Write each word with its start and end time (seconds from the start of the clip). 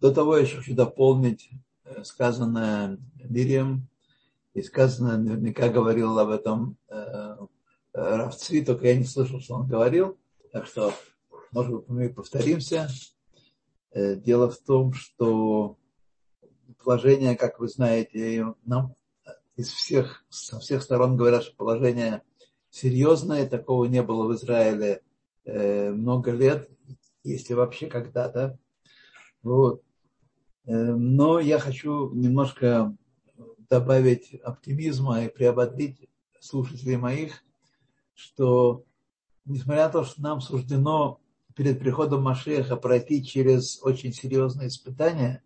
До 0.00 0.12
того 0.12 0.36
я 0.36 0.42
еще 0.42 0.58
хочу 0.58 0.74
дополнить 0.74 1.50
э, 1.84 2.04
сказанное 2.04 2.98
Мирием, 3.16 3.88
и 4.54 4.62
сказанное 4.62 5.16
наверняка 5.16 5.68
говорил 5.68 6.18
об 6.18 6.30
этом 6.30 6.76
э, 6.88 7.36
Равцви, 7.92 8.64
только 8.64 8.86
я 8.86 8.96
не 8.96 9.04
слышал, 9.04 9.40
что 9.40 9.54
он 9.54 9.68
говорил. 9.68 10.18
Так 10.52 10.66
что, 10.66 10.92
может 11.52 11.72
быть, 11.72 11.88
мы 11.88 12.08
повторимся. 12.10 12.88
Э, 13.90 14.14
дело 14.14 14.50
в 14.50 14.58
том, 14.58 14.92
что 14.92 15.76
положение, 16.82 17.36
как 17.36 17.58
вы 17.58 17.68
знаете, 17.68 18.54
нам 18.64 18.94
из 19.56 19.68
всех, 19.72 20.24
со 20.28 20.60
всех 20.60 20.82
сторон 20.82 21.16
говорят, 21.16 21.42
что 21.42 21.56
положение 21.56 22.22
серьезное, 22.70 23.48
такого 23.48 23.86
не 23.86 24.02
было 24.02 24.26
в 24.26 24.34
Израиле 24.34 25.02
э, 25.44 25.90
много 25.90 26.30
лет, 26.30 26.70
если 27.24 27.54
вообще 27.54 27.88
когда-то. 27.88 28.58
Вот. 29.42 29.82
Э, 30.68 30.94
но 30.94 31.40
я 31.40 31.58
хочу 31.58 32.12
немножко 32.12 32.94
добавить 33.70 34.34
оптимизма 34.42 35.24
и 35.24 35.28
приободрить 35.28 36.08
слушателей 36.40 36.96
моих, 36.96 37.42
что 38.14 38.84
несмотря 39.46 39.86
на 39.86 39.92
то, 39.92 40.04
что 40.04 40.20
нам 40.20 40.40
суждено 40.42 41.20
перед 41.56 41.78
приходом 41.80 42.22
Машеха 42.22 42.76
пройти 42.76 43.24
через 43.24 43.82
очень 43.82 44.12
серьезные 44.12 44.68
испытания, 44.68 45.42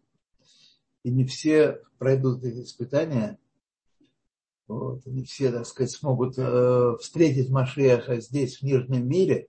и 1.04 1.10
не 1.10 1.24
все 1.24 1.80
пройдут 1.98 2.42
эти 2.44 2.64
испытания, 2.64 3.38
вот, 4.66 5.06
не 5.06 5.22
все, 5.22 5.52
так 5.52 5.66
сказать, 5.66 5.92
смогут 5.92 6.34
э, 6.36 6.96
встретить 7.00 7.48
Машеха 7.48 8.20
здесь, 8.20 8.58
в 8.58 8.62
Нижнем 8.62 9.08
мире, 9.08 9.48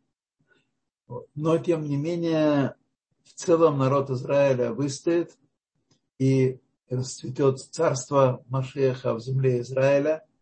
вот, 1.07 1.27
но, 1.33 1.57
тем 1.57 1.83
не 1.83 1.97
менее, 1.97 2.75
в 3.23 3.33
целом 3.33 3.79
народ 3.79 4.11
Израиля 4.11 4.71
выстоит 4.71 5.37
и 6.19 6.59
расцветет 6.89 7.59
царство 7.59 8.43
Машеха 8.49 9.13
в 9.13 9.19
земле 9.19 9.61
Израиля– 9.61 10.23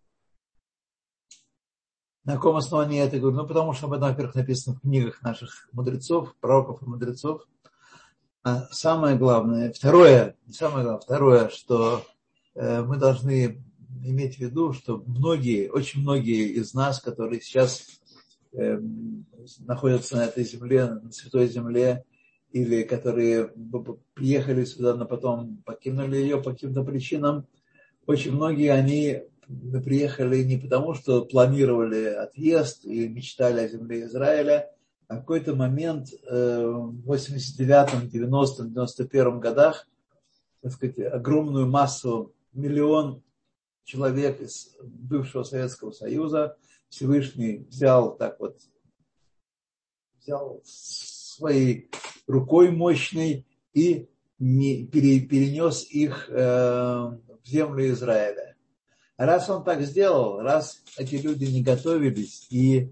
на 2.24 2.36
каком 2.36 2.56
основании 2.56 2.98
я 2.98 3.06
это 3.06 3.20
говорю? 3.20 3.38
Ну, 3.38 3.48
потому 3.48 3.74
что 3.74 3.88
об 3.88 3.94
этом, 3.94 4.10
во-первых, 4.10 4.36
написано 4.36 4.76
в 4.76 4.82
книгах 4.82 5.22
наших 5.24 5.68
мудрецов, 5.72 6.36
пророков 6.40 6.82
и 6.82 6.86
мудрецов. 6.86 7.48
А 8.44 8.68
самое 8.72 9.18
главное, 9.18 9.72
второе, 9.72 10.36
самое 10.50 10.84
главное, 10.84 11.02
второе, 11.02 11.50
что 11.50 12.04
э, 12.56 12.82
мы 12.84 12.98
должны 12.98 13.64
иметь 14.04 14.38
в 14.38 14.40
виду, 14.40 14.74
что 14.74 15.04
многие, 15.06 15.70
очень 15.70 16.02
многие 16.02 16.48
из 16.54 16.74
нас, 16.74 17.00
которые 17.00 17.42
сейчас 17.42 17.86
э, 18.54 18.80
находятся 19.60 20.18
на 20.18 20.26
этой 20.26 20.44
земле, 20.44 20.86
на 20.90 21.12
святой 21.12 21.48
земле, 21.48 22.04
или 22.52 22.84
которые 22.84 23.54
приехали 24.14 24.66
сюда, 24.66 24.96
но 24.96 25.06
потом 25.06 25.62
покинули 25.66 26.18
ее 26.18 26.42
по 26.42 26.52
каким-то 26.52 26.84
причинам, 26.84 27.48
очень 28.06 28.34
многие, 28.34 28.72
они 28.72 29.24
приехали 29.84 30.44
не 30.44 30.58
потому, 30.58 30.94
что 30.94 31.26
планировали 31.26 32.06
отъезд 32.06 32.86
и 32.86 33.08
мечтали 33.08 33.62
о 33.62 33.68
земле 33.68 34.04
Израиля, 34.04 34.70
а 35.08 35.16
в 35.16 35.20
какой-то 35.20 35.56
момент 35.56 36.10
э, 36.14 36.66
в 36.66 37.12
89-м, 37.12 38.08
90-м, 38.08 38.74
91-м 38.74 39.40
годах, 39.40 39.88
так 40.62 40.72
сказать, 40.72 41.00
огромную 41.00 41.68
массу, 41.68 42.34
миллион 42.54 43.22
человек 43.84 44.40
из 44.42 44.76
бывшего 44.82 45.44
Советского 45.44 45.92
Союза 45.92 46.58
Всевышний 46.88 47.66
взял 47.70 48.16
так 48.16 48.40
вот, 48.40 48.58
взял 50.22 50.62
своей 50.64 51.90
рукой 52.32 52.72
мощной 52.72 53.46
и 53.74 54.08
перенес 54.40 55.86
их 55.90 56.30
э, 56.30 56.34
в 56.34 57.40
землю 57.46 57.92
Израиля. 57.92 58.56
Раз 59.18 59.50
он 59.50 59.64
так 59.64 59.82
сделал, 59.84 60.40
раз 60.40 60.82
эти 60.98 61.16
люди 61.16 61.46
не 61.46 61.62
готовились 61.62 62.48
и 62.50 62.92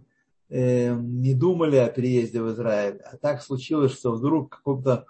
э, 0.49 0.93
не 0.93 1.33
думали 1.33 1.77
о 1.77 1.89
переезде 1.89 2.41
в 2.41 2.51
Израиль, 2.53 2.99
а 3.03 3.17
так 3.17 3.41
случилось, 3.41 3.93
что 3.93 4.11
вдруг 4.11 4.53
в 4.53 4.57
каком-то, 4.57 5.05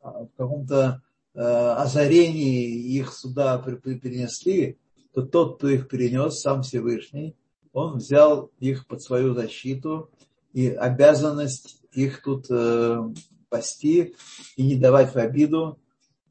в 0.00 0.28
каком-то 0.36 1.02
э, 1.34 1.40
озарении 1.40 2.96
их 2.96 3.12
сюда 3.12 3.58
перенесли, 3.58 4.78
то 5.12 5.22
тот, 5.22 5.58
кто 5.58 5.68
их 5.68 5.88
перенес, 5.88 6.40
сам 6.40 6.62
Всевышний, 6.62 7.36
он 7.72 7.98
взял 7.98 8.50
их 8.60 8.86
под 8.86 9.02
свою 9.02 9.34
защиту 9.34 10.10
и 10.54 10.68
обязанность 10.68 11.82
их 11.92 12.22
тут 12.22 12.46
э, 12.48 13.02
пасти 13.50 14.14
и 14.56 14.62
не 14.62 14.76
давать 14.76 15.12
в 15.12 15.18
обиду. 15.18 15.80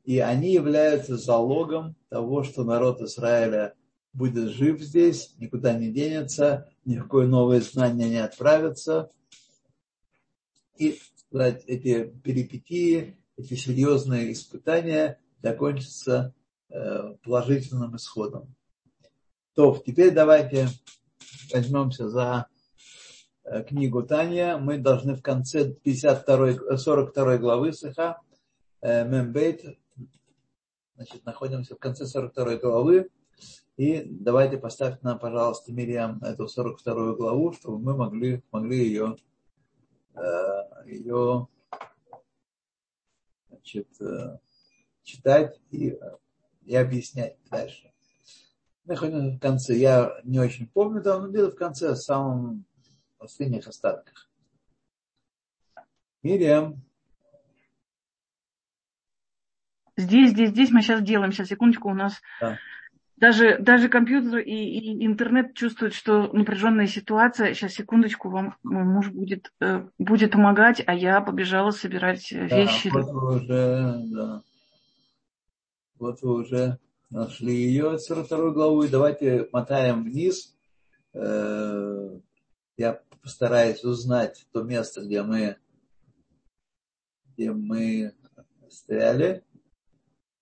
И 0.06 0.20
они 0.20 0.52
являются 0.52 1.18
залогом 1.18 1.96
того, 2.10 2.44
что 2.44 2.64
народ 2.64 3.02
Израиля 3.02 3.76
будет 4.14 4.50
жив 4.50 4.82
здесь, 4.82 5.34
никуда 5.38 5.74
не 5.74 5.92
денется, 5.92 6.70
ни 6.86 6.98
в 6.98 7.04
какое 7.04 7.28
новое 7.28 7.62
знание 7.62 8.10
не 8.10 8.18
отправится. 8.18 9.12
И 10.78 11.00
сказать, 11.16 11.64
эти 11.68 12.06
перипетии, 12.24 13.18
эти 13.38 13.56
серьезные 13.56 14.32
испытания 14.32 15.20
закончатся 15.42 16.34
э, 16.70 17.16
положительным 17.24 17.96
исходом. 17.98 18.56
То, 19.54 19.82
теперь 19.86 20.12
давайте 20.12 20.70
возьмемся 21.52 22.10
за 22.10 22.48
книгу 23.68 24.04
Таня. 24.04 24.58
Мы 24.58 24.78
должны 24.78 25.16
в 25.16 25.22
конце 25.22 25.74
52, 25.74 26.78
42 26.78 27.38
главы 27.38 27.74
Сыха 27.74 28.22
э, 28.82 29.08
Мембейт, 29.08 29.62
значит, 30.96 31.26
находимся 31.26 31.76
в 31.76 31.80
конце 31.80 32.06
42 32.06 32.58
главы, 32.58 33.10
и 33.78 34.04
давайте 34.06 34.58
поставьте 34.58 35.00
нам, 35.02 35.20
пожалуйста, 35.20 35.72
Мириам, 35.74 36.22
эту 36.24 36.48
42 36.48 37.16
главу, 37.16 37.54
чтобы 37.54 37.80
мы 37.80 37.96
могли, 37.96 38.44
могли 38.52 38.78
ее, 38.78 39.16
э, 40.16 40.22
ее 40.86 41.48
значит, 43.50 43.88
э, 44.02 44.38
читать 45.04 45.60
и, 45.72 45.98
и 46.66 46.76
объяснять 46.76 47.38
дальше. 47.50 47.92
Мы 48.86 48.98
ходим 48.98 49.38
в 49.38 49.40
конце. 49.40 49.76
Я 49.76 50.20
не 50.24 50.40
очень 50.40 50.68
помню, 50.68 51.02
там, 51.02 51.24
но 51.24 51.30
где-то 51.30 51.52
в 51.52 51.56
конце, 51.56 51.94
в 51.94 51.98
самом 51.98 52.66
последних 53.24 53.68
остатках. 53.68 54.30
Мириам. 56.24 56.82
Здесь, 59.96 60.32
здесь, 60.32 60.50
здесь 60.50 60.72
мы 60.72 60.82
сейчас 60.82 61.02
делаем. 61.02 61.32
Сейчас, 61.32 61.48
секундочку, 61.48 61.90
у 61.90 61.94
нас 61.94 62.22
да. 62.42 62.58
Даже, 63.16 63.58
даже 63.60 63.88
компьютер 63.88 64.40
и, 64.40 64.52
и 64.52 65.06
интернет 65.06 65.54
чувствуют, 65.54 65.94
что 65.94 66.28
напряженная 66.34 66.88
ситуация. 66.88 67.54
Сейчас, 67.54 67.72
секундочку, 67.72 68.30
вам 68.30 68.58
мой 68.64 68.84
муж 68.84 69.12
будет, 69.12 69.54
э, 69.62 69.88
будет 69.98 70.32
помогать, 70.32 70.84
а 70.86 70.94
я 70.94 71.22
побежала 71.22 71.72
собирать 71.72 72.34
э, 72.34 72.48
вещи. 72.48 72.92
Да, 72.92 73.00
вот 73.00 73.12
вы 73.14 73.36
уже, 73.36 74.02
да. 74.08 74.42
Вот 76.00 76.22
вы 76.22 76.34
уже 76.34 76.80
нашли 77.12 77.56
ее, 77.56 77.98
42 77.98 78.52
главу, 78.52 78.84
и 78.84 78.90
давайте 78.90 79.48
мотаем 79.54 80.04
вниз. 80.04 80.54
Э, 81.14 82.20
я 82.76 83.00
постараюсь 83.24 83.84
узнать 83.86 84.46
то 84.52 84.64
место, 84.64 85.02
где 85.02 85.24
мы, 85.24 85.58
где 87.26 87.52
мы 87.52 88.14
стояли. 88.70 89.46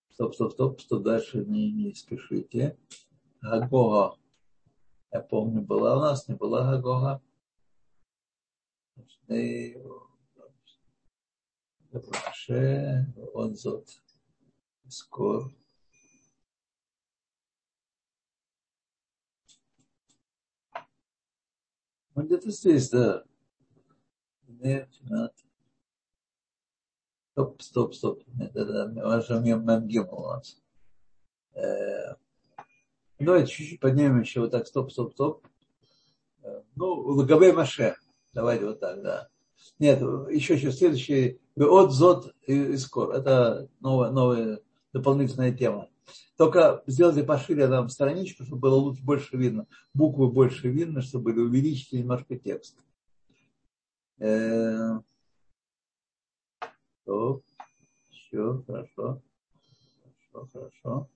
Стоп, 0.10 0.34
стоп, 0.34 0.54
стоп, 0.54 0.80
что 0.80 1.00
дальше 1.00 1.46
не, 1.46 1.72
не 1.72 1.94
спешите. 1.94 2.78
Гагога. 3.40 4.18
Я 5.12 5.22
помню, 5.22 5.62
была 5.62 5.98
у 5.98 6.02
нас, 6.02 6.28
не 6.28 6.36
была 6.36 6.72
Гагога. 6.72 7.22
Он 13.34 13.56
зот. 13.56 13.88
Скор. 14.88 15.54
Ну, 22.16 22.24
где-то 22.24 22.52
здесь, 22.52 22.90
да. 22.90 23.24
Стоп, 27.32 27.62
стоп, 27.62 27.96
стоп. 27.96 28.24
Это 28.40 28.86
уже 29.18 29.40
мем 29.40 29.64
у 30.12 30.22
нас. 30.28 30.58
Э, 31.54 32.16
давайте 33.20 33.52
чуть-чуть 33.52 33.80
поднимем 33.80 34.20
еще 34.20 34.42
вот 34.42 34.52
так. 34.52 34.68
Стоп, 34.68 34.92
стоп, 34.92 35.14
стоп. 35.14 35.48
Э, 36.44 36.62
ну, 36.76 36.94
Лагабей 36.94 37.54
Маше. 37.54 37.96
Давайте 38.34 38.66
вот 38.66 38.80
так, 38.80 39.02
да. 39.02 39.30
Нет, 39.80 40.02
еще, 40.02 40.56
еще 40.56 40.72
следующий. 40.72 41.40
От 41.56 41.92
Зот 41.92 42.36
и 42.46 42.76
Скор. 42.78 43.12
Это 43.12 43.70
новая, 43.80 44.12
новая 44.12 44.60
дополнительная 44.94 45.54
тема. 45.54 45.90
Только 46.38 46.84
сделайте 46.88 47.24
пошире 47.24 47.68
там 47.68 47.90
страничку, 47.90 48.44
чтобы 48.44 48.62
было 48.62 48.76
лучше, 48.76 49.04
больше 49.04 49.38
видно. 49.38 49.68
Буквы 49.94 50.30
больше 50.32 50.70
видно, 50.70 51.02
чтобы 51.02 51.34
увеличить 51.34 51.94
немножко 51.94 52.38
текст. 52.38 52.78
Э, 54.20 55.00
Стоп. 57.02 57.44
Еще, 58.12 58.64
хорошо. 58.66 59.22
Хорошо, 60.32 60.50
хорошо. 60.54 61.10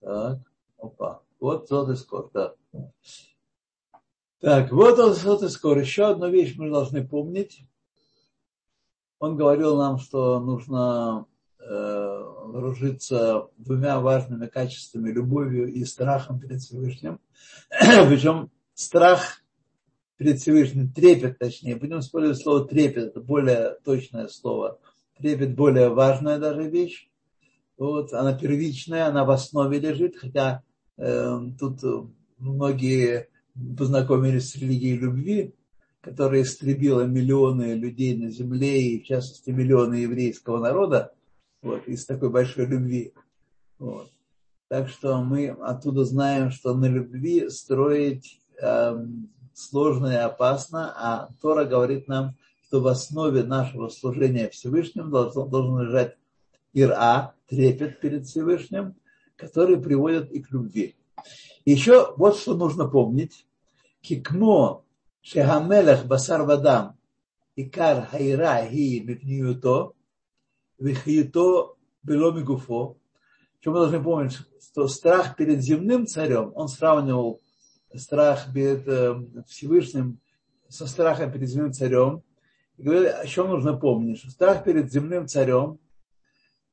Так, 0.00 0.38
опа. 0.78 1.22
Вот 1.40 1.68
тот 1.68 1.88
искор, 1.90 2.30
да. 2.34 2.54
Так, 4.40 4.72
вот 4.72 4.98
он, 4.98 5.14
вот 5.14 5.42
искор. 5.42 5.78
Еще 5.78 6.04
одну 6.04 6.28
вещь 6.28 6.54
мы 6.56 6.70
должны 6.70 7.06
помнить. 7.06 7.62
Он 9.18 9.36
говорил 9.36 9.78
нам, 9.78 9.98
что 9.98 10.38
нужно 10.40 11.26
э, 11.26 11.35
вооружиться 11.68 13.48
двумя 13.56 14.00
важными 14.00 14.46
качествами, 14.46 15.10
любовью 15.10 15.72
и 15.72 15.84
страхом 15.84 16.38
перед 16.38 16.60
Всевышним. 16.60 17.20
Причем 17.70 18.50
страх 18.74 19.42
перед 20.16 20.38
Всевышним, 20.38 20.90
трепет 20.92 21.38
точнее, 21.38 21.76
будем 21.76 22.00
использовать 22.00 22.40
слово 22.40 22.66
трепет, 22.66 23.04
это 23.08 23.20
более 23.20 23.76
точное 23.84 24.28
слово. 24.28 24.78
Трепет 25.18 25.54
более 25.54 25.88
важная 25.88 26.38
даже 26.38 26.68
вещь. 26.68 27.08
Вот, 27.78 28.12
она 28.12 28.32
первичная, 28.32 29.06
она 29.06 29.24
в 29.24 29.30
основе 29.30 29.78
лежит, 29.78 30.16
хотя 30.16 30.62
э, 30.96 31.38
тут 31.58 32.10
многие 32.38 33.28
познакомились 33.76 34.50
с 34.50 34.56
религией 34.56 34.96
любви, 34.96 35.54
которая 36.00 36.42
истребила 36.42 37.02
миллионы 37.02 37.74
людей 37.74 38.16
на 38.16 38.30
земле, 38.30 38.80
и 38.80 39.02
в 39.02 39.06
частности 39.06 39.50
миллионы 39.50 39.94
еврейского 39.94 40.58
народа, 40.58 41.12
вот, 41.66 41.88
из 41.88 42.06
такой 42.06 42.30
большой 42.30 42.66
любви. 42.66 43.12
Вот. 43.78 44.10
Так 44.68 44.88
что 44.88 45.22
мы 45.22 45.48
оттуда 45.48 46.04
знаем, 46.04 46.50
что 46.50 46.74
на 46.74 46.86
любви 46.86 47.48
строить 47.50 48.40
э, 48.60 49.06
сложно 49.52 50.12
и 50.12 50.16
опасно, 50.16 50.92
а 50.96 51.28
Тора 51.40 51.64
говорит 51.64 52.08
нам, 52.08 52.36
что 52.66 52.80
в 52.80 52.86
основе 52.86 53.42
нашего 53.42 53.88
служения 53.88 54.48
Всевышним 54.48 55.10
должен, 55.10 55.48
должен 55.48 55.80
лежать 55.80 56.16
ира, 56.72 57.34
трепет 57.48 58.00
перед 58.00 58.26
Всевышним, 58.26 58.94
который 59.36 59.76
приводит 59.76 60.30
и 60.32 60.42
к 60.42 60.50
любви. 60.50 60.96
Еще 61.64 62.14
вот 62.16 62.36
что 62.36 62.54
нужно 62.54 62.88
помнить. 62.88 63.46
Кикмо 64.02 64.82
шехамелех 65.20 66.06
басар 66.06 66.42
вадам 66.42 66.96
икар 67.56 68.06
хайра 68.06 68.68
ги 68.70 69.00
мипниюто 69.00 69.92
вихиюто 70.78 71.74
бело 72.02 72.32
мигуфо. 72.32 72.96
Что 73.60 73.70
мы 73.72 73.78
должны 73.78 74.02
помнить, 74.02 74.38
что 74.60 74.86
страх 74.88 75.36
перед 75.36 75.60
земным 75.60 76.06
царем, 76.06 76.52
он 76.54 76.68
сравнивал 76.68 77.40
страх 77.94 78.52
перед 78.52 78.86
Всевышним 79.48 80.20
со 80.68 80.86
страхом 80.86 81.32
перед 81.32 81.48
земным 81.48 81.72
царем. 81.72 82.22
И 82.76 82.82
говорит, 82.82 83.12
о 83.14 83.26
чем 83.26 83.48
нужно 83.48 83.76
помнить, 83.76 84.18
что 84.18 84.30
страх 84.30 84.64
перед 84.64 84.92
земным 84.92 85.26
царем, 85.26 85.78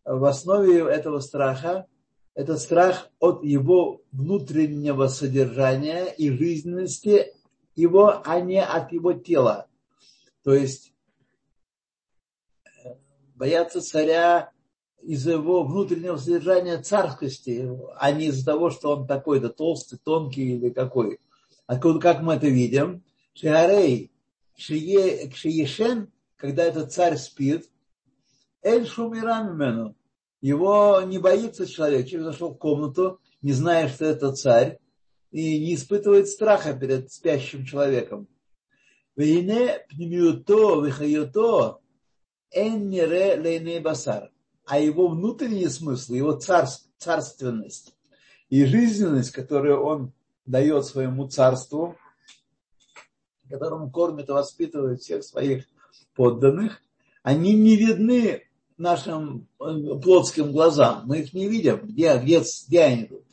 в 0.04 0.26
основе 0.26 0.80
этого 0.80 1.20
страха 1.20 1.88
это 2.36 2.58
страх 2.58 3.10
от 3.20 3.44
его 3.44 4.02
внутреннего 4.12 5.08
содержания 5.08 6.06
и 6.06 6.32
жизненности 6.32 7.34
его, 7.76 8.22
а 8.26 8.40
не 8.40 8.62
от 8.62 8.92
его 8.92 9.14
тела. 9.14 9.68
То 10.44 10.54
есть 10.54 10.93
бояться 13.44 13.82
царя 13.82 14.52
из-за 15.02 15.34
его 15.34 15.66
внутреннего 15.66 16.16
содержания 16.16 16.78
царскости, 16.78 17.70
а 17.98 18.10
не 18.14 18.28
из-за 18.28 18.46
того, 18.46 18.70
что 18.70 18.96
он 18.96 19.06
такой-то 19.06 19.50
толстый, 19.50 20.00
тонкий 20.02 20.56
или 20.56 20.70
какой. 20.70 21.20
А 21.68 21.78
как 21.78 22.22
мы 22.22 22.36
это 22.36 22.48
видим? 22.48 23.04
Шиарей, 23.34 24.14
Кшиешен, 24.56 26.10
когда 26.38 26.64
этот 26.64 26.94
царь 26.94 27.18
спит, 27.18 27.70
Эль 28.62 28.88
Шумирамену, 28.88 29.98
его 30.40 31.02
не 31.06 31.18
боится 31.18 31.68
человек. 31.68 32.08
Человек 32.08 32.32
зашел 32.32 32.54
в 32.54 32.58
комнату, 32.58 33.20
не 33.42 33.52
зная, 33.52 33.90
что 33.90 34.06
это 34.06 34.32
царь, 34.32 34.80
и 35.32 35.60
не 35.60 35.76
испытывает 35.76 36.30
страха 36.30 36.74
перед 36.74 37.12
спящим 37.12 37.66
человеком. 37.66 38.30
Вейне 39.18 39.86
пнемиуто, 39.90 40.82
вихаюто, 40.82 41.83
эн 42.54 42.90
лейне 42.90 43.80
басар 43.80 44.30
а 44.66 44.80
его 44.80 45.08
внутренний 45.08 45.68
смысл, 45.68 46.14
его 46.14 46.34
царств, 46.34 46.90
царственность 46.98 47.94
и 48.50 48.66
жизненность, 48.66 49.32
которую 49.32 49.84
он 49.84 50.14
дает 50.46 50.86
своему 50.86 51.28
царству, 51.28 51.96
которым 53.50 53.92
кормит 53.92 54.30
и 54.30 54.32
воспитывает 54.32 55.02
всех 55.02 55.24
своих 55.24 55.66
подданных, 56.16 56.82
они 57.24 57.54
не 57.54 57.76
видны 57.76 58.44
нашим 58.78 59.48
э, 59.60 59.66
плотским 60.02 60.52
глазам. 60.52 61.04
Мы 61.06 61.20
их 61.20 61.34
не 61.34 61.48
видим. 61.48 61.80
Где, 61.84 62.18
где, 62.18 62.42
где 62.68 62.82
они 62.82 63.06
тут? 63.06 63.24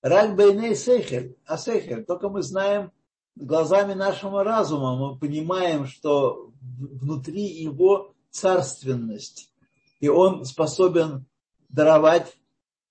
Рак 0.00 0.36
бейней 0.36 0.74
сейхель, 0.74 1.36
а 1.44 1.58
сейхель. 1.58 2.04
Только 2.04 2.28
мы 2.28 2.42
знаем 2.42 2.92
глазами 3.34 3.94
нашего 3.94 4.42
разума, 4.42 4.96
мы 4.96 5.18
понимаем, 5.18 5.86
что 5.86 6.50
внутри 6.60 7.44
его 7.44 8.15
царственность, 8.36 9.52
и 10.00 10.08
он 10.08 10.44
способен 10.44 11.26
даровать 11.68 12.36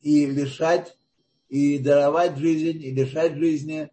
и 0.02 0.26
лишать, 0.26 0.98
и 1.50 1.78
даровать 1.78 2.38
жизнь, 2.38 2.82
и 2.84 2.92
лишать 2.92 3.36
жизни. 3.36 3.90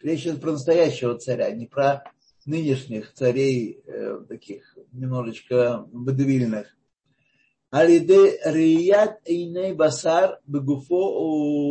Речь 0.00 0.22
идет 0.22 0.40
про 0.40 0.52
настоящего 0.52 1.18
царя, 1.18 1.50
не 1.50 1.66
про 1.66 2.04
нынешних 2.46 3.12
царей, 3.12 3.82
э, 3.86 4.20
таких 4.28 4.76
немножечко 4.92 5.86
бедвильных. 5.92 6.76
Алиде 7.70 8.40
рият 8.44 9.20
эйней 9.24 9.74
басар 9.74 10.40
бегуфо 10.46 11.66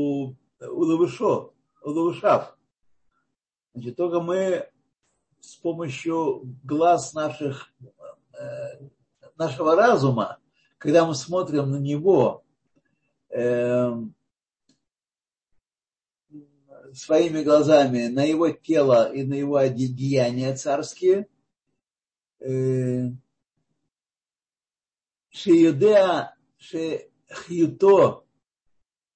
улавышо, 0.60 1.52
улавышав. 1.82 2.58
Значит, 3.74 3.96
только 3.96 4.20
мы 4.20 4.70
с 5.40 5.56
помощью 5.56 6.58
глаз 6.64 7.14
наших, 7.14 7.74
э, 8.34 8.90
нашего 9.38 9.76
разума 9.76 10.40
когда 10.78 11.06
мы 11.06 11.16
смотрим 11.16 11.72
на 11.72 11.78
него 11.78 12.44
э, 13.30 13.92
своими 16.94 17.44
глазами, 17.44 18.08
на 18.08 18.24
его 18.24 18.50
тело 18.52 19.12
и 19.12 19.24
на 19.24 19.34
его 19.34 19.60
деяния 19.66 20.56
царские, 20.56 21.28
э, 22.40 23.10
Шиюдеа 25.32 26.36
Шехьюто 26.58 28.24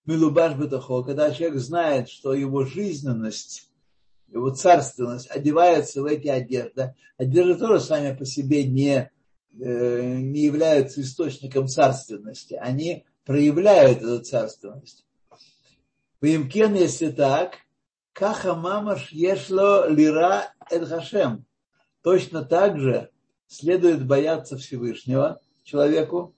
Милубаш 0.05 0.55
Бетахо, 0.55 1.03
когда 1.03 1.31
человек 1.31 1.59
знает, 1.59 2.09
что 2.09 2.33
его 2.33 2.65
жизненность, 2.65 3.69
его 4.27 4.49
царственность 4.49 5.29
одевается 5.29 6.01
в 6.01 6.05
эти 6.05 6.27
одежды, 6.27 6.95
одежды 7.17 7.55
тоже 7.55 7.79
сами 7.79 8.17
по 8.17 8.25
себе 8.25 8.67
не 8.67 9.11
не 9.59 10.41
являются 10.41 11.01
источником 11.01 11.67
царственности, 11.67 12.53
они 12.53 13.05
проявляют 13.25 13.99
эту 13.99 14.21
царственность. 14.23 15.05
Вимкен, 16.21 16.73
если 16.75 17.11
так, 17.11 17.57
каха 18.13 18.55
мамаш 18.55 19.11
ешло 19.11 19.85
лира 19.85 20.53
эд 20.69 20.87
хашем. 20.87 21.45
Точно 22.01 22.43
так 22.43 22.79
же 22.79 23.09
следует 23.47 24.05
бояться 24.05 24.57
Всевышнего 24.57 25.41
человеку. 25.63 26.35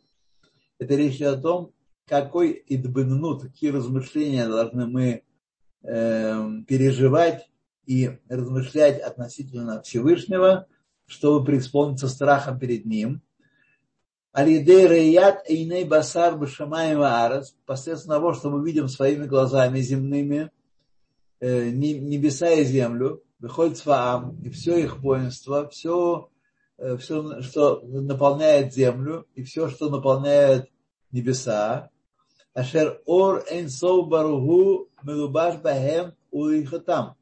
Это 0.79 0.95
речь 0.95 1.21
о 1.21 1.37
том, 1.37 1.73
какой 2.07 2.63
идбенну, 2.67 3.39
какие 3.39 3.69
размышления 3.69 4.47
должны 4.47 4.87
мы 4.87 5.23
э, 5.83 6.63
переживать 6.67 7.49
и 7.85 8.19
размышлять 8.27 8.99
относительно 8.99 9.81
Всевышнего– 9.83 10.65
чтобы 11.11 11.45
преисполниться 11.45 12.07
страхом 12.07 12.57
перед 12.57 12.85
ним. 12.85 13.21
Алидей 14.31 14.87
Реят 14.87 15.43
Эйней 15.45 15.83
Басар 15.83 16.37
Башамаем 16.37 17.01
Арас, 17.01 17.53
посредством 17.65 18.15
того, 18.15 18.33
что 18.33 18.49
мы 18.49 18.65
видим 18.65 18.87
своими 18.87 19.25
глазами 19.25 19.81
земными, 19.81 20.51
э, 21.41 21.69
небеса 21.69 22.49
и 22.51 22.63
землю, 22.63 23.21
выходит 23.39 23.79
Фаам, 23.79 24.37
и 24.41 24.49
все 24.49 24.77
их 24.77 24.99
воинство, 24.99 25.67
все, 25.67 26.29
э, 26.77 26.95
все, 26.95 27.41
что 27.41 27.81
наполняет 27.83 28.73
землю, 28.73 29.27
и 29.35 29.43
все, 29.43 29.67
что 29.67 29.89
наполняет 29.89 30.69
небеса. 31.11 31.89
Ашер 32.53 33.01
Ор 33.05 33.43
Эйнсов 33.49 34.07
Баругу 34.07 34.87
Мелубаш 35.03 35.57
Бахем 35.57 36.13
Уихатам. 36.31 37.15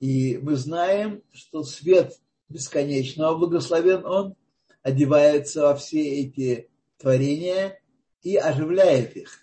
И 0.00 0.38
мы 0.42 0.56
знаем, 0.56 1.22
что 1.32 1.62
свет 1.62 2.18
бесконечного, 2.48 3.36
благословен 3.36 4.04
Он, 4.04 4.36
одевается 4.82 5.62
во 5.62 5.74
все 5.74 6.22
эти 6.22 6.68
творения 6.98 7.80
и 8.22 8.36
оживляет 8.36 9.16
их. 9.16 9.40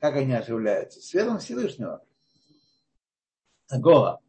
Как 0.00 0.16
они 0.16 0.34
оживляются? 0.34 1.00
Светом 1.00 1.38
Всевышнего. 1.38 2.04
Агоа. 3.68 4.20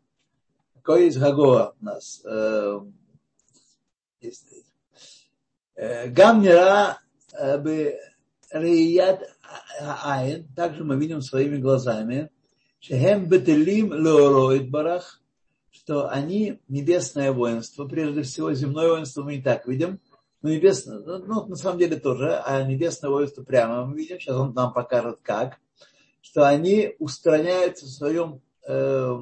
Какой 0.76 1.06
есть 1.06 1.18
Гагоа 1.18 1.76
у 1.82 1.86
нас? 1.86 2.22
Э, 2.26 2.80
есть. 4.22 4.48
Э, 5.76 6.08
нира 6.10 7.00
Рият 8.52 9.36
Айн, 9.82 10.48
также 10.56 10.84
мы 10.84 10.98
видим 10.98 11.22
своими 11.22 11.58
глазами, 11.58 12.32
Шехем 12.80 13.28
Бетелим 13.28 13.94
Леороид 13.94 14.70
Барах, 14.70 15.22
что 15.86 16.10
они 16.10 16.60
небесное 16.68 17.32
воинство, 17.32 17.86
прежде 17.86 18.24
всего 18.24 18.52
земное 18.54 18.90
воинство 18.90 19.22
мы 19.22 19.36
не 19.36 19.42
так 19.44 19.68
видим, 19.68 20.00
но 20.42 20.50
небесное, 20.50 20.98
ну, 20.98 21.20
ну, 21.20 21.46
на 21.46 21.56
самом 21.56 21.78
деле 21.78 21.98
тоже, 21.98 22.42
а 22.44 22.64
небесное 22.64 23.12
воинство 23.12 23.44
прямо 23.44 23.86
мы 23.86 23.96
видим, 23.96 24.20
сейчас 24.20 24.36
он 24.36 24.56
нам 24.56 24.74
покажет 24.74 25.20
как, 25.22 25.60
что 26.22 26.48
они 26.48 26.96
устраняются 26.98 27.86
в 27.86 27.90
своем 27.90 28.42
э, 28.68 29.22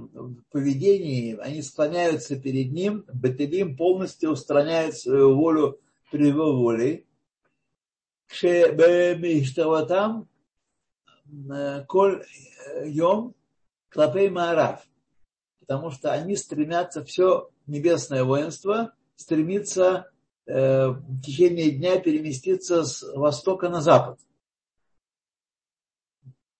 поведении, 0.51 1.35
они 1.35 1.61
склоняются 1.61 2.37
перед 2.39 2.71
ним, 2.71 3.03
Бетелим 3.13 3.75
полностью 3.75 4.31
устраняет 4.31 4.97
свою 4.97 5.35
волю 5.35 5.81
перед 6.11 6.27
его 6.27 6.55
волей. 6.55 7.05
там 9.85 10.29
э, 11.27 11.83
коль 11.89 12.23
э, 12.67 12.87
йом 12.87 13.35
клапей 13.89 14.29
маарав. 14.29 14.79
Потому 15.65 15.91
что 15.91 16.11
они 16.11 16.35
стремятся, 16.35 17.03
все 17.03 17.49
небесное 17.67 18.23
воинство 18.23 18.93
стремится 19.15 20.11
э, 20.45 20.87
в 20.87 21.21
течение 21.21 21.71
дня 21.71 21.99
переместиться 21.99 22.83
с 22.83 23.03
востока 23.15 23.69
на 23.69 23.81
запад. 23.81 24.19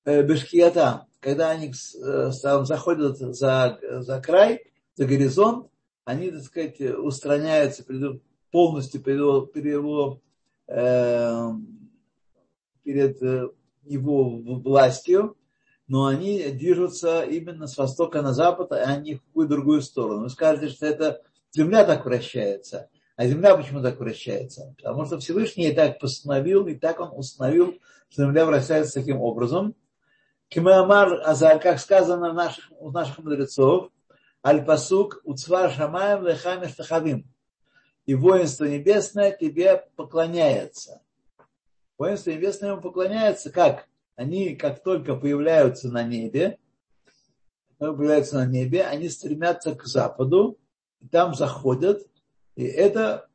Э, 0.06 0.24
Бешкията, 0.24 1.08
когда 1.20 1.50
они 1.52 1.70
э, 1.72 2.32
заходят 2.32 3.18
за, 3.18 3.80
за 3.82 4.22
край, 4.22 4.72
за 4.96 5.06
горизонт, 5.06 5.70
они, 6.06 6.32
так 6.32 6.44
сказать, 6.44 6.80
устраняются 6.82 7.86
полностью 8.52 9.02
перед 9.02 9.20
его, 9.20 9.42
перед 9.42 9.74
его 9.74 10.22
перед 12.84 13.22
э, 13.22 13.50
его 13.84 14.30
властью, 14.40 15.38
но 15.88 16.06
они 16.06 16.50
движутся 16.50 17.24
именно 17.24 17.68
с 17.68 17.78
востока 17.78 18.22
на 18.22 18.34
запад, 18.34 18.72
а 18.72 18.96
не 18.98 19.16
в 19.16 19.24
какую 19.24 19.48
другую 19.48 19.82
сторону. 19.82 20.24
Вы 20.24 20.30
скажете, 20.30 20.70
что 20.70 20.86
это 20.86 21.22
земля 21.52 21.86
так 21.86 22.06
вращается. 22.06 22.90
А 23.16 23.28
земля 23.28 23.56
почему 23.56 23.82
так 23.82 24.00
вращается? 24.00 24.74
Потому 24.78 25.06
что 25.06 25.20
Всевышний 25.20 25.68
и 25.68 25.76
так 25.76 26.00
постановил, 26.00 26.66
и 26.68 26.76
так 26.76 27.00
он 27.00 27.12
установил, 27.14 27.76
что 28.10 28.24
земля 28.24 28.46
вращается 28.46 28.96
таким 28.96 29.22
образом. 29.22 29.76
Кимамар 30.48 31.22
Азар, 31.26 31.60
как 31.60 31.80
сказано 31.80 32.32
у 32.32 32.34
наших, 32.34 32.72
у 32.80 32.92
наших 32.92 33.20
мудрецов, 33.20 33.90
Аль-Пасук, 34.46 35.22
Уцвар 35.24 35.72
Шамаем 35.72 36.26
Лехам 36.26 36.66
Иштахавим 36.66 37.28
и 38.06 38.16
воинство 38.16 38.66
небесное 38.66 39.32
тебе 39.32 39.86
поклоняется. 39.96 41.02
Воинство 41.98 42.32
небесное 42.32 42.72
ему 42.72 42.82
поклоняется 42.82 43.52
как? 43.52 43.88
Они, 44.16 44.56
как 44.56 44.84
только 44.84 45.16
появляются 45.16 45.90
на 45.90 46.04
небе, 46.04 46.58
появляются 47.78 48.36
на 48.36 48.46
небе, 48.46 48.84
они 48.84 49.10
стремятся 49.10 49.76
к 49.76 49.86
западу, 49.86 50.60
и 51.02 51.08
там 51.08 51.34
заходят, 51.34 52.08
и 52.56 52.64
это 52.64 53.28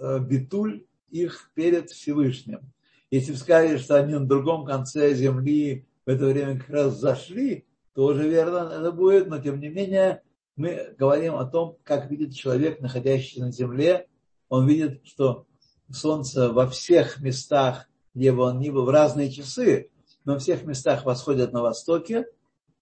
э, 0.00 0.18
битуль 0.20 0.86
их 1.10 1.50
перед 1.54 1.90
Всевышним. 1.90 2.72
Если 3.10 3.34
скажете, 3.34 3.78
что 3.78 3.96
они 3.96 4.14
на 4.14 4.26
другом 4.26 4.64
конце 4.64 5.14
земли 5.14 5.86
в 6.06 6.08
это 6.08 6.24
время 6.26 6.58
как 6.58 6.70
раз 6.70 6.98
зашли, 6.98 7.66
тоже 7.94 8.28
верно 8.28 8.72
это 8.72 8.90
будет, 8.90 9.28
но 9.28 9.38
тем 9.38 9.60
не 9.60 9.68
менее 9.68 10.22
мы 10.56 10.94
говорим 10.98 11.36
о 11.36 11.44
том, 11.44 11.76
как 11.82 12.10
видит 12.10 12.34
человек, 12.34 12.80
находящийся 12.80 13.40
на 13.40 13.52
земле, 13.52 14.08
он 14.48 14.66
видит, 14.66 15.02
что 15.04 15.46
солнце 15.90 16.50
во 16.50 16.66
всех 16.66 17.20
местах, 17.20 17.88
где 18.14 18.32
бы 18.32 18.44
он 18.44 18.58
ни 18.58 18.70
был, 18.70 18.84
в 18.84 18.90
разные 18.90 19.30
часы, 19.30 19.90
во 20.24 20.38
всех 20.38 20.64
местах 20.64 21.04
восходит 21.04 21.52
на 21.52 21.62
востоке 21.62 22.26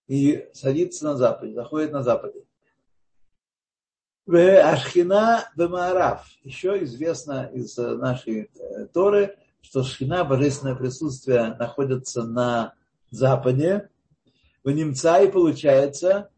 и 0.06 0.49
садится 0.52 1.04
на 1.04 1.16
западе, 1.16 1.54
заходит 1.54 1.92
на 1.92 2.02
западе. 2.02 2.44
Ашхина 4.26 5.50
Бемаараф. 5.56 6.26
Еще 6.44 6.85
известно 6.85 7.50
из 7.52 7.76
нашей 7.76 8.50
э, 8.54 8.87
Торы, 8.87 9.37
что 9.61 9.82
Шхина, 9.82 10.25
божественное 10.25 10.76
присутствие, 10.76 11.56
находится 11.59 12.23
на 12.23 12.75
западе. 13.11 13.90
В 14.62 14.70
немца 14.70 15.20
и 15.20 15.30
получается 15.30 16.30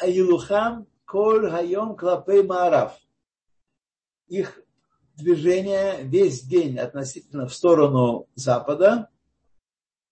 Аилухам 0.00 0.88
Коль 1.04 1.48
Хайом 1.48 1.94
Клапей 1.94 2.42
Маараф 2.42 2.98
их 4.28 4.60
движение 5.16 6.02
весь 6.02 6.42
день 6.42 6.78
относительно 6.78 7.46
в 7.46 7.54
сторону 7.54 8.28
запада, 8.34 9.08
э, 9.10 9.15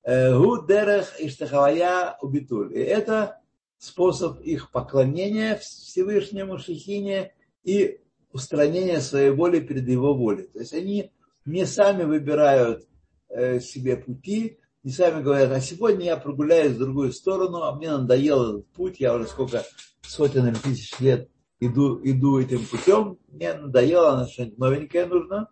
Гудерех 0.05 1.19
Иштахавая 1.19 2.17
Убитуль. 2.21 2.77
И 2.77 2.81
это 2.81 3.41
способ 3.79 4.41
их 4.41 4.71
поклонения 4.71 5.57
Всевышнему 5.57 6.59
Шехине 6.59 7.33
и 7.63 8.01
устранения 8.33 9.01
своей 9.01 9.31
воли 9.31 9.61
перед 9.61 9.89
его 9.89 10.15
волей. 10.15 10.49
То 10.53 10.61
есть 10.61 10.75
они 10.75 11.13
не 11.47 11.65
сами 11.67 12.05
выбирают 12.05 12.87
э, 13.29 13.61
себе 13.61 13.97
пути, 13.97 14.59
не 14.83 14.91
сами 14.91 15.23
говорят, 15.23 15.51
а 15.53 15.61
сегодня 15.61 16.07
я 16.07 16.17
прогуляюсь 16.17 16.75
в 16.75 16.79
другую 16.79 17.13
сторону, 17.13 17.63
а 17.63 17.75
мне 17.75 17.91
надоел 17.91 18.51
этот 18.51 18.73
путь, 18.73 19.01
я 19.01 19.15
уже 19.15 19.27
сколько 19.27 19.65
сотен 20.03 20.47
или 20.47 20.55
тысяч 20.55 20.99
лет 21.01 21.31
иду, 21.61 22.01
иду 22.03 22.39
этим 22.39 22.65
путем, 22.67 23.19
мне 23.29 23.55
надоело, 23.55 24.17
на 24.17 24.27
что-нибудь 24.27 24.59
новенькое 24.59 25.07
нужно. 25.07 25.49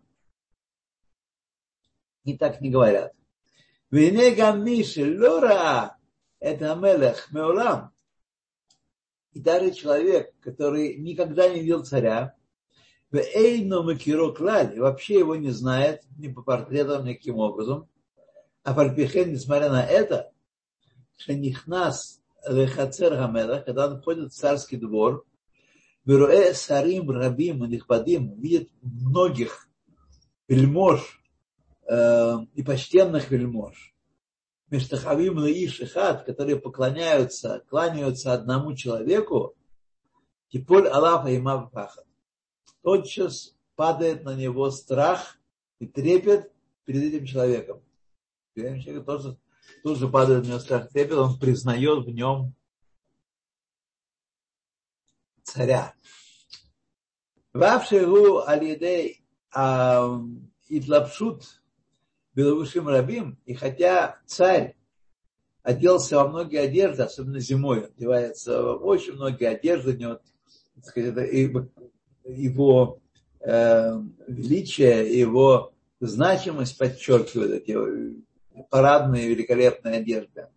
И 2.25 2.37
так 2.37 2.61
не 2.61 2.71
говорят. 2.71 3.12
Это 6.40 6.72
Амелех 6.72 7.30
Меулам. 7.30 7.92
И 9.32 9.40
даже 9.40 9.72
человек, 9.72 10.32
который 10.40 10.96
никогда 10.96 11.50
не 11.50 11.61
видел 11.61 11.84
царя, 11.84 12.34
в 13.11 13.16
Эйно 13.16 13.82
Макиро 13.82 14.32
Клаль, 14.32 14.78
вообще 14.78 15.18
его 15.18 15.37
не 15.37 15.50
знает, 15.50 16.04
ни 16.16 16.28
по 16.28 16.40
портретам, 16.40 17.04
никаким 17.04 17.37
образом, 17.37 17.87
а 18.62 18.72
Фальпихен, 18.72 19.30
несмотря 19.30 19.68
на 19.68 19.84
это, 19.84 20.32
что 21.18 21.34
Нихнас 21.34 22.22
Лехацер 22.49 23.12
Гамелах, 23.12 23.66
когда 23.66 23.88
он 23.88 24.00
входит 24.00 24.32
в 24.32 24.34
царский 24.34 24.78
двор, 24.78 25.26
Веруэ 26.06 26.54
Сарим 26.54 27.11
Рабим 27.11 27.62
Нихбадим 27.66 28.40
видит 28.40 28.70
многих 28.80 29.68
вельмож 30.49 31.22
э, 31.88 32.36
и 32.54 32.62
почтенных 32.62 33.30
вельмож. 33.30 33.94
Мештахавим 34.70 35.44
и 35.44 35.66
Шихат, 35.66 36.24
которые 36.24 36.58
поклоняются, 36.58 37.62
кланяются 37.68 38.32
одному 38.32 38.74
человеку, 38.74 39.54
Типоль 40.48 40.88
Аллаха 40.88 41.28
и 41.28 41.38
Мавпаха. 41.38 42.04
Тотчас 42.82 43.54
падает 43.74 44.24
на 44.24 44.34
него 44.34 44.70
страх 44.70 45.38
и 45.78 45.86
трепет 45.86 46.52
перед 46.84 47.02
этим 47.02 47.26
человеком. 47.26 47.82
Перед 48.54 48.86
этим 48.86 49.04
тоже 49.82 50.08
падает 50.08 50.44
на 50.44 50.48
него 50.48 50.58
страх 50.58 50.86
и 50.86 50.92
трепет, 50.92 51.18
он 51.18 51.38
признает 51.38 52.04
в 52.04 52.08
нем 52.10 52.54
царя. 55.42 55.94
Вавшигу 57.52 58.46
алидей 58.46 59.22
идлапшут 60.68 61.62
беловышим 62.34 62.88
рабим, 62.88 63.38
и 63.44 63.54
хотя 63.54 64.18
царь 64.26 64.76
оделся 65.62 66.16
во 66.16 66.28
многие 66.28 66.60
одежды, 66.60 67.02
особенно 67.02 67.40
зимой, 67.40 67.86
одевается 67.86 68.62
в 68.62 68.84
очень 68.84 69.14
многие 69.14 69.48
одежды, 69.48 69.92
у 69.92 69.96
него, 69.96 70.20
так 70.74 70.84
сказать, 70.84 71.32
его 72.24 73.00
э, 73.40 74.00
величие, 74.26 75.18
его 75.18 75.72
значимость 76.00 76.78
подчеркивают 76.78 77.52
эти 77.52 77.76
парадные 78.70 79.28
великолепные 79.28 79.96
одежды. 79.96 80.48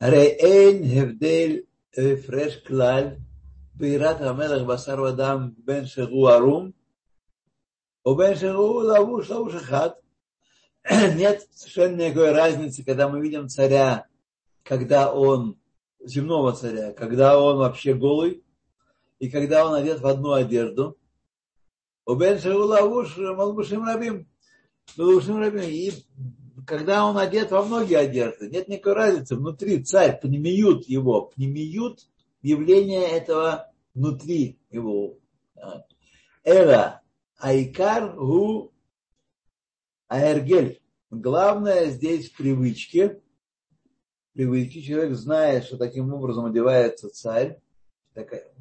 Рейн 0.00 0.84
Хевдель 0.84 1.66
Фреш 1.94 2.62
Клаль 2.66 3.18
Бейрат 3.74 4.20
Амелах 4.20 4.66
Басар 4.66 5.00
Вадам 5.00 5.54
Бен 5.58 5.86
Шегу 5.86 6.26
Нет 10.90 11.46
совершенно 11.52 11.96
никакой 11.96 12.32
разницы, 12.32 12.84
когда 12.84 13.08
мы 13.08 13.20
видим 13.20 13.48
царя, 13.48 14.06
когда 14.64 15.12
он, 15.12 15.56
земного 16.04 16.52
царя, 16.52 16.92
когда 16.92 17.40
он 17.40 17.58
вообще 17.58 17.94
голый, 17.94 18.42
и 19.20 19.30
когда 19.30 19.66
он 19.66 19.74
одет 19.74 20.00
в 20.00 20.06
одну 20.06 20.32
одежду. 20.32 20.98
У 22.04 22.16
Бен 22.16 22.40
Лавуш 22.44 23.16
Малбушим 23.16 23.84
Рабим. 23.84 24.26
Рабим. 24.96 25.62
И 25.62 25.92
когда 26.66 27.06
он 27.06 27.16
одет 27.16 27.52
во 27.52 27.62
многие 27.62 27.98
одежды, 27.98 28.48
нет 28.50 28.66
никакой 28.66 28.94
разницы. 28.94 29.36
Внутри 29.36 29.84
царь, 29.84 30.18
пнемиют 30.20 30.88
его, 30.88 31.26
пнемиют 31.26 32.00
явление 32.42 33.08
этого 33.08 33.72
внутри 33.94 34.58
его. 34.70 35.18
Эра, 36.42 37.01
айкар 37.42 38.14
гу 38.16 38.72
А 40.08 40.20
Эргель, 40.20 40.80
главное 41.10 41.90
здесь 41.90 42.30
привычки. 42.30 43.20
Привычки. 44.32 44.82
Человек 44.82 45.16
знает, 45.16 45.64
что 45.64 45.76
таким 45.76 46.12
образом 46.12 46.46
одевается 46.46 47.10
царь. 47.10 47.60
Такая. 48.14 48.52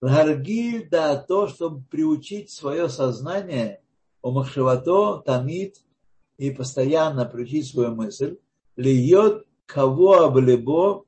Гаргиль, 0.00 0.88
да, 0.88 1.16
то, 1.16 1.48
чтобы 1.48 1.82
приучить 1.90 2.50
свое 2.50 2.88
сознание, 2.88 3.82
о 4.22 4.30
махшевато, 4.30 5.18
тамид, 5.18 5.80
и 6.36 6.50
постоянно 6.52 7.24
приучить 7.24 7.66
свою 7.66 7.94
мысль, 7.94 8.38
льет 8.76 9.46
кого 9.66 10.22
облебо 10.22 11.04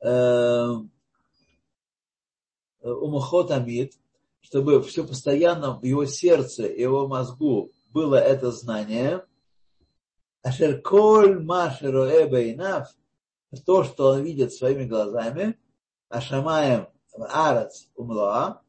э, 0.00 0.74
умахотамид, 2.82 3.94
чтобы 4.54 4.80
все 4.84 5.04
постоянно 5.04 5.80
в 5.80 5.82
его 5.82 6.06
сердце, 6.06 6.62
его 6.62 7.08
мозгу 7.08 7.72
было 7.90 8.14
это 8.14 8.52
знание, 8.52 9.24
ашер 10.44 10.80
коль 10.80 11.42
машеро 11.42 12.06
эбейнав, 12.24 12.86
то, 13.66 13.82
что 13.82 14.10
он 14.10 14.22
видит 14.22 14.52
своими 14.52 14.84
глазами, 14.84 15.58
ашамаем 16.08 16.86
арец 17.18 17.88
умла, 17.96 18.62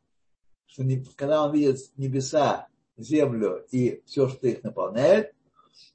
что 0.65 0.83
когда 1.15 1.45
он 1.45 1.53
видит 1.53 1.77
небеса, 1.97 2.65
землю 2.97 3.63
и 3.69 4.01
все, 4.07 4.27
что 4.27 4.47
их 4.47 4.63
наполняет, 4.63 5.35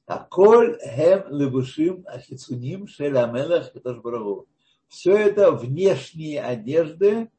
а 0.05 0.19
коль 0.19 0.79
хем 0.81 1.25
лебушим 1.27 2.05
ахицуним 2.07 2.87
шеля 2.87 3.27
барагу. 3.27 4.47
Все 4.87 5.17
это 5.17 5.51
внешние 5.51 6.41
одежды 6.41 7.29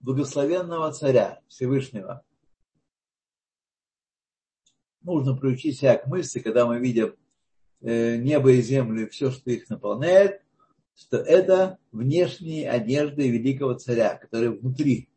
благословенного 0.00 0.92
царя 0.92 1.40
Всевышнего. 1.48 2.24
Нужно 5.02 5.36
приучить 5.36 5.78
себя 5.78 5.96
к 5.96 6.06
мысли, 6.06 6.40
когда 6.40 6.66
мы 6.66 6.78
видим 6.78 7.14
э, 7.80 8.16
небо 8.16 8.52
и 8.52 8.60
землю 8.60 9.08
все, 9.08 9.30
что 9.30 9.50
их 9.50 9.68
наполняет, 9.70 10.42
что 10.94 11.18
это 11.18 11.78
внешние 11.92 12.68
одежды 12.68 13.28
великого 13.28 13.74
царя, 13.74 14.16
которые 14.16 14.50
внутри, 14.50 15.08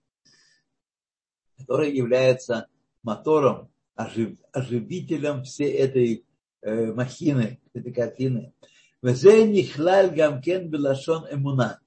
который 1.57 1.95
является 1.95 2.67
мотором, 3.03 3.71
ожив, 3.95 4.37
оживителем 4.51 5.43
всей 5.43 5.71
этой 5.73 6.25
э, 6.61 6.93
махины, 6.93 7.59
этой 7.73 7.93
картины. 7.93 8.53
Везе 9.01 9.47
нихлаль 9.47 10.13
гамкен 10.15 10.69
белашон 10.69 11.25
эмуна. 11.31 11.81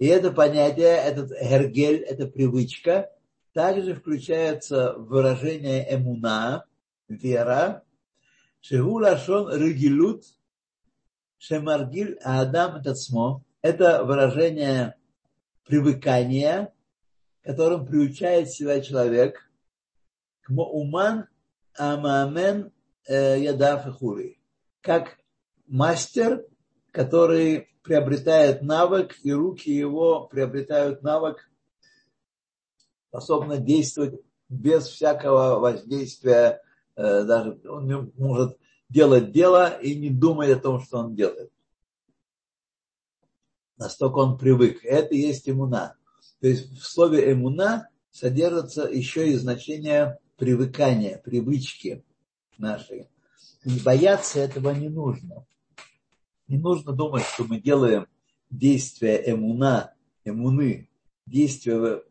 И 0.00 0.06
это 0.06 0.32
понятие, 0.32 0.96
этот 0.96 1.30
гергель, 1.30 2.02
эта 2.02 2.26
привычка, 2.26 3.12
также 3.52 3.94
включается 3.94 4.94
в 4.94 5.08
выражение 5.08 5.86
эмуна, 5.94 6.64
вера, 7.06 7.84
шегу 8.62 8.98
лашон 8.98 9.54
регилут, 9.54 10.24
шемаргиль 11.36 12.18
адам 12.22 12.82
тацмо. 12.82 13.44
Это 13.60 14.02
выражение 14.02 14.94
привыкания, 15.66 16.72
которым 17.42 17.84
приучает 17.84 18.48
себя 18.48 18.80
человек 18.80 19.50
уман 20.48 21.28
амамен 21.76 22.72
э, 23.06 23.38
ядав 23.38 23.84
хури. 23.98 24.40
Как 24.80 25.18
мастер, 25.66 26.46
который 26.92 27.68
приобретает 27.82 28.62
навык, 28.62 29.16
и 29.22 29.32
руки 29.32 29.70
его 29.70 30.26
приобретают 30.26 31.02
навык, 31.02 31.50
способны 33.08 33.58
действовать 33.58 34.20
без 34.48 34.86
всякого 34.86 35.58
воздействия, 35.58 36.62
э, 36.96 37.24
даже 37.24 37.60
он 37.68 38.12
может 38.16 38.58
делать 38.88 39.32
дело 39.32 39.78
и 39.78 39.94
не 39.94 40.10
думать 40.10 40.50
о 40.50 40.60
том, 40.60 40.80
что 40.80 40.98
он 40.98 41.14
делает. 41.14 41.50
Настолько 43.76 44.18
он 44.18 44.36
привык. 44.36 44.84
Это 44.84 45.14
и 45.14 45.20
есть 45.20 45.48
иммуна. 45.48 45.96
То 46.40 46.48
есть 46.48 46.70
в 46.78 46.84
слове 46.84 47.32
иммуна 47.32 47.88
содержится 48.10 48.82
еще 48.82 49.30
и 49.30 49.36
значение 49.36 50.18
привыкания, 50.36 51.18
привычки 51.18 52.04
нашей. 52.58 53.08
И 53.64 53.78
бояться 53.80 54.40
этого 54.40 54.70
не 54.70 54.88
нужно. 54.88 55.46
Не 56.50 56.58
нужно 56.58 56.92
думать, 56.92 57.22
что 57.22 57.44
мы 57.44 57.60
делаем 57.60 58.08
действия 58.50 59.22
эмуна, 59.24 59.94
эмуны, 60.24 60.88
действия, 61.24 62.02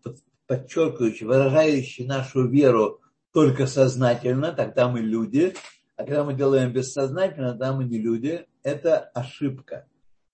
подчеркивающие, 0.48 1.28
выражающие 1.28 2.08
нашу 2.08 2.48
веру 2.48 3.02
только 3.34 3.68
сознательно, 3.68 4.54
тогда 4.54 4.88
мы 4.88 5.02
люди, 5.02 5.56
а 5.98 6.06
когда 6.06 6.24
мы 6.24 6.34
делаем 6.34 6.72
бессознательно, 6.72 7.50
тогда 7.50 7.74
мы 7.74 7.84
не 7.84 8.00
люди. 8.00 8.46
Это 8.64 8.98
ошибка. 8.98 9.86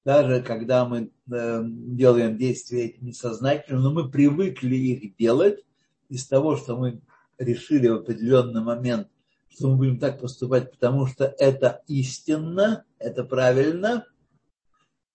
Даже 0.06 0.44
когда 0.44 0.86
мы 0.86 1.10
э, 1.32 1.62
делаем 1.66 2.38
действия 2.38 2.96
несознательно, 3.02 3.82
но 3.82 3.92
мы 3.92 4.12
привыкли 4.12 4.76
их 4.76 5.16
делать 5.18 5.66
из 6.10 6.28
того, 6.28 6.58
что 6.58 6.78
мы 6.78 7.02
решили 7.40 7.88
в 7.88 7.96
определенный 7.96 8.62
момент 8.62 9.08
что 9.56 9.70
мы 9.70 9.78
будем 9.78 10.00
так 10.00 10.20
поступать, 10.20 10.72
потому 10.72 11.08
что 11.08 11.34
это 11.40 11.82
истинно, 11.88 12.86
это 13.00 13.24
правильно, 13.24 14.06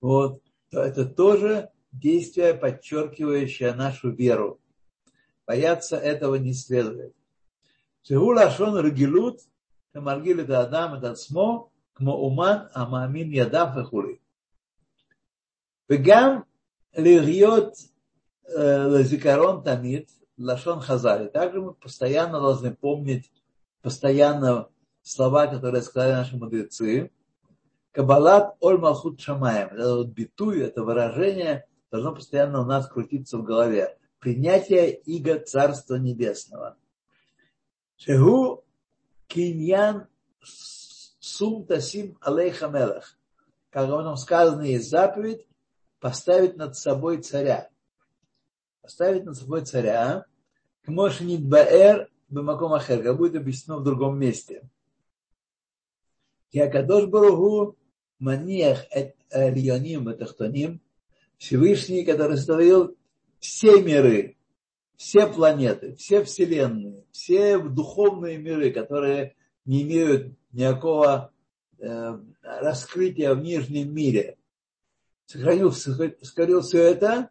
вот, 0.01 0.43
то 0.71 0.81
это 0.81 1.05
тоже 1.05 1.71
действие, 1.93 2.55
подчеркивающее 2.55 3.75
нашу 3.75 4.11
веру. 4.11 4.61
Бояться 5.47 5.97
этого 5.97 6.37
не 6.37 6.55
следует. 6.55 7.15
Шеулашон 8.03 8.77
Рагилут, 8.79 9.41
Маргил 9.93 10.41
это 10.41 10.61
Адам, 10.61 10.95
это 10.95 11.15
Цмо, 11.15 11.71
Кмоуман, 11.95 12.71
Амамин, 12.73 13.31
Ядав 13.31 13.77
и 13.77 13.83
Хури. 13.83 14.21
Вегам 15.89 16.47
лирьот 16.95 17.75
э, 18.45 18.85
лазикарон 18.87 19.63
тамид, 19.63 20.09
лашон 20.39 20.81
хазари. 20.81 21.29
Также 21.29 21.61
мы 21.61 21.75
постоянно 21.75 22.41
должны 22.41 22.75
помнить 22.75 23.31
постоянно 23.83 24.69
слова, 25.03 25.47
которые 25.47 25.83
сказали 25.83 26.13
наши 26.13 26.37
мудрецы. 26.37 27.11
Кабалат 27.93 28.57
оль 28.61 28.79
малхут 28.79 29.21
шамаем. 29.21 29.69
Это 29.69 29.97
вот 29.97 30.09
битуй, 30.09 30.61
это 30.61 30.83
выражение 30.83 31.67
должно 31.91 32.15
постоянно 32.15 32.61
у 32.61 32.65
нас 32.65 32.87
крутиться 32.87 33.39
в 33.39 33.43
голове. 33.43 33.99
Принятие 34.19 34.95
иго 34.95 35.39
Царства 35.39 35.97
Небесного. 35.97 36.77
Шегу 37.97 38.65
киньян 39.27 40.07
сум 40.43 41.67
тасим 41.67 42.17
алейха 42.21 42.69
мелах. 42.69 43.19
Как 43.71 43.89
об 43.89 44.01
этом 44.01 44.17
сказано, 44.17 44.63
есть 44.63 44.91
заповедь 44.91 45.47
поставить 46.01 46.57
над 46.57 46.77
собой 46.77 47.23
царя. 47.23 47.71
Поставить 48.83 49.25
над 49.25 49.37
собой 49.37 49.65
царя. 49.65 50.27
Кмошнит 50.85 51.47
баэр 51.47 52.10
Бамаком 52.31 52.73
Ахер, 52.73 53.03
как 53.03 53.17
будет 53.17 53.37
объяснено 53.37 53.79
в 53.79 53.85
другом 53.85 54.19
месте. 54.19 54.63
Якадош 56.53 57.07
Баругу 57.07 57.77
Маниях 58.19 58.87
Эльоним 59.31 60.17
Тахтоним, 60.17 60.81
Всевышний, 61.39 62.05
который 62.05 62.37
сотворил 62.37 62.97
все 63.41 63.81
миры, 63.83 64.37
все 64.97 65.27
планеты, 65.27 65.97
все 65.97 66.23
вселенные, 66.25 67.05
все 67.11 67.59
духовные 67.59 68.39
миры, 68.39 68.71
которые 68.73 69.35
не 69.65 69.83
имеют 69.83 70.37
никакого 70.53 71.33
э, 71.79 72.19
раскрытия 72.43 73.35
в 73.35 73.41
нижнем 73.41 73.95
мире. 73.95 74.37
Сохранил, 75.27 75.73
сохранил 75.73 76.61
все 76.61 76.83
это 76.83 77.31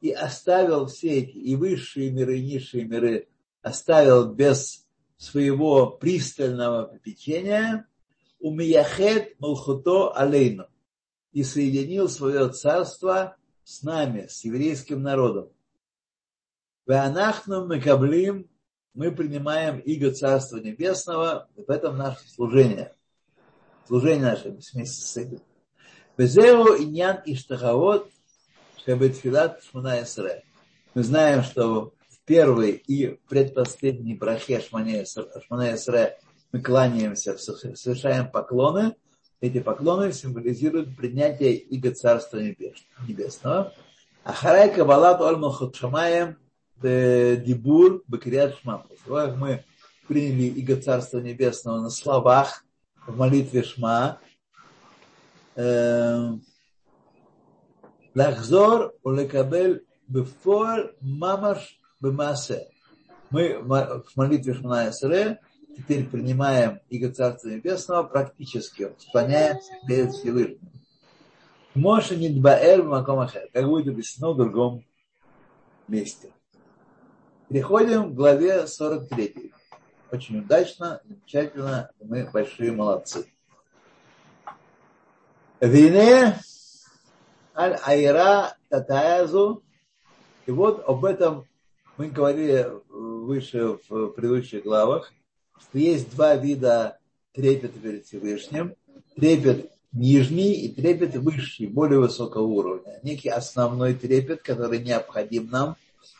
и 0.00 0.10
оставил 0.10 0.86
все 0.86 1.18
эти 1.18 1.36
и 1.36 1.56
высшие 1.56 2.10
миры, 2.10 2.38
и 2.38 2.44
низшие 2.44 2.84
миры 2.84 3.28
оставил 3.62 4.32
без 4.32 4.86
своего 5.16 5.86
пристального 5.90 6.86
попечения, 6.86 7.86
умияхет 8.38 9.38
малхуто 9.38 10.12
алейну 10.12 10.66
и 11.32 11.42
соединил 11.42 12.08
свое 12.08 12.48
царство 12.48 13.36
с 13.64 13.82
нами, 13.82 14.26
с 14.28 14.44
еврейским 14.44 15.02
народом. 15.02 15.50
Веанахну 16.86 17.66
мекаблим, 17.66 18.48
мы 18.94 19.12
принимаем 19.12 19.78
иго 19.78 20.10
Царства 20.10 20.56
Небесного, 20.56 21.48
в 21.54 21.70
этом 21.70 21.96
наше 21.96 22.28
служение. 22.28 22.92
Служение 23.86 24.22
наше 24.22 24.50
вместе 24.50 25.02
с 25.02 25.16
этим. 25.16 25.40
Безеу 26.16 26.76
иньян 26.82 27.22
иштахавод, 27.24 28.10
шабетфилат 28.84 29.62
шмуна 29.62 30.02
Мы 30.94 31.02
знаем, 31.02 31.44
что 31.44 31.94
первый 32.30 32.80
и 32.86 33.18
предпоследний 33.28 34.14
брахе 34.14 34.60
Шмане 34.60 35.02
Эсре 35.02 36.16
мы 36.52 36.60
кланяемся, 36.60 37.36
совершаем 37.36 38.30
поклоны. 38.30 38.94
Эти 39.40 39.58
поклоны 39.58 40.12
символизируют 40.12 40.96
принятие 40.96 41.56
Иго 41.56 41.92
Царства 41.92 42.38
Небесного. 42.38 43.74
А 44.22 44.32
Харай 44.32 44.72
Кабалат 44.72 45.20
Ольмал 45.20 45.50
Хотшамаем 45.50 46.36
Дибур 46.80 48.04
Бакрият 48.06 48.56
Шма. 48.60 48.86
После 48.88 49.34
мы 49.34 49.64
приняли 50.06 50.44
Иго 50.60 50.80
Царства 50.80 51.18
Небесного 51.18 51.80
на 51.80 51.90
словах, 51.90 52.64
в 53.08 53.16
молитве 53.16 53.64
Шма. 53.64 54.20
Эм, 55.56 56.44
Лахзор 58.14 58.94
улекабель 59.02 59.84
бефор 60.06 60.94
мамаш 61.00 61.79
бемасе. 62.00 62.68
Мы 63.30 63.58
в 63.58 64.16
молитве 64.16 64.54
Шмана 64.54 64.90
теперь 65.76 66.08
принимаем 66.08 66.80
Иго 66.88 67.12
Царства 67.12 67.48
Небесного 67.48 68.02
практически, 68.02 68.92
склоняемся 68.98 69.72
перед 69.86 70.12
Всевышним. 70.12 70.70
Моше 71.74 72.16
Нидбаэль 72.16 72.82
Макомахер, 72.82 73.48
как 73.52 73.66
будет 73.66 73.88
объяснено 73.88 74.32
в 74.32 74.36
другом 74.36 74.84
месте. 75.86 76.32
Переходим 77.48 78.10
к 78.10 78.14
главе 78.14 78.66
43. 78.66 79.52
Очень 80.10 80.40
удачно, 80.40 81.00
замечательно, 81.04 81.90
мы 82.00 82.28
большие 82.32 82.72
молодцы. 82.72 83.26
Вине 85.60 86.36
аль 87.54 87.78
айра 87.84 88.56
татаязу. 88.68 89.62
И 90.46 90.50
вот 90.50 90.82
об 90.88 91.04
этом 91.04 91.46
мы 92.00 92.08
говорили 92.08 92.66
выше 92.88 93.76
в 93.86 94.08
предыдущих 94.12 94.62
главах, 94.62 95.12
что 95.60 95.78
есть 95.78 96.10
два 96.10 96.34
вида 96.34 96.98
трепета 97.34 97.78
перед 97.78 98.06
Всевышним. 98.06 98.74
Трепет 99.16 99.70
нижний 99.92 100.54
и 100.54 100.72
трепет 100.72 101.14
высший, 101.16 101.66
более 101.66 102.00
высокого 102.00 102.44
уровня. 102.44 103.00
Некий 103.02 103.28
основной 103.28 103.92
трепет, 103.92 104.40
который 104.40 104.82
необходим 104.82 105.50
нам 105.50 105.76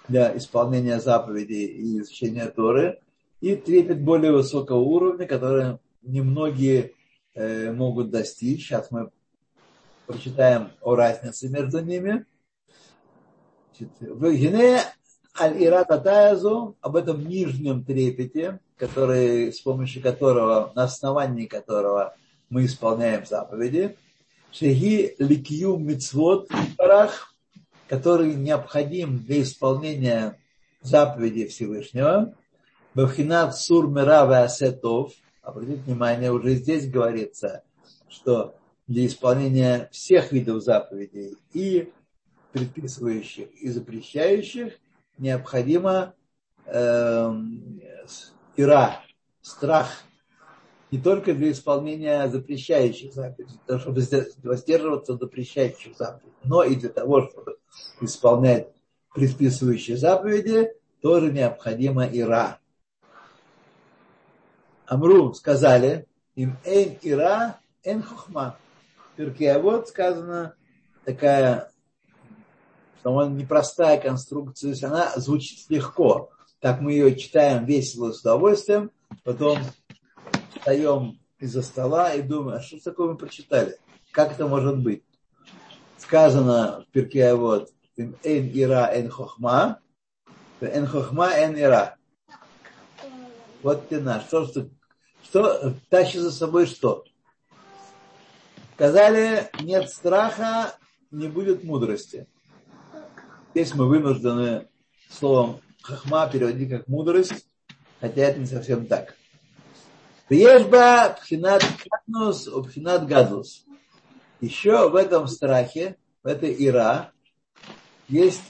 для 0.06 0.36
исполнения 0.36 1.00
заповедей 1.00 1.64
и 1.64 2.00
изучения 2.00 2.48
Торы 2.48 3.00
и 3.40 3.56
трепет 3.56 4.02
более 4.02 4.32
высокого 4.32 4.80
уровня, 4.80 5.26
который 5.26 5.78
немногие 6.02 6.92
э, 7.34 7.72
могут 7.72 8.10
достичь. 8.10 8.68
Сейчас 8.68 8.90
мы 8.90 9.10
прочитаем 10.06 10.72
о 10.82 10.94
разнице 10.94 11.48
между 11.48 11.80
ними. 11.80 12.26
В 15.34 15.38
Гене 15.38 15.52
Аль-Ират 15.54 15.90
Атаязу, 15.90 16.76
об 16.80 16.96
этом 16.96 17.26
нижнем 17.26 17.84
трепете, 17.84 18.60
который, 18.76 19.52
с 19.52 19.60
помощью 19.60 20.02
которого, 20.02 20.72
на 20.74 20.84
основании 20.84 21.46
которого 21.46 22.14
мы 22.48 22.66
исполняем 22.66 23.26
заповеди, 23.26 23.96
Шеги 24.52 25.14
Ликью 25.18 25.76
Мицвод 25.76 26.48
Парах, 26.76 27.34
который 27.88 28.34
необходим 28.34 29.18
для 29.18 29.42
исполнения 29.42 30.38
заповедей 30.82 31.46
Всевышнего, 31.46 32.34
Бавхинат 32.94 33.56
Сур 33.56 33.88
Мирава 33.88 34.42
Асетов, 34.42 35.12
обратите 35.42 35.82
внимание, 35.82 36.32
уже 36.32 36.54
здесь 36.54 36.90
говорится, 36.90 37.62
что 38.08 38.56
для 38.88 39.06
исполнения 39.06 39.88
всех 39.92 40.32
видов 40.32 40.62
заповедей 40.64 41.36
и 41.52 41.92
предписывающих 42.52 43.48
и 43.60 43.68
запрещающих 43.68 44.72
необходимо 45.20 46.14
э, 46.66 47.32
ира, 48.56 49.00
страх, 49.42 50.02
не 50.90 50.98
только 50.98 51.34
для 51.34 51.52
исполнения 51.52 52.28
запрещающих 52.28 53.14
заповедей, 53.14 53.60
чтобы 53.78 54.02
воздерживаться 54.42 55.14
от 55.14 55.20
запрещающих 55.20 55.96
заповедей, 55.96 56.34
но 56.42 56.64
и 56.64 56.74
для 56.74 56.88
того, 56.88 57.28
чтобы 57.28 57.58
исполнять 58.00 58.68
предписывающие 59.14 59.96
заповеди, 59.96 60.72
тоже 61.00 61.32
необходимо 61.32 62.06
ира. 62.06 62.58
Амру 64.86 65.32
сказали, 65.34 66.06
им 66.34 66.56
эйн 66.64 66.98
ира, 67.02 67.60
эн 67.84 68.02
хухма. 68.02 68.56
Перке, 69.16 69.52
а 69.52 69.58
вот 69.58 69.88
сказано 69.88 70.54
такая, 71.04 71.70
что 73.00 73.18
она 73.18 73.30
непростая 73.34 73.98
конструкция, 73.98 74.76
она 74.82 75.12
звучит 75.16 75.70
легко. 75.70 76.30
Так 76.60 76.80
мы 76.80 76.92
ее 76.92 77.16
читаем 77.16 77.64
весело, 77.64 78.12
с 78.12 78.20
удовольствием, 78.20 78.90
потом 79.24 79.58
встаем 80.54 81.18
из-за 81.38 81.62
стола 81.62 82.12
и 82.12 82.20
думаем, 82.20 82.58
а 82.58 82.62
что 82.62 82.78
такое 82.82 83.12
мы 83.12 83.16
прочитали? 83.16 83.78
Как 84.12 84.32
это 84.32 84.46
может 84.46 84.78
быть? 84.78 85.02
Сказано 85.96 86.84
в 86.86 86.92
перке, 86.92 87.34
вот, 87.34 87.70
эн 87.96 88.14
ира, 88.22 88.94
эн 88.94 89.08
хохма, 89.08 89.80
эн 90.60 90.86
хохма, 90.86 91.30
эн 91.30 91.58
ира. 91.58 91.96
Вот 93.62 93.88
ты 93.88 94.00
наш. 94.00 94.24
Что, 94.26 94.46
что 94.46 94.68
что 95.22 95.74
тащит 95.88 96.20
за 96.20 96.32
собой 96.32 96.66
что? 96.66 97.04
Сказали, 98.74 99.50
нет 99.60 99.88
страха, 99.90 100.74
не 101.10 101.28
будет 101.28 101.64
мудрости. 101.64 102.26
Здесь 103.52 103.74
мы 103.74 103.86
вынуждены 103.86 104.68
словом 105.08 105.60
хахма 105.82 106.28
переводить 106.28 106.70
как 106.70 106.88
мудрость, 106.88 107.46
хотя 108.00 108.22
это 108.22 108.38
не 108.38 108.46
совсем 108.46 108.86
так. 108.86 109.16
Ешба 110.28 111.16
пхинат 111.20 111.64
катнус, 111.88 112.48
пхинат 112.66 113.06
гадус. 113.06 113.64
Еще 114.40 114.88
в 114.88 114.94
этом 114.94 115.26
страхе, 115.26 115.96
в 116.22 116.28
этой 116.28 116.54
ира, 116.58 117.10
есть 118.08 118.42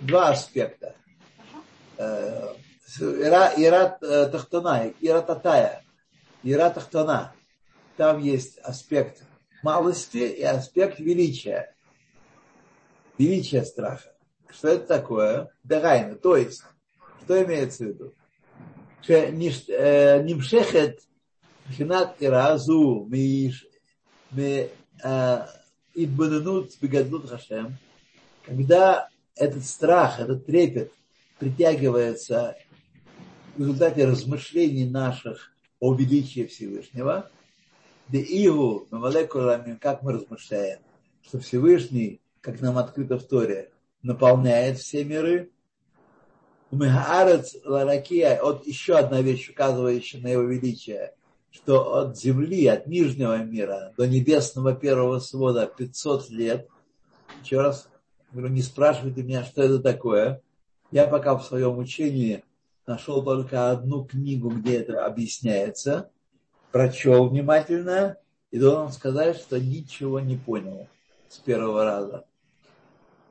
два 0.00 0.30
аспекта. 0.30 0.96
Э, 1.96 2.54
ира, 2.98 3.52
ира 3.56 3.98
э, 4.02 4.26
тахтона, 4.26 4.92
ира 5.00 5.20
татая. 5.22 5.84
Ира 6.42 6.70
Тахтана. 6.70 7.34
Там 7.96 8.18
есть 8.18 8.58
аспект 8.58 9.22
малости 9.62 10.18
и 10.18 10.42
аспект 10.42 10.98
величия. 10.98 11.74
Величие 13.18 13.64
страха. 13.64 14.14
Что 14.52 14.68
это 14.68 14.86
такое? 14.86 15.48
Дагайна. 15.64 16.16
То 16.16 16.36
есть, 16.36 16.62
что 17.24 17.42
имеется 17.42 17.84
в 17.84 17.88
виду? 17.88 18.14
Нимшехет 19.08 21.00
Хинат 21.70 22.16
Иразу 22.20 23.08
Идбананут 25.94 26.78
Бегадлут 26.80 27.28
Хашем, 27.28 27.78
когда 28.44 29.08
этот 29.36 29.64
страх, 29.64 30.20
этот 30.20 30.46
трепет 30.46 30.92
притягивается 31.38 32.56
в 33.56 33.60
результате 33.60 34.04
размышлений 34.04 34.88
наших 34.88 35.52
о 35.80 35.94
величии 35.94 36.46
Всевышнего. 36.46 37.30
Да 38.08 38.18
Иу, 38.18 38.86
как 39.80 40.02
мы 40.02 40.12
размышляем, 40.12 40.80
что 41.22 41.38
Всевышний, 41.38 42.20
как 42.40 42.60
нам 42.60 42.76
открыто 42.78 43.18
в 43.18 43.24
Торе, 43.24 43.70
наполняет 44.02 44.78
все 44.78 45.04
миры. 45.04 45.50
Умехаарец 46.70 47.56
ларакия, 47.64 48.40
от 48.40 48.66
еще 48.66 48.96
одна 48.96 49.20
вещь, 49.22 49.50
указывающая 49.50 50.20
на 50.20 50.28
его 50.28 50.42
величие, 50.42 51.14
что 51.50 51.96
от 51.96 52.16
земли, 52.16 52.66
от 52.66 52.86
нижнего 52.86 53.38
мира 53.38 53.92
до 53.96 54.06
небесного 54.06 54.74
первого 54.74 55.18
свода 55.18 55.66
500 55.66 56.30
лет. 56.30 56.68
Еще 57.42 57.60
раз 57.60 57.88
говорю, 58.30 58.52
не 58.52 58.62
спрашивайте 58.62 59.22
меня, 59.22 59.44
что 59.44 59.62
это 59.62 59.80
такое. 59.80 60.42
Я 60.92 61.06
пока 61.06 61.36
в 61.36 61.44
своем 61.44 61.78
учении 61.78 62.44
нашел 62.86 63.22
только 63.22 63.70
одну 63.70 64.04
книгу, 64.04 64.50
где 64.50 64.78
это 64.78 65.04
объясняется, 65.04 66.10
прочел 66.72 67.28
внимательно 67.28 68.16
и 68.50 68.58
должен 68.58 68.92
сказать, 68.92 69.36
что 69.36 69.60
ничего 69.60 70.20
не 70.20 70.36
понял 70.36 70.88
с 71.28 71.38
первого 71.38 71.84
раза. 71.84 72.24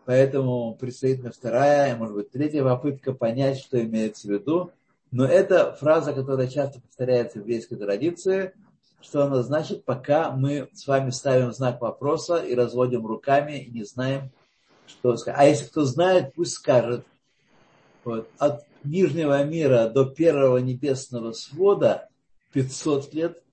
Поэтому 0.10 0.74
предстоит 0.74 1.20
мне 1.20 1.30
вторая, 1.30 1.96
может 1.96 2.16
быть, 2.16 2.32
третья 2.32 2.64
попытка 2.64 3.14
понять, 3.14 3.60
что 3.60 3.80
имеется 3.80 4.28
в 4.28 4.32
виду. 4.32 4.72
Но 5.12 5.24
это 5.24 5.74
фраза, 5.74 6.14
которая 6.14 6.48
часто 6.48 6.82
повторяется 6.82 7.38
в 7.38 7.42
еврейской 7.42 7.76
традиции, 7.76 8.56
что 9.02 9.24
она 9.24 9.44
значит, 9.44 9.86
пока 9.86 10.32
мы 10.32 10.68
с 10.74 10.88
вами 10.88 11.12
ставим 11.12 11.54
знак 11.54 11.80
вопроса 11.80 12.38
и 12.38 12.56
разводим 12.56 13.06
руками 13.06 13.60
и 13.60 13.70
не 13.70 13.84
знаем, 13.84 14.32
что 14.88 15.16
сказать. 15.16 15.40
А 15.40 15.46
если 15.46 15.68
кто 15.68 15.86
знает, 15.86 16.34
пусть 16.34 16.54
скажет. 16.54 17.06
Вот. 18.04 18.28
От 18.40 18.66
нижнего 18.84 19.44
мира 19.44 19.90
до 19.90 20.06
первого 20.06 20.58
небесного 20.58 21.34
свода 21.34 22.10
500 22.54 23.14
лет. 23.14 23.44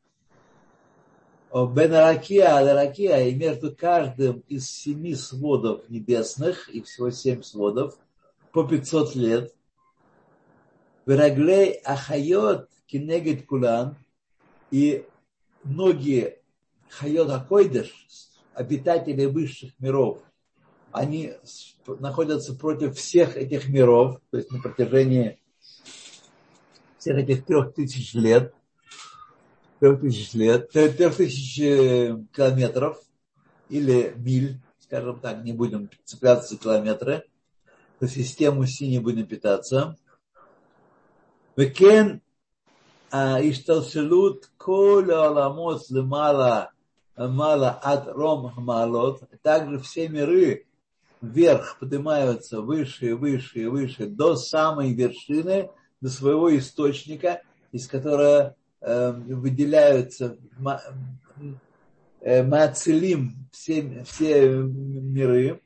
Бенаракия, 1.65 2.59
Аларакия, 2.59 3.29
и 3.29 3.35
между 3.35 3.75
каждым 3.75 4.41
из 4.49 4.69
семи 4.69 5.15
сводов 5.15 5.89
небесных, 5.89 6.69
и 6.69 6.83
всего 6.83 7.11
семь 7.11 7.43
сводов, 7.43 7.97
по 8.53 8.65
500 8.65 9.15
лет. 9.15 9.55
Вераглей 11.07 11.81
Ахайот 11.85 12.69
Кинегет 12.87 13.47
Кулан, 13.47 13.97
и 14.71 15.07
ноги 15.65 16.39
Хайот 16.91 17.31
Акойдеш, 17.31 17.93
обитатели 18.53 19.25
высших 19.25 19.73
миров, 19.79 20.23
они 20.93 21.33
находятся 21.87 22.55
против 22.55 22.97
всех 22.97 23.37
этих 23.37 23.69
миров, 23.69 24.21
то 24.31 24.39
есть 24.39 24.51
на 24.51 24.61
протяжении 24.61 25.39
всех 26.99 27.19
этих 27.19 27.45
трех 27.45 27.75
тысяч 27.75 28.15
лет, 28.15 28.55
трех 29.80 30.02
тысяч 30.02 30.34
лет, 30.34 30.70
трех 30.72 31.16
тысяч 31.16 31.60
э, 31.60 32.18
километров 32.36 33.02
или 33.70 34.14
миль, 34.18 34.60
скажем 34.80 35.20
так, 35.20 35.44
не 35.44 35.54
будем 35.54 35.90
цепляться 36.04 36.54
за 36.54 36.60
километры, 36.60 37.24
по 38.00 38.08
систему 38.08 38.66
Си 38.66 38.88
не 38.88 39.00
будем 39.00 39.26
питаться. 39.26 39.98
וכן 41.58 42.18
ההשתלשלות 43.12 44.48
כל 44.58 45.10
העולמות 45.14 45.82
למעלה, 45.92 46.64
למעלה 47.18 47.74
עד 47.82 48.08
רום 48.08 48.50
המעלות, 48.56 49.24
также 49.42 49.80
все 49.80 50.08
миры 50.08 50.66
вверх 51.22 51.78
поднимаются 51.80 52.62
выше 52.62 53.10
и 53.10 53.14
выше 53.14 53.60
и 53.60 53.66
выше 53.66 54.08
до 54.08 54.36
самой 54.36 54.94
вершины, 54.94 55.70
до 56.00 56.10
своего 56.10 56.58
источника, 56.58 57.42
из 57.72 57.88
которого 57.88 58.40
э, 58.40 58.54
выделяются 58.81 60.37
э, 62.21 62.43
мацелим, 62.43 63.49
все, 63.53 64.05
все 64.05 64.49
миры, 64.49 65.61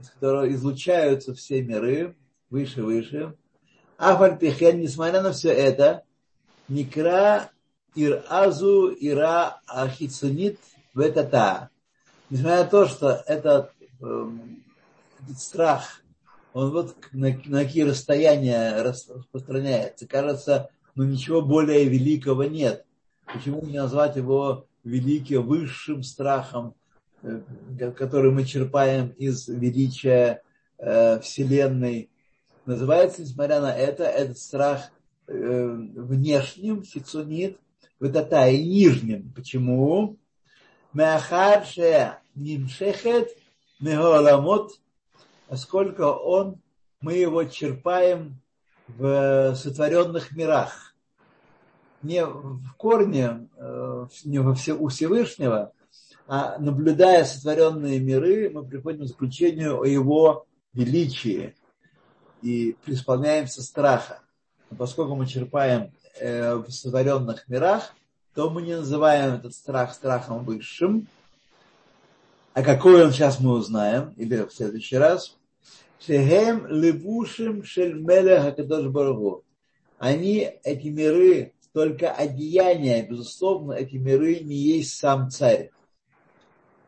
из 0.00 0.10
которого 0.10 0.50
излучаются 0.50 1.34
все 1.34 1.62
миры, 1.62 2.16
выше, 2.50 2.82
выше. 2.82 3.34
Афальпихен, 3.96 4.80
несмотря 4.80 5.22
на 5.22 5.32
все 5.32 5.50
это, 5.50 6.04
Никра 6.68 7.50
Иразу 7.94 8.92
Ира 8.92 9.60
Ахицунит 9.66 10.58
Ветата. 10.94 11.70
Несмотря 12.28 12.64
на 12.64 12.68
то, 12.68 12.86
что 12.86 13.22
этот, 13.26 13.72
эм, 14.00 14.62
этот 15.22 15.38
страх, 15.38 16.02
он 16.52 16.72
вот 16.72 16.96
на, 17.12 17.28
на 17.46 17.64
какие 17.64 17.84
расстояния 17.84 18.82
распространяется. 18.82 20.06
Кажется, 20.06 20.70
ну 20.96 21.04
ничего 21.04 21.42
более 21.42 21.84
великого 21.84 22.44
нет. 22.44 22.84
Почему 23.26 23.62
не 23.62 23.78
назвать 23.78 24.16
его 24.16 24.66
великим, 24.82 25.46
высшим 25.46 26.02
страхом, 26.02 26.74
э, 27.22 27.40
который 27.96 28.30
мы 28.32 28.44
черпаем 28.44 29.08
из 29.10 29.46
величия 29.46 30.42
э, 30.78 31.20
Вселенной. 31.20 32.10
Называется, 32.64 33.22
несмотря 33.22 33.60
на 33.60 33.76
это, 33.76 34.04
этот 34.04 34.38
страх 34.38 34.90
э, 35.26 35.32
внешним, 35.34 36.82
хицунит, 36.82 37.58
ватата 38.00 38.48
и 38.48 38.64
нижним. 38.64 39.32
Почему? 39.34 40.16
Меахарше 40.92 42.16
нимшехет 42.34 43.28
мегаламот, 43.80 44.72
поскольку 45.48 46.04
он, 46.04 46.60
мы 47.00 47.14
его 47.14 47.44
черпаем 47.44 48.40
в 48.88 49.54
сотворенных 49.54 50.32
мирах. 50.32 50.94
Не 52.02 52.24
в 52.24 52.72
корне, 52.76 53.48
не 54.24 54.38
во 54.38 54.54
все, 54.54 54.74
у 54.74 54.88
Всевышнего, 54.88 55.72
а 56.28 56.58
наблюдая 56.58 57.24
сотворенные 57.24 58.00
миры, 58.00 58.50
мы 58.50 58.64
приходим 58.64 59.04
к 59.04 59.08
заключению 59.08 59.80
о 59.80 59.86
его 59.86 60.46
величии 60.72 61.54
и 62.42 62.76
преисполняемся 62.84 63.62
страха. 63.62 64.20
Но 64.70 64.76
поскольку 64.76 65.14
мы 65.14 65.26
черпаем 65.26 65.92
э, 66.18 66.54
в 66.56 66.70
сотворенных 66.70 67.48
мирах, 67.48 67.94
то 68.34 68.50
мы 68.50 68.62
не 68.62 68.76
называем 68.76 69.34
этот 69.34 69.54
страх 69.54 69.94
страхом 69.94 70.44
высшим. 70.44 71.06
А 72.54 72.62
какой 72.62 73.04
он 73.04 73.12
сейчас 73.12 73.38
мы 73.38 73.52
узнаем, 73.52 74.12
или 74.16 74.42
в 74.42 74.52
следующий 74.52 74.96
раз. 74.96 75.36
Шехем 76.00 76.66
левушим 76.66 77.64
шельмеля 77.64 78.42
хакадош 78.42 78.86
барагу. 78.88 79.44
Они, 79.98 80.50
эти 80.62 80.88
миры, 80.88 81.54
только 81.72 82.12
одеяния, 82.12 83.06
безусловно, 83.06 83.72
эти 83.72 83.96
миры 83.96 84.40
не 84.40 84.56
есть 84.56 84.98
сам 84.98 85.30
царь 85.30 85.70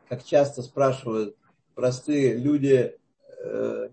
как 0.08 0.24
часто 0.24 0.62
спрашивают 0.62 1.36
простые 1.74 2.36
люди, 2.36 2.96
э, 3.44 3.88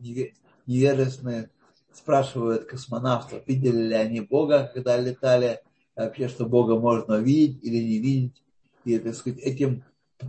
невежественные, 0.65 1.49
спрашивают 1.93 2.65
космонавтов, 2.65 3.47
видели 3.47 3.89
ли 3.89 3.93
они 3.93 4.21
Бога, 4.21 4.71
когда 4.73 4.97
летали, 4.97 5.61
вообще, 5.95 6.27
что 6.27 6.45
Бога 6.45 6.79
можно 6.79 7.15
видеть 7.15 7.63
или 7.63 7.77
не 7.77 7.99
видеть. 7.99 8.43
И, 8.85 8.97
так 8.97 9.15
сказать, 9.15 9.39
этим 9.39 9.83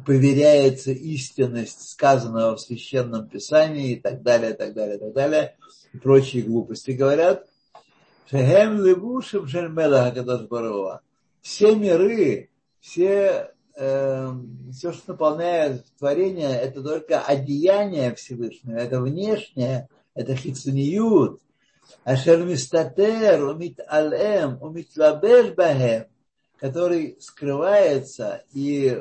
проверяется 0.05 0.91
истинность 0.91 1.89
сказанного 1.91 2.57
в 2.57 2.61
Священном 2.61 3.29
Писании 3.29 3.93
и 3.93 4.01
так 4.01 4.23
далее, 4.23 4.55
так 4.55 4.75
далее, 4.75 4.99
так 4.99 5.13
далее. 5.13 5.57
И 5.93 5.99
прочие 5.99 6.43
глупости 6.43 6.91
говорят. 6.91 7.47
Шехем 8.29 8.85
левушим 8.85 9.47
шельмела 9.47 10.13
Все 11.41 11.77
миры, 11.77 12.51
все 12.81 13.53
э, 13.77 14.33
все, 14.73 14.93
что 14.93 15.13
наполняет 15.13 15.85
творение, 15.99 16.59
это 16.59 16.83
только 16.83 17.21
одеяние 17.21 18.15
Всевышнего, 18.15 18.77
это 18.77 19.01
внешнее, 19.01 19.89
это 20.15 20.35
хицуниют. 20.35 21.41
Ашер 22.03 22.45
мистатер, 22.45 23.45
умит 23.45 23.79
алем, 23.87 24.61
умит 24.61 24.89
лабеш 24.97 25.55
бахем, 25.55 26.07
который 26.59 27.17
скрывается 27.21 28.43
и 28.53 29.01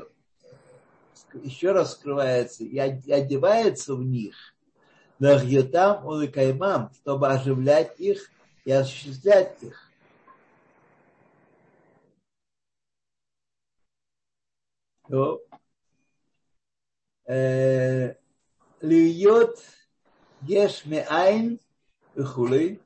еще 1.43 1.71
раскрывается 1.71 2.63
и 2.63 2.77
одевается 2.77 3.95
в 3.95 4.03
них. 4.03 4.35
Нахьютам 5.19 6.05
он 6.05 6.23
и 6.23 6.27
каймам, 6.27 6.91
чтобы 6.93 7.29
оживлять 7.29 7.99
их 7.99 8.29
и 8.65 8.71
осуществлять 8.71 9.61
их. 9.61 9.79
То, 15.07 15.41
э, 17.27 18.15
льет 18.81 19.59
гешме 20.41 21.05
айн 21.09 21.59
хулы, 22.17 22.81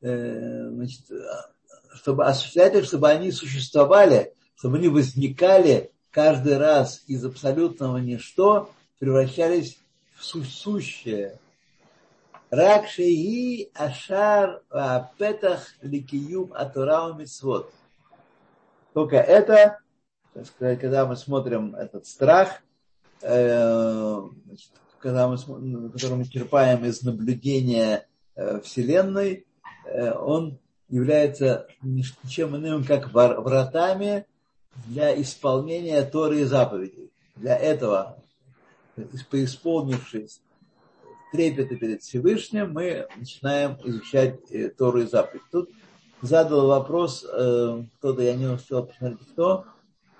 э, 0.00 0.68
значит, 0.70 1.10
э, 1.10 1.16
чтобы 1.94 2.24
осуществлять 2.24 2.74
их, 2.74 2.84
чтобы 2.84 3.08
они 3.10 3.30
существовали, 3.30 4.34
чтобы 4.60 4.76
они 4.76 4.88
возникали 4.88 5.90
каждый 6.10 6.58
раз 6.58 7.02
из 7.06 7.24
абсолютного 7.24 7.96
ничто, 7.96 8.70
превращались 8.98 9.78
в 10.14 10.22
сущее. 10.22 11.38
Ракши 12.50 13.04
и 13.04 13.70
ашар 13.74 14.60
петах 15.16 15.66
ликиюм 15.80 16.52
атурау. 16.52 17.18
Только 18.92 19.16
это, 19.16 19.78
так 20.34 20.46
сказать, 20.46 20.78
когда 20.78 21.06
мы 21.06 21.16
смотрим 21.16 21.74
этот 21.74 22.06
страх, 22.06 22.60
э, 23.22 24.20
значит, 24.44 24.72
когда 24.98 25.26
мы, 25.26 25.38
который 25.90 26.18
мы 26.18 26.26
черпаем 26.26 26.84
из 26.84 27.00
наблюдения 27.02 28.06
э, 28.34 28.60
Вселенной, 28.60 29.46
э, 29.86 30.12
он 30.12 30.58
является 30.90 31.66
ничем 31.80 32.56
иным, 32.56 32.84
как 32.84 33.10
вратами 33.14 34.26
для 34.86 35.20
исполнения 35.20 36.02
Торы 36.02 36.40
и 36.40 36.44
заповедей. 36.44 37.10
Для 37.36 37.56
этого, 37.56 38.18
поисполнившись 39.30 40.40
трепета 41.32 41.76
перед 41.76 42.02
Всевышним, 42.02 42.72
мы 42.72 43.06
начинаем 43.16 43.76
изучать 43.84 44.40
Тору 44.76 45.02
и 45.02 45.06
заповедь. 45.06 45.42
Тут 45.50 45.70
задал 46.22 46.66
вопрос, 46.66 47.24
э, 47.24 47.84
кто-то, 47.98 48.22
я 48.22 48.34
не 48.34 48.46
успел 48.46 48.84
посмотреть, 48.84 49.28
кто, 49.32 49.64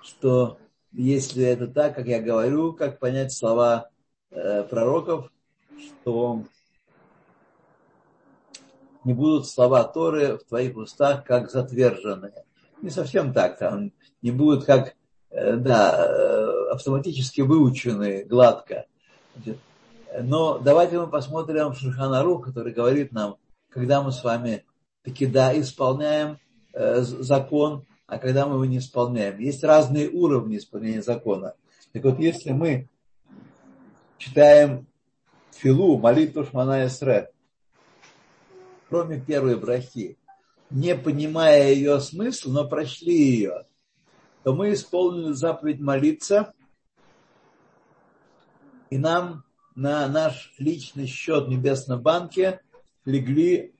что 0.02 0.58
если 0.92 1.44
это 1.44 1.66
так, 1.66 1.94
как 1.94 2.06
я 2.06 2.20
говорю, 2.20 2.72
как 2.72 2.98
понять 2.98 3.32
слова 3.32 3.90
э, 4.30 4.64
пророков, 4.64 5.30
что 5.78 6.44
не 9.04 9.14
будут 9.14 9.46
слова 9.48 9.84
Торы 9.84 10.38
в 10.38 10.44
твоих 10.44 10.76
устах 10.76 11.24
как 11.24 11.50
затверженные. 11.50 12.44
Не 12.82 12.90
совсем 12.90 13.32
так, 13.32 13.58
там 13.58 13.92
не 14.22 14.30
будут 14.30 14.64
как, 14.64 14.94
э, 15.30 15.56
да, 15.56 16.72
автоматически 16.72 17.42
выученные 17.42 18.24
гладко. 18.24 18.86
Но 20.22 20.58
давайте 20.58 20.98
мы 20.98 21.06
посмотрим 21.06 21.74
Шульханарух, 21.74 22.46
который 22.46 22.72
говорит 22.72 23.12
нам, 23.12 23.36
когда 23.68 24.02
мы 24.02 24.12
с 24.12 24.24
вами 24.24 24.64
таки 25.02 25.26
да, 25.26 25.58
исполняем 25.58 26.38
э, 26.72 27.00
закон, 27.02 27.84
а 28.06 28.18
когда 28.18 28.46
мы 28.46 28.54
его 28.54 28.64
не 28.64 28.78
исполняем. 28.78 29.38
Есть 29.38 29.62
разные 29.62 30.08
уровни 30.08 30.56
исполнения 30.56 31.02
закона. 31.02 31.54
Так 31.92 32.04
вот, 32.04 32.18
если 32.18 32.50
мы 32.50 32.88
читаем 34.18 34.86
филу, 35.52 35.98
молитву 35.98 36.44
Шмана 36.44 36.86
Эсре, 36.86 37.30
кроме 38.88 39.20
первой 39.20 39.56
брахи, 39.56 40.18
не 40.70 40.96
понимая 40.96 41.72
ее 41.72 42.00
смысл, 42.00 42.50
но 42.50 42.68
прочли 42.68 43.14
ее, 43.14 43.66
то 44.42 44.54
мы 44.54 44.72
исполнили 44.72 45.32
заповедь 45.32 45.80
молиться, 45.80 46.52
и 48.88 48.98
нам 48.98 49.44
на 49.74 50.06
наш 50.08 50.52
личный 50.58 51.06
счет 51.06 51.46
в 51.46 51.48
Небесном 51.48 52.00
банке 52.00 52.60
легли 53.04 53.74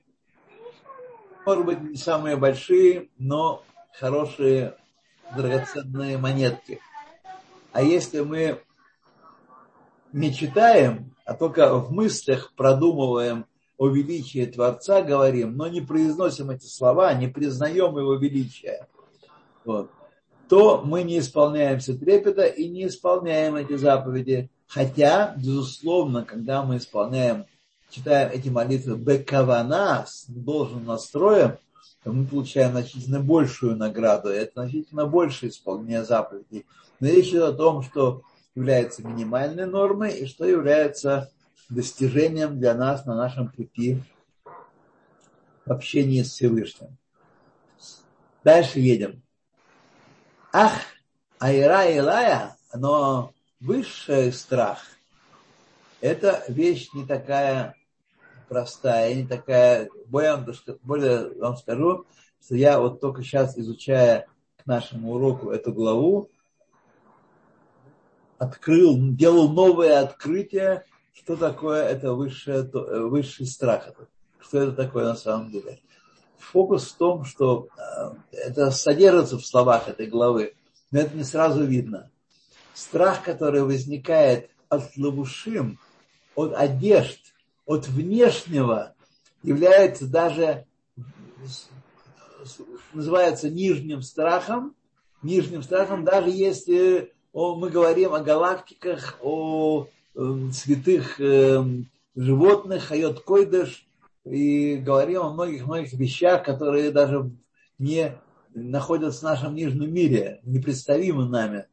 может 1.45 1.65
быть, 1.65 1.81
не 1.81 1.95
самые 1.95 2.35
большие, 2.35 3.09
но 3.17 3.63
хорошие 3.99 4.77
драгоценные 5.35 6.17
монетки. 6.17 6.79
А 7.71 7.81
если 7.81 8.19
мы 8.19 8.61
не 10.11 10.33
читаем, 10.33 11.15
а 11.25 11.33
только 11.33 11.73
в 11.73 11.91
мыслях 11.91 12.53
продумываем 12.55 13.45
о 13.81 13.87
величии 13.87 14.45
Творца, 14.45 15.01
говорим, 15.01 15.57
но 15.57 15.67
не 15.67 15.81
произносим 15.81 16.51
эти 16.51 16.67
слова, 16.67 17.15
не 17.15 17.27
признаем 17.27 17.97
его 17.97 18.13
величия, 18.13 18.87
вот, 19.65 19.89
то 20.47 20.83
мы 20.85 21.01
не 21.01 21.17
исполняемся 21.17 21.97
трепета 21.97 22.43
и 22.43 22.69
не 22.69 22.85
исполняем 22.85 23.55
эти 23.55 23.75
заповеди. 23.77 24.51
Хотя, 24.67 25.33
безусловно, 25.35 26.23
когда 26.23 26.61
мы 26.61 26.77
исполняем, 26.77 27.45
читаем 27.89 28.29
эти 28.31 28.49
молитвы 28.49 28.97
бекавана 28.97 30.05
с 30.07 30.25
должным 30.27 30.85
настроем, 30.85 31.57
то 32.03 32.11
мы 32.11 32.27
получаем 32.27 32.73
значительно 32.73 33.19
большую 33.19 33.77
награду. 33.77 34.29
Это 34.29 34.61
значительно 34.61 35.07
больше 35.07 35.47
исполнение 35.47 36.05
заповедей. 36.05 36.67
Но 36.99 37.07
речь 37.07 37.29
идет 37.29 37.45
о 37.45 37.53
том, 37.53 37.81
что 37.81 38.21
является 38.53 39.01
минимальной 39.01 39.65
нормой 39.65 40.19
и 40.19 40.27
что 40.27 40.45
является 40.45 41.31
достижением 41.71 42.59
для 42.59 42.75
нас 42.75 43.05
на 43.05 43.15
нашем 43.15 43.49
пути 43.49 44.03
в 45.65 45.71
общении 45.71 46.21
с 46.21 46.31
Всевышним. 46.31 46.97
Дальше 48.43 48.79
едем. 48.79 49.21
Ах, 50.51 50.73
Айра 51.39 51.85
Илая, 51.85 52.57
но 52.73 53.33
высший 53.59 54.33
страх, 54.33 54.79
это 56.01 56.43
вещь 56.47 56.89
не 56.93 57.05
такая 57.05 57.75
простая, 58.49 59.13
не 59.13 59.25
такая, 59.25 59.89
более, 60.07 60.45
более 60.83 61.39
вам 61.39 61.55
скажу, 61.55 62.05
что 62.43 62.55
я 62.55 62.79
вот 62.79 62.99
только 62.99 63.23
сейчас, 63.23 63.57
изучая 63.57 64.27
к 64.57 64.65
нашему 64.65 65.13
уроку 65.13 65.51
эту 65.51 65.71
главу, 65.71 66.29
открыл, 68.37 68.97
делал 68.97 69.49
новое 69.53 70.01
открытие, 70.01 70.83
что 71.13 71.35
такое 71.35 71.83
это 71.83 72.13
высшее, 72.13 72.63
высший 72.63 73.45
страх, 73.45 73.91
что 74.39 74.59
это 74.59 74.71
такое 74.71 75.05
на 75.05 75.15
самом 75.15 75.51
деле. 75.51 75.79
Фокус 76.37 76.91
в 76.91 76.97
том, 76.97 77.25
что 77.25 77.67
э, 77.77 78.11
это 78.31 78.71
содержится 78.71 79.37
в 79.37 79.45
словах 79.45 79.87
этой 79.87 80.07
главы, 80.07 80.55
но 80.89 80.99
это 80.99 81.15
не 81.15 81.23
сразу 81.23 81.63
видно. 81.63 82.09
Страх, 82.73 83.23
который 83.23 83.63
возникает 83.63 84.49
от 84.69 84.97
лавушим, 84.97 85.79
от 86.35 86.53
одежд, 86.55 87.19
от 87.65 87.87
внешнего, 87.87 88.95
является 89.43 90.07
даже, 90.07 90.65
называется 92.93 93.49
нижним 93.49 94.01
страхом, 94.01 94.75
нижним 95.21 95.63
страхом, 95.63 96.03
даже 96.03 96.29
если 96.29 97.13
мы 97.33 97.69
говорим 97.69 98.13
о 98.13 98.19
галактиках, 98.19 99.17
о 99.21 99.85
э, 99.85 100.00
святых 100.13 101.19
э, 101.19 101.63
животных, 102.15 102.83
хайот 102.85 103.21
койдыш, 103.21 103.87
и 104.25 104.75
говорим 104.75 105.21
о 105.21 105.33
многих-многих 105.33 105.93
вещах, 105.93 106.43
которые 106.43 106.91
даже 106.91 107.31
не 107.79 108.17
находятся 108.53 109.19
в 109.21 109.23
нашем 109.23 109.55
нижнем 109.55 109.91
мире, 109.93 110.39
непредставимы 110.43 111.27
нами. 111.27 111.65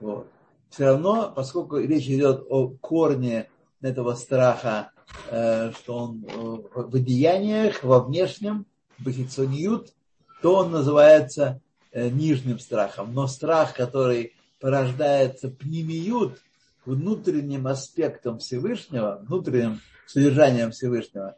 Вот. 0.00 0.26
Все 0.70 0.84
равно, 0.86 1.32
поскольку 1.34 1.78
речь 1.78 2.08
идет 2.08 2.44
о 2.50 2.68
корне 2.68 3.48
этого 3.80 4.14
страха, 4.14 4.90
э, 5.30 5.72
что 5.72 5.94
он 5.96 6.24
э, 6.26 6.32
в 6.74 6.98
деяниях, 7.02 7.82
во 7.82 8.00
внешнем, 8.00 8.66
бахицониют, 8.98 9.94
то 10.42 10.56
он 10.56 10.70
называется 10.70 11.60
э, 11.92 12.10
нижним 12.10 12.58
страхом. 12.58 13.14
Но 13.14 13.26
страх, 13.26 13.74
который 13.74 14.34
порождается 14.60 15.48
пнемиют, 15.48 16.42
внутренним 16.88 17.66
аспектом 17.66 18.38
Всевышнего, 18.38 19.20
внутренним 19.22 19.80
содержанием 20.06 20.70
Всевышнего, 20.70 21.36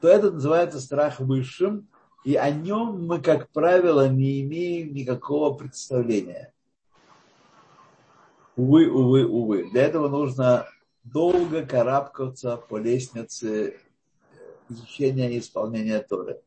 то 0.00 0.08
это 0.08 0.32
называется 0.32 0.80
страх 0.80 1.20
высшим, 1.20 1.88
и 2.24 2.34
о 2.34 2.50
нем 2.50 3.06
мы, 3.06 3.20
как 3.20 3.48
правило, 3.50 4.08
не 4.08 4.40
имеем 4.42 4.92
никакого 4.92 5.54
представления. 5.54 6.52
Увы, 8.56 8.90
увы, 8.90 9.24
увы. 9.24 9.70
Для 9.70 9.84
этого 9.84 10.08
нужно 10.08 10.66
долго 11.04 11.64
карабкаться 11.64 12.56
по 12.56 12.76
лестнице 12.76 13.78
изучения 14.68 15.30
и 15.30 15.38
исполнения 15.38 16.00
Торы. 16.00 16.40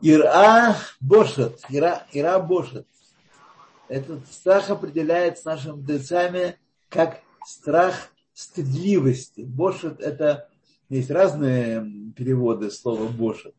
Ира 0.00 0.76
бошет, 1.00 1.60
ира, 1.68 2.06
ира 2.12 2.38
бошет. 2.38 2.86
Этот 3.88 4.26
страх 4.28 4.70
определяется 4.70 5.48
нашими 5.48 5.72
мудрецами 5.72 6.56
как 6.88 7.20
страх 7.46 7.94
стыдливости. 8.32 9.42
Бошет– 9.42 10.00
это 10.02 10.48
есть 10.88 11.10
разные 11.10 12.12
переводы 12.16 12.70
слова 12.70 13.08
бошет, 13.08 13.54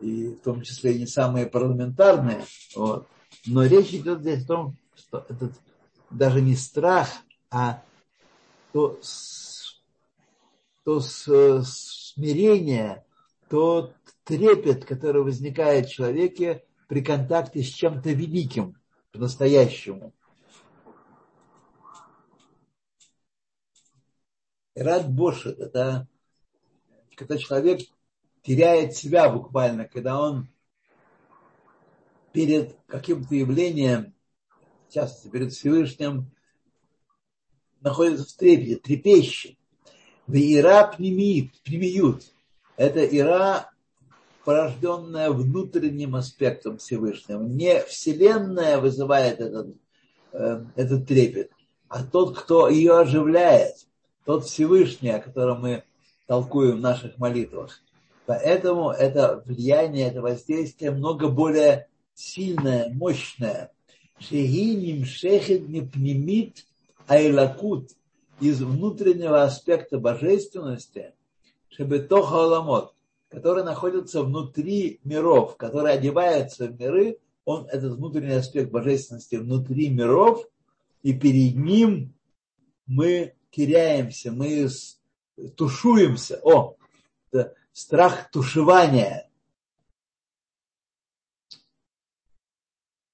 и 0.00 0.28
в 0.28 0.40
том 0.40 0.62
числе 0.62 0.98
не 0.98 1.06
самые 1.06 1.46
парламентарные. 1.46 2.44
Вот. 2.74 3.06
Но 3.46 3.64
речь 3.64 3.92
идет 3.92 4.20
здесь 4.20 4.44
о 4.44 4.48
том, 4.48 4.76
что 4.96 5.24
этот 5.28 5.52
даже 6.10 6.40
не 6.40 6.56
страх, 6.56 7.08
а 7.50 7.82
то, 8.72 8.98
то 10.84 11.00
смирение, 11.00 13.04
тот 13.48 13.94
трепет, 14.24 14.84
который 14.84 15.22
возникает 15.22 15.86
в 15.86 15.92
человеке 15.92 16.64
при 16.88 17.02
контакте 17.02 17.62
с 17.62 17.68
чем-то 17.68 18.10
великим, 18.10 18.76
по-настоящему. 19.12 20.12
Рад 24.74 25.08
Бошет– 25.12 25.58
это 25.60 26.08
когда 27.16 27.38
человек 27.38 27.80
теряет 28.42 28.96
себя 28.96 29.28
буквально, 29.28 29.86
когда 29.86 30.20
он 30.20 30.48
перед 32.32 32.76
каким-то 32.86 33.34
явлением, 33.34 34.14
часто 34.90 35.30
перед 35.30 35.52
Всевышним, 35.52 36.30
находится 37.80 38.24
в 38.24 38.32
трепете, 38.32 38.76
трепещет. 38.76 39.56
В 40.26 40.34
ира 40.34 40.86
пнемиют. 40.86 41.52
Это 42.76 43.04
ира 43.04 43.70
порожденная 44.44 45.30
внутренним 45.30 46.16
аспектом 46.16 46.78
Всевышним. 46.78 47.56
Не 47.56 47.82
Вселенная 47.82 48.78
вызывает 48.78 49.40
этот, 49.40 49.74
э, 50.32 50.64
этот 50.76 51.06
трепет, 51.06 51.50
а 51.88 52.04
тот, 52.04 52.38
кто 52.38 52.68
ее 52.68 52.98
оживляет, 52.98 53.74
тот 54.24 54.44
Всевышний, 54.44 55.10
о 55.10 55.20
котором 55.20 55.62
мы 55.62 55.84
толкуем 56.26 56.76
в 56.76 56.80
наших 56.80 57.18
молитвах. 57.18 57.80
Поэтому 58.26 58.90
это 58.90 59.42
влияние, 59.44 60.08
это 60.08 60.22
воздействие 60.22 60.90
много 60.90 61.28
более 61.28 61.88
сильное, 62.14 62.92
мощное. 62.92 63.70
Шехиним 64.18 65.04
шехет 65.04 65.68
не 65.68 65.82
пнемит 65.82 66.64
айлакут 67.06 67.90
из 68.40 68.62
внутреннего 68.62 69.42
аспекта 69.42 69.98
божественности, 69.98 71.12
чтобы 71.68 71.98
то 71.98 72.22
халамот, 72.22 72.93
который 73.34 73.64
находится 73.64 74.22
внутри 74.22 75.00
миров, 75.04 75.56
который 75.56 75.92
одевается 75.92 76.68
в 76.68 76.80
миры, 76.80 77.18
он, 77.44 77.66
этот 77.66 77.96
внутренний 77.96 78.34
аспект 78.34 78.70
божественности 78.70 79.36
внутри 79.36 79.90
миров, 79.90 80.48
и 81.02 81.12
перед 81.12 81.56
ним 81.56 82.14
мы 82.86 83.34
теряемся, 83.50 84.32
мы 84.32 84.68
тушуемся. 85.56 86.40
О, 86.42 86.76
это 87.30 87.54
страх 87.72 88.30
тушевания. 88.30 89.28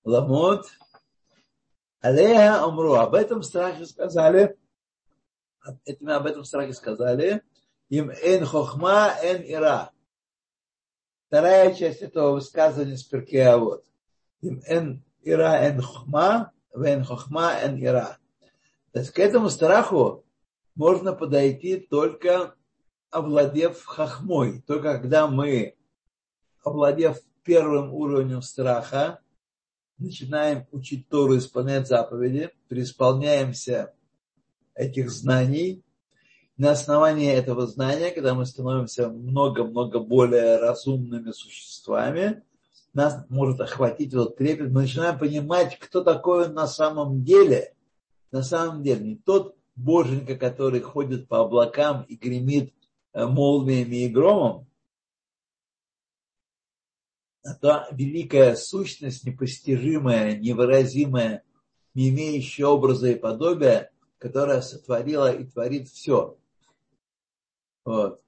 Ламот. 0.04 0.66
Алеха 2.00 2.66
умру. 2.66 2.94
Об 2.94 3.14
этом 3.14 3.42
страхе 3.42 3.84
сказали. 3.86 4.56
Это 5.84 6.04
мы 6.04 6.14
об 6.14 6.26
этом 6.26 6.44
страхе 6.44 6.72
сказали. 6.72 7.42
Им 7.88 8.10
эн 8.10 8.46
хохма, 8.46 9.14
эн 9.22 9.42
ира. 9.42 9.92
Вторая 11.30 11.72
часть 11.74 12.02
этого 12.02 12.32
высказывания 12.32 12.96
с 12.96 13.04
Перкея 13.04 13.56
вот. 13.56 13.84
Им 14.40 14.60
эн 14.66 15.04
ира, 15.22 15.64
эн 15.64 15.80
хохма, 15.80 16.50
вен 16.74 17.04
хохма, 17.04 17.52
эн 17.62 17.80
ира. 17.80 18.18
То 18.90 18.98
есть 18.98 19.12
к 19.12 19.20
этому 19.20 19.48
страху 19.48 20.24
можно 20.74 21.12
подойти 21.12 21.76
только 21.76 22.56
овладев 23.10 23.84
хохмой. 23.84 24.60
Только 24.62 24.98
когда 24.98 25.28
мы, 25.28 25.76
овладев 26.64 27.20
первым 27.44 27.94
уровнем 27.94 28.42
страха, 28.42 29.20
начинаем 29.98 30.66
учить 30.72 31.08
Тору, 31.08 31.38
исполнять 31.38 31.86
заповеди, 31.86 32.50
преисполняемся 32.66 33.94
этих 34.74 35.12
знаний, 35.12 35.84
На 36.60 36.72
основании 36.72 37.32
этого 37.32 37.66
знания, 37.66 38.10
когда 38.10 38.34
мы 38.34 38.44
становимся 38.44 39.08
много-много 39.08 39.98
более 39.98 40.58
разумными 40.58 41.30
существами, 41.30 42.42
нас 42.92 43.24
может 43.30 43.62
охватить 43.62 44.12
этот 44.12 44.36
трепет, 44.36 44.70
мы 44.70 44.82
начинаем 44.82 45.18
понимать, 45.18 45.78
кто 45.78 46.04
такой 46.04 46.48
он 46.48 46.52
на 46.52 46.66
самом 46.66 47.24
деле. 47.24 47.74
На 48.30 48.42
самом 48.42 48.82
деле, 48.82 49.02
не 49.02 49.16
тот 49.16 49.56
боженька, 49.74 50.36
который 50.36 50.82
ходит 50.82 51.28
по 51.28 51.40
облакам 51.40 52.02
и 52.02 52.14
гремит 52.14 52.74
э, 53.14 53.24
молниями 53.24 54.04
и 54.04 54.08
громом, 54.10 54.66
а 57.42 57.54
та 57.54 57.88
великая 57.90 58.54
сущность, 58.54 59.24
непостижимая, 59.24 60.36
невыразимая, 60.36 61.42
не 61.94 62.10
имеющая 62.10 62.66
образа 62.66 63.08
и 63.12 63.14
подобия, 63.14 63.90
которая 64.18 64.60
сотворила 64.60 65.32
и 65.32 65.46
творит 65.46 65.88
все. 65.88 66.36
Вот. 67.84 68.22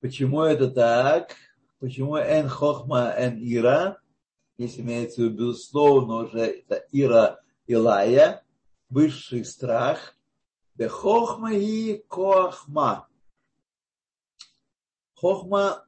Почему 0.00 0.42
это 0.42 0.70
так? 0.70 1.34
Почему 1.78 2.16
эн 2.16 2.48
хохма 2.48 3.12
эн 3.16 3.38
ира? 3.38 3.98
Если 4.58 4.82
имеется 4.82 5.22
в 5.22 5.24
виду, 5.24 5.36
безусловно, 5.48 6.16
уже 6.24 6.40
это 6.40 6.86
ира 6.92 7.40
Илая, 7.66 8.44
высший 8.88 9.44
страх. 9.44 10.16
Де 10.74 10.88
хохма 10.88 11.54
и 11.54 12.04
коахма. 12.08 13.08
Хохма 15.14 15.86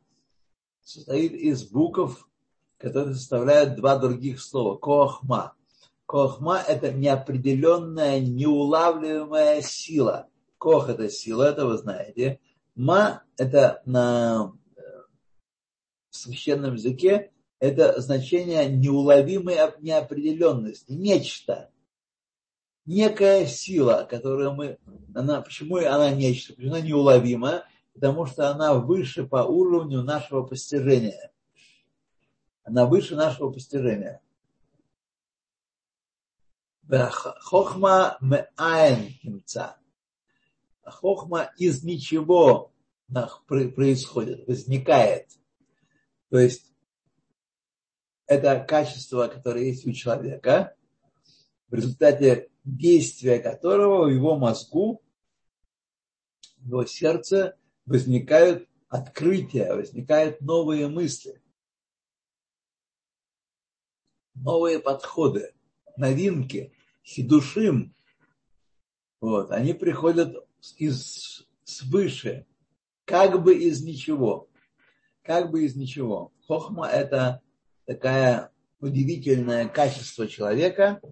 состоит 0.83 1.33
из 1.33 1.69
букв, 1.69 2.29
которые 2.79 3.15
составляют 3.15 3.77
два 3.77 3.99
других 3.99 4.41
слова. 4.41 4.77
Коахма. 4.79 5.55
Коахма– 6.07 6.59
это 6.69 6.93
неопределенная, 6.93 8.21
неулавливаемая 8.21 9.61
сила. 9.61 10.29
Кох– 10.59 10.89
это 10.91 11.09
сила, 11.09 11.45
это 11.45 11.67
вы 11.67 11.77
знаете. 11.79 12.41
Ма– 12.75 13.23
это 13.37 13.83
на 13.85 14.53
в 16.11 16.17
священном 16.17 16.75
языке 16.75 17.31
это 17.59 18.01
значение 18.01 18.69
неуловимой 18.69 19.57
неопределенности, 19.81 20.93
нечто, 20.93 21.71
некая 22.85 23.47
сила, 23.47 24.07
которую 24.09 24.55
мы, 24.55 24.79
она, 25.15 25.41
почему 25.41 25.77
она 25.79 26.11
нечто, 26.11 26.55
почему 26.55 26.75
она 26.75 26.81
неуловима, 26.81 27.65
потому 27.95 28.27
что 28.27 28.51
она 28.51 28.75
выше 28.75 29.27
по 29.27 29.45
уровню 29.45 30.03
нашего 30.03 30.43
постижения. 30.43 31.33
Она 32.63 32.85
выше 32.85 33.15
нашего 33.15 33.51
постижения. 33.51 34.21
Хохма 36.89 38.19
меаен 38.21 39.15
кимца. 39.23 39.77
Хохма 40.87 41.53
из 41.59 41.83
ничего 41.83 42.73
происходит, 43.47 44.47
возникает. 44.47 45.29
То 46.31 46.39
есть 46.39 46.73
это 48.27 48.59
качество, 48.61 49.29
которое 49.29 49.65
есть 49.65 49.87
у 49.87 49.93
человека, 49.93 50.77
в 51.69 51.75
результате 51.75 52.51
действия 52.65 53.39
которого 53.39 54.07
в 54.07 54.11
его 54.11 54.37
мозгу, 54.37 55.03
в 56.59 56.67
его 56.67 56.85
сердце 56.85 57.57
возникают 57.85 58.69
открытия, 58.89 59.75
возникают 59.75 60.41
новые 60.41 60.89
мысли, 60.89 61.41
новые 64.35 64.81
подходы, 64.81 65.55
новинки, 65.97 66.73
хидушим. 67.05 67.95
Вот, 69.21 69.51
они 69.51 69.73
приходят 69.73 70.46
из 70.79 71.47
свыше, 71.65 72.47
как 73.05 73.43
бы 73.43 73.55
из 73.55 73.83
ничего 73.83 74.49
как 75.27 75.51
бы 75.51 75.65
из 75.65 75.75
ничего. 75.77 76.33
Хохма– 76.47 76.87
это 76.93 77.43
такая 77.85 78.53
удивительное 78.81 79.69
качество 79.69 80.29
человека, 80.29 81.03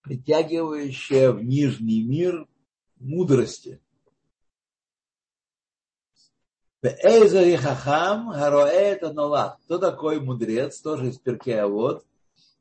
притягивающее 0.00 1.30
в 1.32 1.44
нижний 1.44 2.02
мир 2.02 2.48
мудрости. 2.96 3.80
Кто 9.64 9.78
такой 9.78 10.20
мудрец? 10.20 10.80
Тоже 10.80 11.08
из 11.08 11.18
перке 11.18 11.64
вот. 11.64 12.04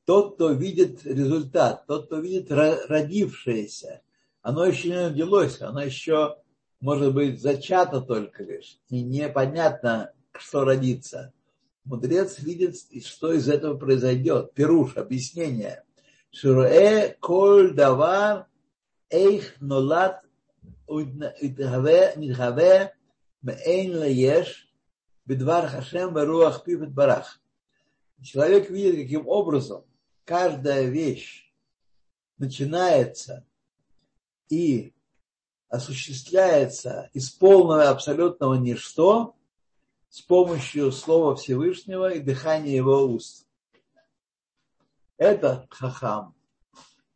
Тот, 0.05 0.35
кто 0.35 0.51
видит 0.51 1.05
результат, 1.05 1.85
тот, 1.87 2.07
кто 2.07 2.19
видит 2.19 2.51
родившееся. 2.51 4.01
Оно 4.43 4.65
еще 4.65 4.89
не 4.89 5.07
родилось, 5.07 5.61
оно 5.61 5.81
еще 5.81 6.37
может 6.81 7.13
быть 7.13 7.41
зачато 7.41 8.01
только 8.01 8.43
лишь, 8.43 8.77
и 8.89 9.01
непонятно, 9.01 10.11
что 10.33 10.65
родится. 10.65 11.31
Мудрец 11.85 12.39
видит, 12.39 12.75
что 13.05 13.31
из 13.31 13.47
этого 13.47 13.77
произойдет. 13.77 14.53
Пируш, 14.53 14.97
объяснение. 14.97 15.83
Шуруэ 16.31 17.15
коль 17.21 17.73
давар 17.73 18.47
эйх 19.09 19.61
нолат 19.61 20.21
нидхаве 20.89 22.15
меэйн 23.41 23.97
лаеш 23.97 24.67
бедвар 25.25 25.67
хашем 25.67 26.13
баруах 26.13 26.65
пипет 26.65 26.91
барах. 26.91 27.39
Человек 28.21 28.69
видит, 28.69 29.03
каким 29.03 29.27
образом 29.27 29.85
каждая 30.25 30.85
вещь 30.89 31.49
начинается 32.37 33.45
и 34.53 34.93
осуществляется 35.69 37.09
из 37.13 37.31
полного 37.31 37.89
абсолютного 37.89 38.55
ничто 38.55 39.35
с 40.09 40.21
помощью 40.21 40.91
Слова 40.91 41.35
Всевышнего 41.35 42.11
и 42.11 42.19
дыхания 42.19 42.75
его 42.75 43.03
уст. 43.05 43.47
Это 45.17 45.65
хахам. 45.69 46.35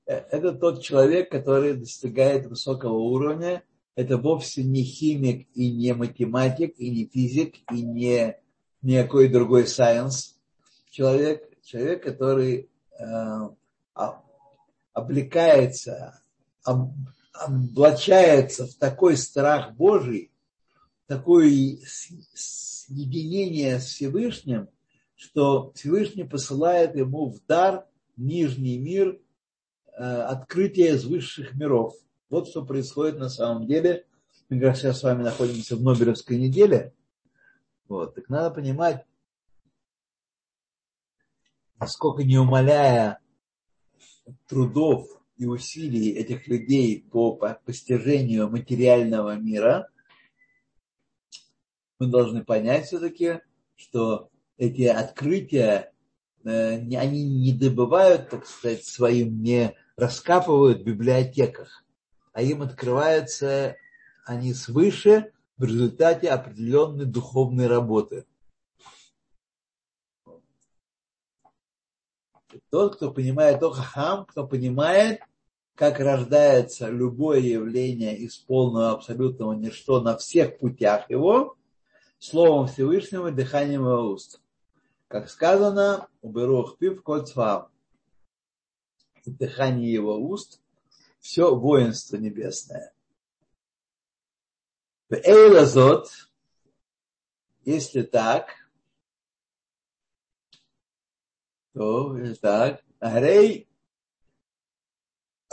Это 0.05 0.53
тот 0.53 0.81
человек, 0.81 1.29
который 1.29 1.75
достигает 1.75 2.47
высокого 2.47 2.97
уровня. 2.97 3.63
Это 3.95 4.17
вовсе 4.17 4.63
не 4.63 4.83
химик 4.83 5.47
и 5.53 5.71
не 5.71 5.93
математик, 5.93 6.73
и 6.79 6.89
не 6.89 7.05
физик, 7.05 7.55
и 7.71 7.81
не 7.81 8.39
никакой 8.81 9.27
другой 9.27 9.67
сайенс. 9.67 10.39
Человек, 10.89 11.43
человек, 11.63 12.03
который 12.03 12.69
э, 12.97 13.49
облекается, 14.93 16.21
облачается 17.45 18.67
в 18.67 18.75
такой 18.75 19.17
страх 19.17 19.73
Божий, 19.73 20.31
такое 21.07 21.77
соединение 22.33 23.79
с 23.79 23.85
Всевышним, 23.85 24.69
что 25.15 25.71
Всевышний 25.73 26.23
посылает 26.23 26.95
ему 26.95 27.29
в 27.31 27.45
дар 27.45 27.85
нижний 28.15 28.77
мир, 28.77 29.19
э, 29.93 30.03
открытие 30.03 30.95
из 30.95 31.05
высших 31.05 31.55
миров. 31.55 31.95
Вот 32.29 32.49
что 32.49 32.65
происходит 32.65 33.19
на 33.19 33.29
самом 33.29 33.67
деле. 33.67 34.05
Мы 34.49 34.59
как 34.59 34.77
сейчас 34.77 34.99
с 34.99 35.03
вами 35.03 35.23
находимся 35.23 35.75
в 35.75 35.81
Нобелевской 35.81 36.37
неделе. 36.37 36.93
Вот, 37.87 38.15
так 38.15 38.29
надо 38.29 38.53
понимать, 38.53 39.05
насколько 41.79 42.23
не 42.23 42.37
умаляя 42.37 43.19
трудов 44.47 45.16
и 45.37 45.45
усилий 45.45 46.11
этих 46.11 46.47
людей 46.47 47.05
по 47.11 47.35
постижению 47.65 48.49
материального 48.49 49.35
мира, 49.35 49.89
мы 51.99 52.07
должны 52.07 52.43
понять 52.43 52.85
все-таки, 52.85 53.39
что 53.75 54.29
эти 54.57 54.83
открытия, 54.83 55.91
э, 56.43 56.75
они 56.95 57.23
не 57.23 57.53
добывают, 57.53 58.29
так 58.29 58.45
сказать, 58.45 58.85
своим, 58.85 59.41
не 59.41 59.75
раскапывают 59.95 60.81
в 60.81 60.85
библиотеках, 60.85 61.83
а 62.33 62.41
им 62.41 62.61
открываются 62.61 63.75
они 64.25 64.53
свыше 64.53 65.31
в 65.57 65.63
результате 65.63 66.29
определенной 66.29 67.05
духовной 67.05 67.67
работы. 67.67 68.25
Тот, 72.69 72.95
кто 72.95 73.11
понимает 73.11 73.59
только 73.59 73.81
хам, 73.81 74.25
кто 74.25 74.47
понимает, 74.47 75.21
как 75.75 75.99
рождается 75.99 76.89
любое 76.89 77.39
явление 77.39 78.17
из 78.17 78.37
полного 78.37 78.91
абсолютного 78.91 79.53
ничто 79.53 80.01
на 80.01 80.17
всех 80.17 80.57
путях 80.57 81.09
его, 81.09 81.55
словом 82.19 82.67
Всевышнего, 82.67 83.31
дыханием 83.31 83.81
его 83.81 84.11
уст. 84.11 84.41
Как 85.07 85.29
сказано, 85.29 86.07
уберух 86.21 86.77
пив 86.77 87.03
кольцвам. 87.03 87.69
Дыхание 89.25 89.91
его 89.91 90.17
уст 90.17 90.61
все 91.19 91.53
воинство 91.53 92.15
небесное. 92.15 92.93
Эйлазот, 95.09 96.09
если 97.65 98.01
так, 98.01 98.66
то 101.77 102.17
так, 102.41 102.81
Арей 102.99 103.67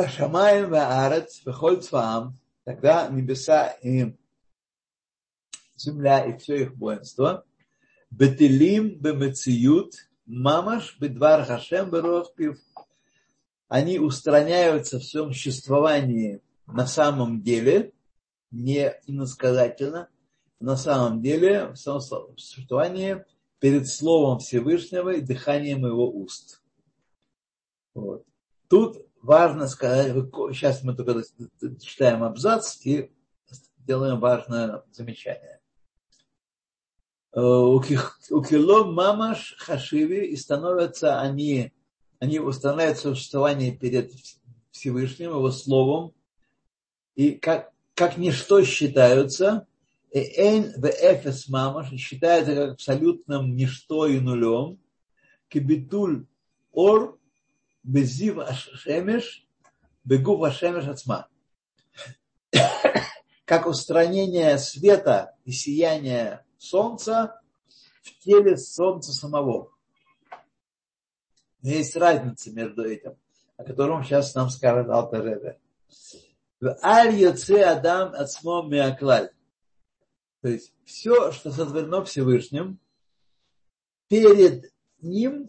Шамаем 0.09 0.71
ваарец 0.71 1.45
вехоль 1.45 1.81
цваам, 1.83 2.37
тогда 2.65 3.09
небеса 3.09 3.69
и 3.83 4.17
земля 5.77 6.25
и 6.25 6.37
все 6.39 6.63
их 6.63 6.75
воинство, 6.75 7.45
бетелим 8.11 8.99
бемециют, 8.99 9.95
мамаш 10.27 10.99
бедвар 10.99 11.45
хашем 11.45 11.91
берох 11.91 12.35
пив. 12.35 12.59
Они 13.69 13.99
устраняются 13.99 14.99
в 14.99 15.05
своем 15.05 15.33
существовании 15.33 16.41
на 16.67 16.87
самом 16.87 17.43
деле, 17.43 17.93
не 18.51 18.93
иносказательно, 19.07 20.09
на 20.59 20.77
самом 20.77 21.23
деле 21.23 21.69
в 21.69 21.77
своем 21.77 22.01
существовании 22.37 23.25
перед 23.65 23.89
Словом 23.89 24.41
Всевышнего 24.41 25.15
и 25.15 25.23
дыханием 25.23 25.87
его 25.87 26.11
уст. 26.11 26.63
Вот. 27.95 28.27
Тут 28.69 28.99
важно 29.23 29.69
сказать, 29.69 30.13
сейчас 30.53 30.83
мы 30.83 30.95
только 30.95 31.23
читаем 31.81 32.25
абзац 32.25 32.85
и 32.85 33.11
делаем 33.79 34.21
важное 34.21 34.83
замечание. 34.93 35.63
Э, 37.33 37.41
у 37.41 37.81
кило 37.81 38.85
мамаш 38.85 39.57
хашиви 39.59 40.27
и 40.27 40.37
становятся 40.37 41.23
они, 41.23 41.73
они 42.19 42.41
устанавливают 42.41 42.99
существование 42.99 43.75
перед 43.75 44.13
Всевышним, 44.73 45.31
его 45.31 45.51
словом, 45.51 46.13
и 47.15 47.31
как, 47.31 47.73
как 47.95 48.19
ничто 48.19 48.63
считаются, 48.63 49.67
эйн 50.21 50.73
в 50.77 50.87
эфес 50.87 51.49
мамаш 51.49 51.91
считается 51.99 52.55
как 52.55 52.73
абсолютным 52.75 53.57
ничто 53.57 54.07
и 54.07 54.21
нулем, 54.21 54.79
кибитуль 55.49 56.27
ор 56.73 57.19
безив 57.83 58.39
ашемеш, 58.39 59.47
бегув 60.05 60.45
ашемеш 60.45 60.87
ацма. 60.87 61.29
Как 63.45 63.67
устранение 63.67 64.57
света 64.59 65.35
и 65.45 65.53
сияния 65.53 66.47
солнца 66.57 67.41
в 68.03 68.19
теле 68.21 68.57
солнца 68.57 69.13
самого. 69.13 69.71
Есть 71.61 71.97
разница 71.97 72.53
между 72.53 72.85
этим, 72.85 73.17
о 73.57 73.65
котором 73.65 74.03
сейчас 74.05 74.35
нам 74.35 74.49
скажет 74.49 74.89
Алтаребе. 74.89 75.59
Аль 76.83 77.15
йоце 77.15 77.63
адам 77.65 78.15
ацмо 78.15 78.63
миаклаль. 78.63 79.31
То 80.45 80.51
есть 80.51 80.75
все, 80.85 81.33
что 81.33 81.51
сотворено 81.51 82.05
Всевышним, 82.05 82.79
перед 84.09 84.71
ним 85.01 85.49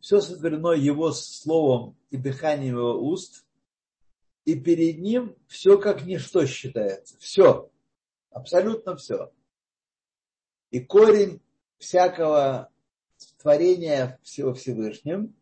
все 0.00 0.22
сотворено 0.22 0.70
его 0.72 1.12
словом 1.12 1.98
и 2.08 2.16
дыханием 2.16 2.78
его 2.78 2.98
уст, 2.98 3.44
и 4.46 4.58
перед 4.58 5.00
ним 5.00 5.36
все 5.48 5.76
как 5.76 6.06
ничто 6.06 6.46
считается. 6.46 7.14
Все. 7.18 7.70
Абсолютно 8.30 8.96
все. 8.96 9.30
И 10.70 10.80
корень 10.80 11.42
всякого 11.76 12.70
творения 13.36 14.18
всего 14.22 14.54
Всевышним. 14.54 15.36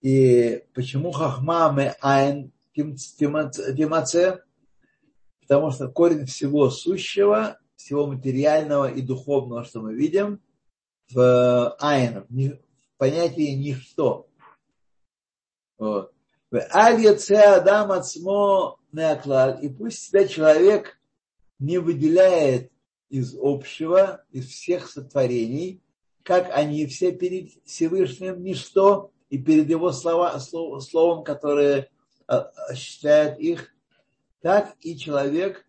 И 0.00 0.64
почему 0.72 1.10
хахмаме 1.10 1.96
айн 2.00 2.50
тимаце? 2.72 4.42
Потому 5.48 5.70
что 5.70 5.88
корень 5.88 6.26
всего 6.26 6.68
сущего, 6.68 7.58
всего 7.74 8.06
материального 8.06 8.90
и 8.90 9.00
духовного, 9.00 9.64
что 9.64 9.80
мы 9.80 9.94
видим, 9.94 10.42
в 11.10 11.74
айн, 11.80 12.26
понятие 12.98 13.56
ничто. 13.56 14.28
Вот. 15.78 16.12
Адам 16.50 17.92
ацмо 17.92 18.78
И 19.62 19.68
пусть 19.70 20.02
себя 20.02 20.28
человек 20.28 21.00
не 21.58 21.78
выделяет 21.78 22.70
из 23.08 23.34
общего, 23.40 24.24
из 24.30 24.48
всех 24.48 24.90
сотворений, 24.90 25.82
как 26.24 26.50
они 26.52 26.86
все 26.86 27.12
перед 27.12 27.52
Всевышним 27.64 28.42
ничто, 28.42 29.12
и 29.30 29.38
перед 29.38 29.70
его 29.70 29.92
слова, 29.92 30.38
словом, 30.38 31.24
которое 31.24 31.88
осуществляет 32.26 33.38
их, 33.38 33.74
так 34.48 34.76
и 34.80 34.96
человек 34.96 35.66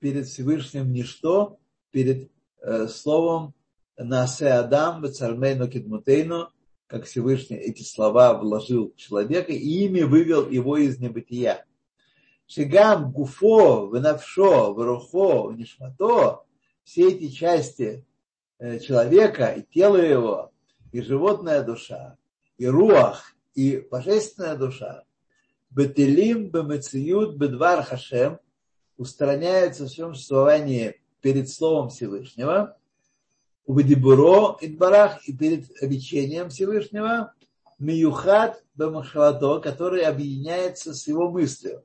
перед 0.00 0.26
Всевышним 0.26 0.92
ничто, 0.92 1.60
перед 1.92 2.28
э, 2.60 2.88
словом 2.88 3.54
Насе 3.96 4.48
Адам, 4.48 5.08
Цармейну 5.08 5.68
Кидмутейну, 5.68 6.48
как 6.88 7.04
Всевышний 7.04 7.56
эти 7.56 7.84
слова 7.84 8.34
вложил 8.36 8.90
в 8.90 8.96
человека 8.96 9.52
и 9.52 9.84
ими 9.84 10.00
вывел 10.02 10.50
его 10.50 10.76
из 10.76 10.98
небытия. 10.98 11.64
Шигам, 12.48 13.12
гуфо, 13.12 13.94
венавшо, 13.94 14.74
врухо, 14.74 15.52
нишмато, 15.52 16.42
все 16.82 17.12
эти 17.12 17.28
части 17.28 18.04
э, 18.58 18.80
человека, 18.80 19.52
и 19.52 19.62
тело 19.62 19.98
его, 19.98 20.50
и 20.90 21.00
животная 21.00 21.62
душа, 21.62 22.16
и 22.58 22.66
руах, 22.66 23.36
и 23.54 23.86
божественная 23.88 24.56
душа, 24.56 25.04
бетелим, 25.70 26.50
бемециют, 26.50 27.36
бедвар 27.36 27.82
хашем, 27.82 28.38
устраняются 28.96 29.84
в 29.84 29.88
своем 29.88 30.14
существовании 30.14 31.00
перед 31.20 31.48
Словом 31.48 31.90
Всевышнего, 31.90 32.76
Убедибуро 33.66 34.56
Идбарах 34.60 35.26
и 35.28 35.36
перед 35.36 35.70
речением 35.82 36.50
Всевышнего 36.50 37.34
Миюхат 37.78 38.64
Бамахшалато, 38.74 39.60
который 39.60 40.02
объединяется 40.02 40.94
с 40.94 41.06
его 41.08 41.30
мыслью. 41.30 41.84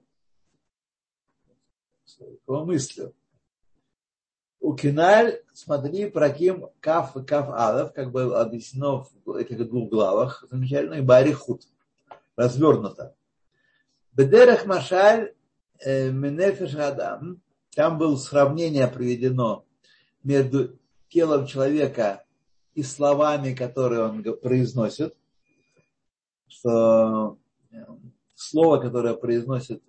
С 2.05 2.19
его 2.19 2.65
мыслью. 2.65 3.13
У 4.59 4.75
Киналь, 4.75 5.41
смотри, 5.53 6.09
Праким 6.09 6.67
Каф 6.81 7.17
и 7.17 7.23
Каф 7.23 7.49
Алов, 7.49 7.93
как 7.93 8.11
было 8.11 8.41
объяснено 8.41 9.07
в 9.25 9.31
этих 9.31 9.67
двух 9.67 9.89
главах, 9.89 10.45
замечательно, 10.51 10.95
и 10.95 11.01
Барихут, 11.01 11.63
развернуто. 12.35 13.15
Бедерах 14.13 14.65
Машаль 14.65 15.33
э, 15.79 16.11
Менефеш 16.11 16.75
Адам, 16.75 17.41
там 17.73 17.97
было 17.97 18.17
сравнение 18.17 18.87
приведено 18.87 19.65
между 20.23 20.77
телом 21.07 21.45
человека 21.45 22.25
и 22.73 22.83
словами, 22.83 23.53
которые 23.53 24.03
он 24.03 24.23
произносит, 24.39 25.15
что 26.47 27.37
э, 27.71 27.77
слово, 28.35 28.79
которое 28.79 29.13
произносит 29.13 29.81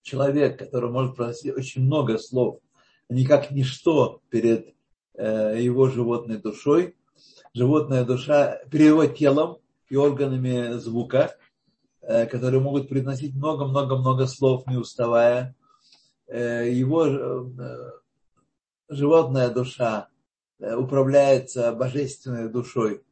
человек, 0.00 0.58
который 0.58 0.90
может 0.90 1.14
произносить 1.14 1.54
очень 1.54 1.82
много 1.82 2.16
слов, 2.16 2.60
они 3.10 3.26
как 3.26 3.50
ничто 3.50 4.22
перед 4.30 4.74
э, 5.14 5.60
его 5.60 5.88
животной 5.90 6.38
душой. 6.38 6.96
Животная 7.52 8.04
душа 8.04 8.62
перед 8.70 8.86
его 8.86 9.04
телом 9.04 9.58
и 9.90 9.96
органами 9.96 10.78
звука, 10.78 11.36
которые 12.02 12.60
могут 12.60 12.88
произносить 12.88 13.34
много-много-много 13.34 14.26
слов, 14.26 14.66
не 14.66 14.76
уставая. 14.76 15.54
Его 16.28 17.04
животная 18.92 19.50
душа 19.50 20.08
э, 20.58 20.74
управляется 20.74 21.72
божественной 21.72 22.48
душой. 22.48 23.02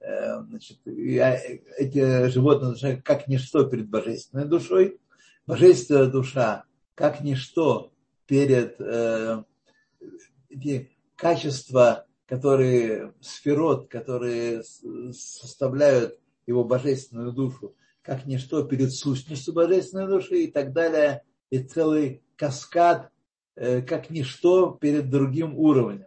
Э, 0.00 0.42
значит, 0.42 0.78
эти 0.86 2.28
животные 2.28 2.72
души 2.72 3.02
как 3.04 3.28
ничто 3.28 3.64
перед 3.64 3.88
божественной 3.88 4.46
душой. 4.46 5.00
Божественная 5.46 6.06
душа 6.06 6.64
как 6.94 7.20
ничто 7.20 7.92
перед 8.26 8.80
э, 8.80 9.42
эти 10.48 10.90
качества, 11.16 12.06
которые 12.26 13.12
сферот, 13.20 13.88
которые 13.88 14.62
составляют 15.12 16.18
его 16.46 16.64
божественную 16.64 17.32
душу, 17.32 17.74
как 18.04 18.26
ничто 18.26 18.62
перед 18.62 18.92
сущностью 18.92 19.54
божественной 19.54 20.06
души 20.06 20.44
и 20.44 20.50
так 20.50 20.72
далее, 20.72 21.22
и 21.50 21.58
целый 21.58 22.22
каскад 22.36 23.10
Э, 23.56 23.82
как 23.82 24.10
ничто 24.10 24.72
перед 24.72 25.10
другим 25.10 25.56
уровнем. 25.56 26.06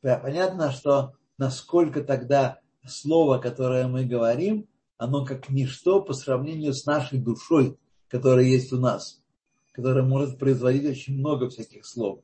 Понятно, 0.00 0.72
что 0.72 1.12
насколько 1.36 2.02
тогда 2.02 2.60
слово, 2.86 3.38
которое 3.38 3.88
мы 3.88 4.06
говорим, 4.06 4.66
оно 4.96 5.24
как 5.24 5.50
ничто 5.50 6.00
по 6.00 6.14
сравнению 6.14 6.72
с 6.72 6.86
нашей 6.86 7.18
душой, 7.18 7.76
которая 8.08 8.46
есть 8.46 8.72
у 8.72 8.78
нас, 8.78 9.20
которая 9.72 10.02
может 10.02 10.38
производить 10.38 10.86
очень 10.86 11.18
много 11.18 11.50
всяких 11.50 11.84
слов. 11.84 12.20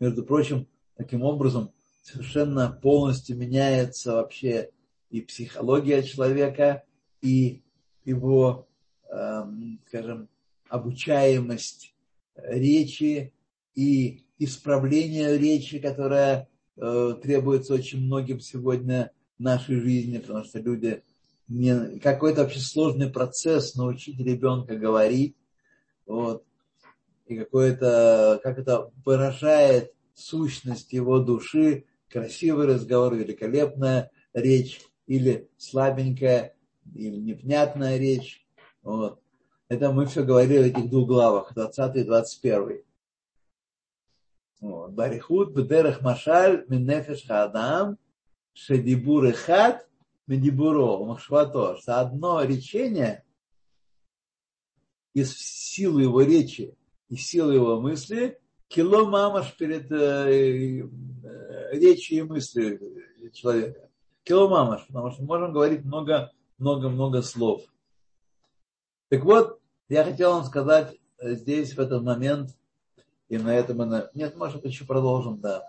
Между 0.00 0.24
прочим, 0.24 0.66
таким 0.96 1.22
образом 1.22 1.72
совершенно 2.00 2.70
полностью 2.70 3.36
меняется 3.36 4.14
вообще 4.14 4.70
и 5.10 5.20
психология 5.20 6.02
человека, 6.02 6.84
и 7.20 7.62
его, 8.06 8.66
эм, 9.10 9.80
скажем, 9.86 10.28
обучаемость 10.68 11.94
речи, 12.36 13.32
и 13.74 14.24
исправление 14.38 15.38
речи, 15.38 15.78
которая 15.78 16.48
э, 16.76 17.14
требуется 17.22 17.74
очень 17.74 18.00
многим 18.00 18.40
сегодня 18.40 19.12
в 19.38 19.42
нашей 19.42 19.78
жизни, 19.80 20.18
потому 20.18 20.44
что 20.44 20.58
люди 20.58 21.02
не, 21.46 21.98
какой-то 22.00 22.42
вообще 22.42 22.58
сложный 22.58 23.10
процесс 23.10 23.74
научить 23.76 24.18
ребенка 24.18 24.76
говорить, 24.76 25.36
вот, 26.06 26.42
и 27.26 27.36
какое-то, 27.36 28.40
как 28.42 28.58
это 28.58 28.90
выражает 29.04 29.92
сущность 30.14 30.92
его 30.92 31.18
души, 31.18 31.84
красивый 32.08 32.66
разговор, 32.66 33.14
великолепная 33.14 34.10
речь, 34.32 34.80
или 35.06 35.48
слабенькая, 35.56 36.55
или 36.94 37.16
непонятная 37.16 37.98
речь. 37.98 38.46
Вот. 38.82 39.20
Это 39.68 39.92
мы 39.92 40.06
все 40.06 40.24
говорили 40.24 40.70
в 40.70 40.76
этих 40.76 40.90
двух 40.90 41.08
главах, 41.08 41.54
20 41.54 41.96
и 41.96 42.04
21. 42.04 42.82
Барихут 44.60 45.54
бедерах 45.54 46.00
машаль 46.02 46.64
миннефеш 46.68 47.26
хаадам 47.26 47.98
шедибур 48.54 49.26
эхат 49.26 49.86
медибуро 50.26 51.04
махшвато. 51.04 51.76
Что 51.76 52.00
одно 52.00 52.42
речение 52.42 53.24
из 55.14 55.36
силы 55.36 56.02
его 56.02 56.22
речи 56.22 56.74
и 57.08 57.16
силы 57.16 57.54
его 57.54 57.80
мысли 57.80 58.38
кило 58.68 59.06
мамаш 59.06 59.56
перед 59.56 59.90
э, 59.90 60.80
э, 60.80 61.78
речью 61.78 62.18
и 62.18 62.22
мыслью 62.22 62.80
человека. 63.32 63.88
Кило 64.24 64.48
мамаш, 64.48 64.86
потому 64.86 65.10
что 65.10 65.22
мы 65.22 65.28
можем 65.28 65.52
говорить 65.52 65.84
много, 65.84 66.32
много, 66.58 66.88
много 66.88 67.22
слов. 67.22 67.62
Так 69.08 69.24
вот, 69.24 69.60
я 69.88 70.04
хотел 70.04 70.32
вам 70.32 70.44
сказать 70.44 70.96
э, 71.18 71.34
здесь, 71.34 71.74
в 71.74 71.78
этот 71.78 72.02
момент, 72.02 72.50
и 73.28 73.38
на 73.38 73.54
этом. 73.54 73.78
Нет, 74.14 74.36
может, 74.36 74.64
еще 74.64 74.84
продолжим, 74.84 75.40
да. 75.40 75.64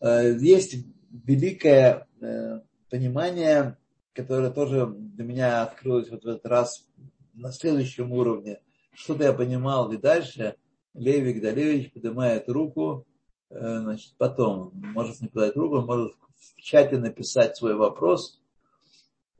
Э, 0.00 0.36
есть 0.38 0.76
великое 1.10 2.06
э, 2.20 2.60
понимание, 2.90 3.76
которое 4.12 4.50
тоже 4.50 4.86
для 4.86 5.24
меня 5.24 5.62
открылось 5.62 6.10
вот 6.10 6.24
в 6.24 6.28
этот 6.28 6.46
раз 6.46 6.86
на 7.34 7.50
следующем 7.52 8.12
уровне. 8.12 8.60
Что-то 8.92 9.24
я 9.24 9.32
понимал, 9.32 9.90
и 9.92 9.96
дальше 9.96 10.56
Леви 10.94 11.34
Гдалевич 11.34 11.92
поднимает 11.92 12.48
руку, 12.48 13.06
значит, 13.50 14.14
потом 14.16 14.70
может 14.72 15.20
не 15.20 15.28
подать 15.28 15.54
руку, 15.54 15.82
может 15.82 16.14
в 16.36 16.60
чате 16.62 16.96
написать 16.96 17.56
свой 17.56 17.74
вопрос, 17.74 18.40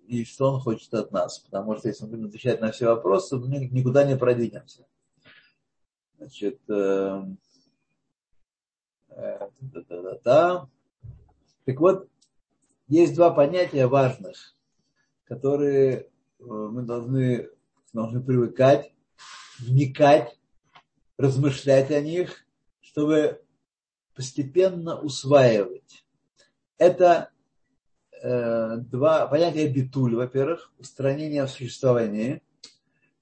и 0.07 0.25
что 0.25 0.53
он 0.53 0.61
хочет 0.61 0.93
от 0.95 1.13
нас. 1.13 1.39
Потому 1.41 1.77
что 1.77 1.89
если 1.89 2.05
мы 2.05 2.11
будем 2.11 2.27
отвечать 2.27 2.61
на 2.61 2.73
все 2.73 2.87
вопросы, 2.87 3.37
мы 3.37 3.49
никуда 3.49 4.05
не 4.05 4.17
продвинемся. 4.17 4.87
Значит, 6.19 6.61
э, 6.69 7.23
э, 9.11 9.49
да, 9.61 9.81
да, 9.89 10.03
да, 10.03 10.19
да. 10.25 10.69
Так 11.65 11.81
вот, 11.81 12.09
есть 12.89 13.15
два 13.15 13.31
понятия 13.31 13.87
важных, 13.87 14.57
которые 15.25 15.97
э, 15.99 16.05
мы 16.39 16.83
должны, 16.83 17.51
должны 17.93 18.23
привыкать, 18.23 18.93
вникать, 19.59 20.39
размышлять 21.19 21.91
о 21.91 22.01
них, 22.01 22.47
чтобы 22.81 23.43
постепенно 24.15 24.99
усваивать. 25.01 26.05
Это 26.79 27.31
э, 28.23 28.77
два 28.79 29.27
понятия 29.27 29.69
битуль, 29.69 30.15
во-первых, 30.15 30.73
устранение 30.79 31.47
существования. 31.47 32.43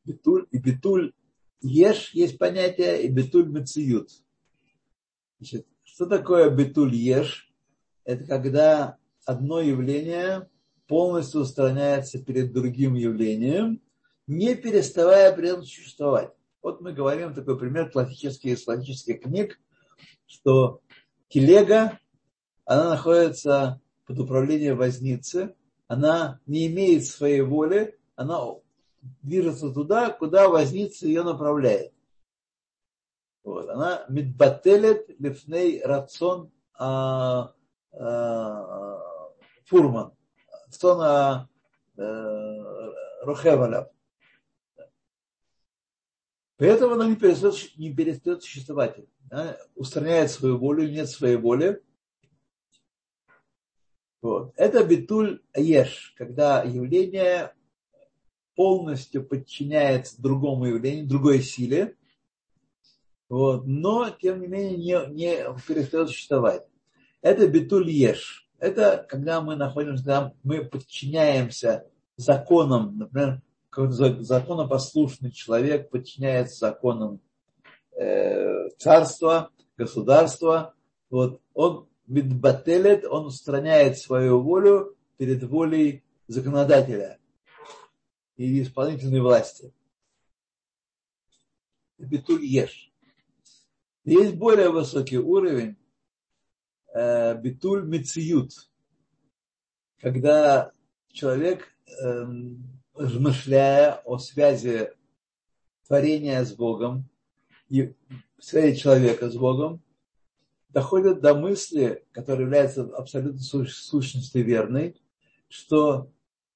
Битуль 0.05 0.47
и 0.51 0.59
битуль 0.59 1.13
еш 1.61 2.13
есть 2.15 2.39
понятие, 2.39 3.03
и 3.03 3.09
битуль 3.09 3.49
мециют. 3.49 4.11
Значит, 5.39 5.67
что 5.83 6.07
такое 6.07 6.51
битуль 6.51 6.95
еш? 6.95 7.53
Это 8.05 8.25
когда 8.27 8.99
одно 9.25 9.61
явление 9.61 10.49
полностью 10.87 11.41
устраняется 11.41 12.23
перед 12.23 12.53
другим 12.53 12.95
явлением, 12.95 13.81
не 14.27 14.55
переставая 14.55 15.35
при 15.35 15.49
этом 15.49 15.65
существовать. 15.65 16.31
Вот 16.63 16.81
мы 16.81 16.93
говорим 16.93 17.35
такой 17.35 17.59
пример 17.59 17.91
классических 17.91 18.53
из 18.53 18.65
классических 18.65 19.23
книг, 19.23 19.61
что 20.27 20.81
телега, 21.29 21.99
она 22.65 22.91
находится 22.91 23.81
под 24.07 24.19
управлением 24.19 24.77
возницы, 24.77 25.55
она 25.87 26.41
не 26.47 26.67
имеет 26.67 27.07
своей 27.07 27.43
воли, 27.43 27.99
она 28.17 28.41
движется 29.23 29.71
туда, 29.71 30.11
куда 30.11 30.49
возница 30.49 31.07
ее 31.07 31.23
направляет. 31.23 31.93
Вот. 33.43 33.69
Она 33.69 34.05
мидбателет 34.09 35.09
лифней 35.19 35.83
рацион 35.83 36.51
а, 36.79 37.53
а, 37.93 38.99
фурман. 39.67 40.13
Рацион 40.67 41.01
а, 41.03 41.49
а, 41.97 42.93
рухеваля. 43.23 43.91
Поэтому 46.57 46.95
она 46.95 47.07
не 47.07 47.17
перестает, 47.17 47.77
не 47.77 47.93
перестает 47.93 48.43
существовать. 48.43 48.97
Она 49.31 49.57
устраняет 49.75 50.31
свою 50.31 50.57
волю, 50.57 50.89
нет 50.89 51.09
своей 51.09 51.37
воли, 51.37 51.83
вот. 54.25 54.55
Это 54.57 54.83
битуль 54.85 55.43
еш, 55.55 56.15
когда 56.17 56.63
явление 56.63 57.53
полностью 58.57 59.23
подчиняется 59.23 60.23
другому 60.23 60.65
явлению, 60.65 61.07
другой 61.07 61.43
силе, 61.43 61.95
вот, 63.29 63.67
но, 63.67 64.09
тем 64.09 64.41
не 64.41 64.47
менее, 64.47 64.79
не, 64.79 65.13
не 65.13 65.59
перестает 65.69 66.09
существовать. 66.09 66.63
Это 67.21 67.47
битуль 67.49 67.91
еш. 67.91 68.49
Это 68.59 69.05
когда 69.11 69.43
мы 69.43 69.57
находимся, 69.57 70.03
когда 70.03 70.33
мы 70.43 70.65
подчиняемся 70.65 71.85
законам, 72.17 72.97
например, 72.97 73.43
законопослушный 74.23 75.33
человек 75.33 75.91
подчиняется 75.91 76.69
законам 76.69 77.21
э, 77.93 78.71
царства, 78.79 79.51
государства, 79.77 80.73
вот, 81.11 81.43
он 81.53 81.89
Мидбателет, 82.07 83.05
он 83.05 83.27
устраняет 83.27 83.99
свою 83.99 84.41
волю 84.41 84.97
перед 85.17 85.43
волей 85.43 86.05
законодателя 86.27 87.19
и 88.37 88.63
исполнительной 88.63 89.21
власти. 89.21 89.73
Битуль 91.99 92.45
еш. 92.45 92.93
Есть 94.05 94.35
более 94.35 94.69
высокий 94.69 95.19
уровень 95.19 95.77
э, 96.93 97.41
битуль 97.41 97.87
мециют, 97.87 98.53
когда 100.01 100.73
человек, 101.09 101.69
э, 101.87 102.25
размышляя 102.95 103.95
о 104.05 104.19
связи 104.19 104.91
творения 105.87 106.45
с 106.45 106.53
Богом, 106.53 107.09
и 107.69 107.95
связи 108.39 108.79
человека 108.79 109.31
с 109.31 109.37
Богом, 109.37 109.83
доходят 110.75 111.21
до 111.21 111.35
мысли, 111.35 112.05
которая 112.11 112.43
является 112.43 112.83
абсолютно 112.83 113.39
сущностью 113.39 114.45
верной, 114.45 115.01
что 115.49 116.11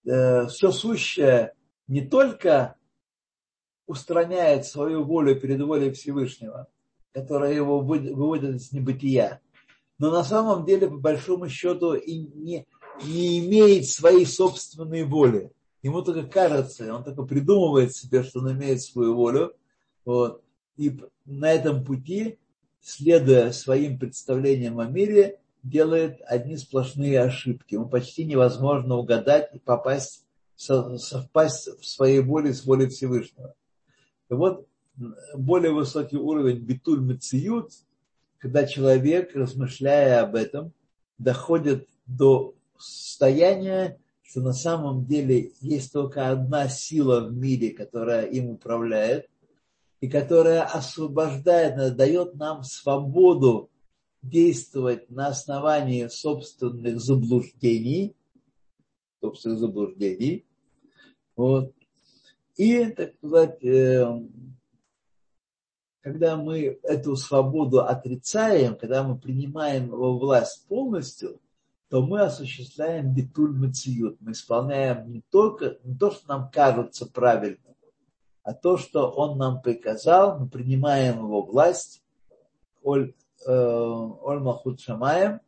э, 0.05 0.49
все 0.49 0.73
сущее 0.73 1.55
не 1.87 2.03
только 2.03 2.77
устраняет 3.87 4.66
свою 4.66 5.05
волю 5.05 5.41
перед 5.41 5.62
волей 5.62 5.93
Всевышнего, 5.93 6.66
которая 7.12 7.55
его 7.55 7.81
выводит 7.81 8.57
из 8.57 8.73
небытия, 8.73 9.41
но 9.99 10.11
на 10.11 10.25
самом 10.25 10.66
деле, 10.66 10.89
по 10.89 10.99
большому 10.99 11.49
счету, 11.49 11.95
и 11.95 12.19
не, 12.19 12.66
не 13.05 13.39
имеет 13.39 13.87
своей 13.87 14.27
собственной 14.27 15.05
воли. 15.05 15.53
Ему 15.83 16.03
только 16.03 16.25
кажется, 16.25 16.93
он 16.93 17.05
только 17.05 17.23
придумывает 17.23 17.95
себе, 17.95 18.25
что 18.25 18.41
он 18.41 18.53
имеет 18.53 18.83
свою 18.83 19.14
волю. 19.14 19.55
Вот. 20.05 20.43
И 20.77 21.01
на 21.25 21.53
этом 21.53 21.85
пути 21.85 22.39
следуя 22.89 23.53
своим 23.53 23.99
представлениям 23.99 24.80
о 24.80 24.86
мире, 24.86 25.39
делает 25.62 26.20
одни 26.26 26.57
сплошные 26.57 27.20
ошибки. 27.20 27.74
Ему 27.74 27.86
почти 27.86 28.24
невозможно 28.24 28.97
угадать 28.97 29.51
и 29.53 29.59
попасть, 29.59 30.24
совпасть 30.57 31.68
в 31.80 31.84
своей 31.84 32.20
воле 32.20 32.55
с 32.55 32.64
волей 32.64 32.89
Всевышнего. 32.89 33.55
И 34.30 34.34
вот 34.34 34.66
более 35.34 35.72
высокий 35.72 36.16
уровень 36.16 36.61
битуль 36.61 37.01
мециют, 37.01 37.72
когда 38.39 38.66
человек, 38.66 39.36
размышляя 39.36 40.22
об 40.22 40.34
этом, 40.34 40.72
доходит 41.18 41.86
до 42.07 42.55
состояния, 42.78 43.99
что 44.22 44.41
на 44.41 44.55
самом 44.55 45.05
деле 45.05 45.53
есть 45.61 45.93
только 45.93 46.30
одна 46.30 46.68
сила 46.68 47.20
в 47.20 47.32
мире, 47.34 47.70
которая 47.70 48.24
им 48.24 48.49
управляет– 48.49 49.28
и 50.01 50.09
которая 50.09 50.62
освобождает, 50.62 51.96
дает 51.96 52.34
нам 52.34 52.62
свободу 52.62 53.70
действовать 54.22 55.11
на 55.11 55.28
основании 55.28 56.07
собственных 56.09 57.01
заблуждений, 57.01 58.16
собственных 59.20 59.59
заблуждений, 59.59 60.46
вот. 61.36 61.72
И, 62.57 62.84
так 62.86 63.14
сказать, 63.14 63.62
э, 63.64 64.05
когда 66.01 66.36
мы 66.36 66.78
эту 66.82 67.14
свободу 67.14 67.84
отрицаем, 67.84 68.76
когда 68.76 69.05
мы 69.05 69.16
принимаем 69.16 69.86
его 69.86 70.18
власть 70.18 70.66
полностью, 70.66 71.40
то 71.88 72.03
мы 72.03 72.22
осуществляем 72.22 73.14
битуль 73.14 73.57
мациют. 73.57 74.20
Мы 74.20 74.32
исполняем 74.32 75.11
не 75.12 75.22
только 75.30 75.78
не 75.84 75.96
то, 75.96 76.11
что 76.11 76.28
нам 76.28 76.51
кажется 76.51 77.07
правильным, 77.07 77.68
а 78.49 78.55
то, 78.55 78.76
что 78.76 79.11
он 79.11 79.36
нам 79.36 79.61
приказал, 79.61 80.38
мы 80.38 80.49
принимаем 80.49 81.18
его 81.18 81.42
власть, 81.42 82.03
оль, 82.82 83.14
э, 83.46 83.53
оль 83.53 84.40
махут 84.40 84.80
шамаем, 84.80 85.40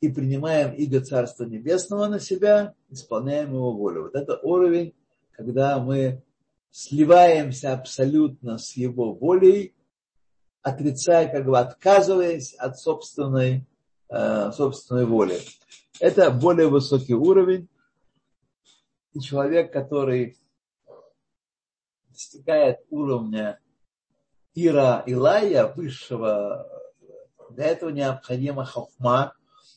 и 0.00 0.08
принимаем 0.08 0.74
иго 0.74 1.00
Царства 1.00 1.44
Небесного 1.44 2.06
на 2.06 2.20
себя, 2.20 2.74
исполняем 2.90 3.52
его 3.54 3.72
волю. 3.72 4.04
Вот 4.04 4.14
это 4.14 4.38
уровень, 4.38 4.94
когда 5.32 5.78
мы 5.78 6.22
сливаемся 6.70 7.72
абсолютно 7.72 8.58
с 8.58 8.76
его 8.76 9.14
волей, 9.14 9.74
отрицая, 10.62 11.28
как 11.28 11.46
бы 11.46 11.58
отказываясь 11.58 12.54
от 12.54 12.78
собственной 12.78 13.66
Э, 14.14 14.52
собственной 14.52 15.06
воли. 15.06 15.40
Это 15.98 16.30
более 16.30 16.68
высокий 16.68 17.14
уровень. 17.14 17.66
И 19.14 19.20
человек, 19.20 19.72
который 19.72 20.36
достигает 22.22 22.78
уровня 22.90 23.58
Ира 24.54 25.02
Илая, 25.06 25.66
высшего, 25.66 26.68
для 27.50 27.66
этого 27.66 27.90
необходима 27.90 28.64
хохма, 28.64 29.34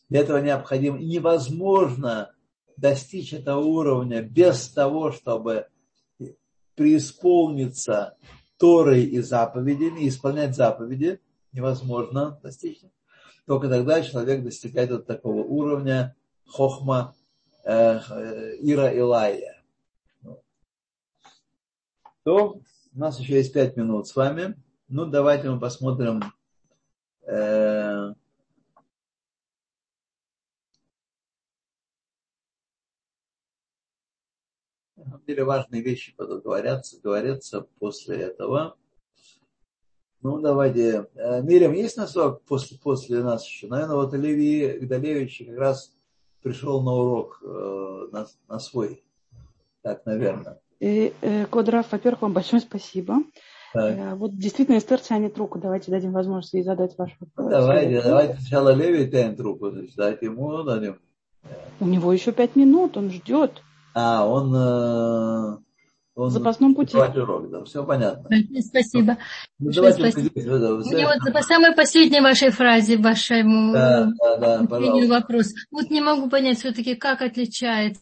для 0.10 0.22
этого 0.22 0.38
необходимо 0.38 1.00
и 1.00 1.06
невозможно 1.06 2.34
достичь 2.78 3.34
этого 3.34 3.62
уровня 3.62 4.22
без 4.22 4.70
того, 4.70 5.12
чтобы 5.12 5.68
преисполниться 6.76 8.16
Торой 8.58 9.04
и 9.04 9.20
заповедями, 9.20 10.08
исполнять 10.08 10.56
заповеди, 10.56 11.20
невозможно 11.52 12.40
достичь. 12.44 12.82
Только 13.46 13.70
тогда 13.70 14.02
человек 14.02 14.44
достигает 14.44 14.92
вот 14.92 15.08
такого 15.08 15.44
уровня 15.44 16.16
хохма 16.46 17.16
э, 17.64 18.00
Ира 18.60 18.92
Илая. 18.92 19.55
То 22.26 22.60
у 22.96 23.00
нас 23.00 23.20
еще 23.20 23.36
есть 23.36 23.54
пять 23.54 23.78
минут 23.78 24.08
с 24.08 24.16
вами. 24.16 24.56
Ну, 24.88 25.06
давайте 25.06 25.48
мы 25.48 25.60
посмотрим 25.60 26.22
э, 27.22 28.14
деле 35.28 35.44
важные 35.44 35.82
вещи 35.82 36.16
говорятся, 36.18 37.00
говорятся 37.00 37.62
после 37.80 38.18
этого. 38.18 38.76
Ну, 40.22 40.40
давайте. 40.40 41.08
Э, 41.14 41.44
Мирим, 41.44 41.74
есть 41.74 41.98
на 41.98 42.08
после, 42.48 42.78
после 42.80 43.24
нас 43.24 43.46
еще? 43.46 43.68
Наверное, 43.68 43.98
вот 43.98 44.14
Леви 44.14 44.80
Гдалевич 44.80 45.44
как 45.46 45.58
раз 45.58 45.96
пришел 46.42 46.82
на 46.82 46.92
урок 46.92 47.40
э, 47.44 48.08
на, 48.12 48.28
на 48.48 48.60
свой. 48.60 49.04
Так, 49.82 50.06
наверное. 50.06 50.60
И, 50.86 51.14
э, 51.22 51.48
Квадраф, 51.48 51.92
во-первых, 51.92 52.22
вам 52.22 52.34
большое 52.34 52.62
спасибо. 52.62 53.16
Так. 53.74 53.98
Э, 53.98 54.14
вот 54.14 54.38
действительно 54.38 54.78
Эстер 54.78 55.00
тянет 55.00 55.36
руку. 55.36 55.58
Давайте 55.58 55.90
дадим 55.90 56.12
возможность 56.12 56.54
ей 56.54 56.62
задать 56.62 56.96
ваш 56.96 57.10
вопрос. 57.20 57.50
Давайте, 57.50 58.04
давайте 58.04 58.36
сначала 58.36 58.70
Леви 58.70 59.10
тянет 59.10 59.40
руку. 59.40 59.72
Значит, 59.72 59.96
дайте 59.96 60.28
ему 60.28 60.62
дадим. 60.62 61.00
У 61.80 61.88
него 61.88 62.14
еще 62.14 62.32
пять 62.32 62.56
минут, 62.56 62.98
он 62.98 63.10
ждет. 63.10 63.64
А, 63.96 64.28
он... 64.28 65.65
Он 66.16 66.30
запасном 66.30 66.76
пути. 66.76 66.96
Урок, 66.96 67.50
да, 67.50 67.66
все 67.66 67.84
понятно. 67.84 68.30
Спасибо. 68.62 69.18
Ну, 69.60 69.72
давайте 69.72 70.12
спасибо. 70.12 70.30
Мне 70.34 71.06
вот 71.06 71.34
по 71.34 71.42
самой 71.42 71.76
последней 71.76 72.22
вашей 72.22 72.52
фразе, 72.52 72.98
вашему 72.98 73.74
да, 73.74 74.10
да, 74.40 74.60
да, 74.60 75.08
вопрос. 75.10 75.54
Вот 75.72 75.90
не 75.90 76.00
могу 76.00 76.30
понять 76.30 76.60
все-таки, 76.60 76.96
как 76.96 77.22
отличается 77.22 78.02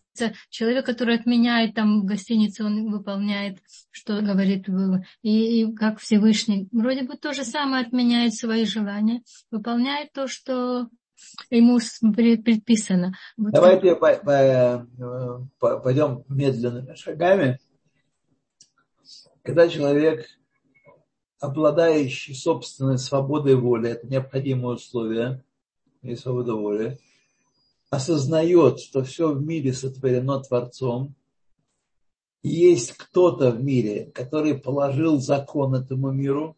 человек, 0.51 0.85
который 0.85 1.15
отменяет 1.15 1.73
там 1.73 2.01
в 2.01 2.05
гостинице, 2.05 2.63
он 2.63 2.91
выполняет, 2.91 3.57
что 3.89 4.21
говорит, 4.21 4.67
и, 5.23 5.63
и 5.63 5.73
как 5.73 5.97
Всевышний. 5.97 6.67
Вроде 6.71 7.03
бы 7.03 7.17
то 7.17 7.33
же 7.33 7.43
самое 7.43 7.83
отменяет 7.83 8.35
свои 8.35 8.65
желания, 8.65 9.23
выполняет 9.49 10.11
то, 10.13 10.27
что 10.27 10.87
ему 11.49 11.79
предписано. 12.13 13.13
Вот 13.37 13.53
Давайте 13.53 13.95
по, 13.95 14.13
по, 14.17 14.87
по, 15.59 15.79
пойдем 15.79 16.23
медленными 16.29 16.93
шагами 16.93 17.57
когда 19.43 19.67
человек, 19.67 20.25
обладающий 21.39 22.33
собственной 22.33 22.97
свободой 22.97 23.55
воли, 23.55 23.89
это 23.89 24.07
необходимое 24.07 24.75
условие, 24.75 25.43
и 26.01 26.15
свобода 26.15 26.55
воли, 26.55 26.97
осознает, 27.89 28.79
что 28.79 29.03
все 29.03 29.31
в 29.33 29.41
мире 29.41 29.73
сотворено 29.73 30.41
Творцом, 30.41 31.13
и 32.41 32.49
есть 32.49 32.93
кто-то 32.93 33.51
в 33.51 33.63
мире, 33.63 34.11
который 34.11 34.57
положил 34.57 35.19
закон 35.19 35.75
этому 35.75 36.11
миру, 36.11 36.57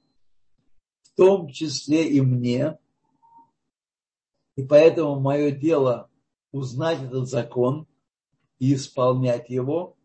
в 1.01 1.15
том 1.15 1.49
числе 1.49 2.07
и 2.07 2.21
мне, 2.21 2.77
и 4.55 4.63
поэтому 4.63 5.19
мое 5.19 5.51
дело 5.51 6.09
узнать 6.51 7.01
этот 7.03 7.27
закон 7.27 7.87
и 8.59 8.73
исполнять 8.73 9.49
его, 9.49 9.95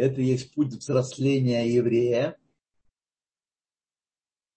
это 0.00 0.22
есть 0.22 0.54
путь 0.54 0.72
взросления 0.72 1.68
еврея, 1.68 2.38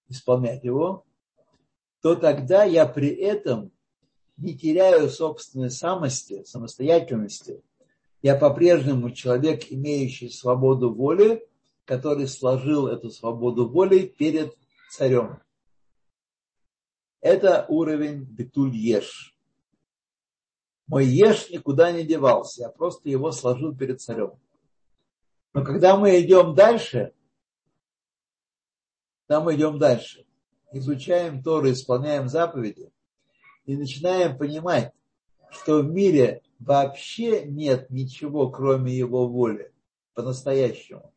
исполнять 0.08 0.64
его, 0.64 1.06
то 2.02 2.16
тогда 2.16 2.64
я 2.64 2.86
при 2.86 3.10
этом 3.10 3.72
не 4.38 4.58
теряю 4.58 5.10
собственной 5.10 5.70
самости, 5.70 6.44
самостоятельности. 6.46 7.62
Я 8.22 8.38
по-прежнему 8.38 9.12
человек, 9.12 9.70
имеющий 9.70 10.30
свободу 10.30 10.94
воли, 10.94 11.46
который 11.84 12.28
сложил 12.28 12.88
эту 12.88 13.10
свободу 13.10 13.68
воли 13.68 14.06
перед 14.08 14.56
царем. 14.91 15.41
Это 17.20 17.66
уровень 17.68 18.24
битуль 18.24 18.76
еш. 18.76 19.38
Мой 20.88 21.06
еш 21.06 21.50
никуда 21.50 21.91
не 21.91 22.04
девался, 22.04 22.62
я 22.62 22.70
просто 22.70 23.10
его 23.10 23.34
сложил 23.34 23.76
перед 23.76 24.00
царем. 24.00 24.39
Но 25.54 25.64
когда 25.64 25.97
мы 25.97 26.20
идем 26.20 26.56
дальше, 26.56 27.14
там 29.28 29.45
мы 29.45 29.56
идем 29.56 29.78
дальше, 29.78 30.26
изучаем 30.72 31.43
Тору, 31.43 31.72
исполняем 31.72 32.28
заповеди 32.28 32.91
и 33.66 33.78
начинаем 33.78 34.38
понимать, 34.38 34.91
что 35.51 35.80
в 35.80 35.86
мире 35.86 36.41
вообще 36.60 37.45
нет 37.45 37.89
ничего, 37.91 38.49
кроме 38.49 38.93
его 38.93 39.28
воли, 39.28 39.72
по-настоящему. 40.16 41.14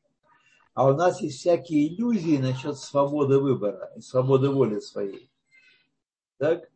А 0.74 0.86
у 0.86 0.94
нас 0.94 1.22
есть 1.22 1.38
всякие 1.38 1.88
иллюзии 1.88 2.36
насчет 2.36 2.76
свободы 2.76 3.38
выбора 3.38 3.92
и 3.96 4.02
свободы 4.02 4.50
воли 4.50 4.80
своей. 4.80 5.30
Так? 6.36 6.68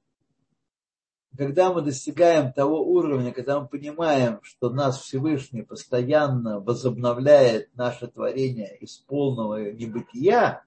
Когда 1.41 1.73
мы 1.73 1.81
достигаем 1.81 2.53
того 2.53 2.87
уровня, 2.87 3.33
когда 3.33 3.59
мы 3.61 3.67
понимаем, 3.67 4.41
что 4.43 4.69
нас 4.69 5.01
Всевышний 5.01 5.63
постоянно 5.63 6.61
возобновляет 6.61 7.75
наше 7.75 8.09
творение 8.09 8.77
из 8.77 8.99
полного 8.99 9.73
небытия, 9.73 10.63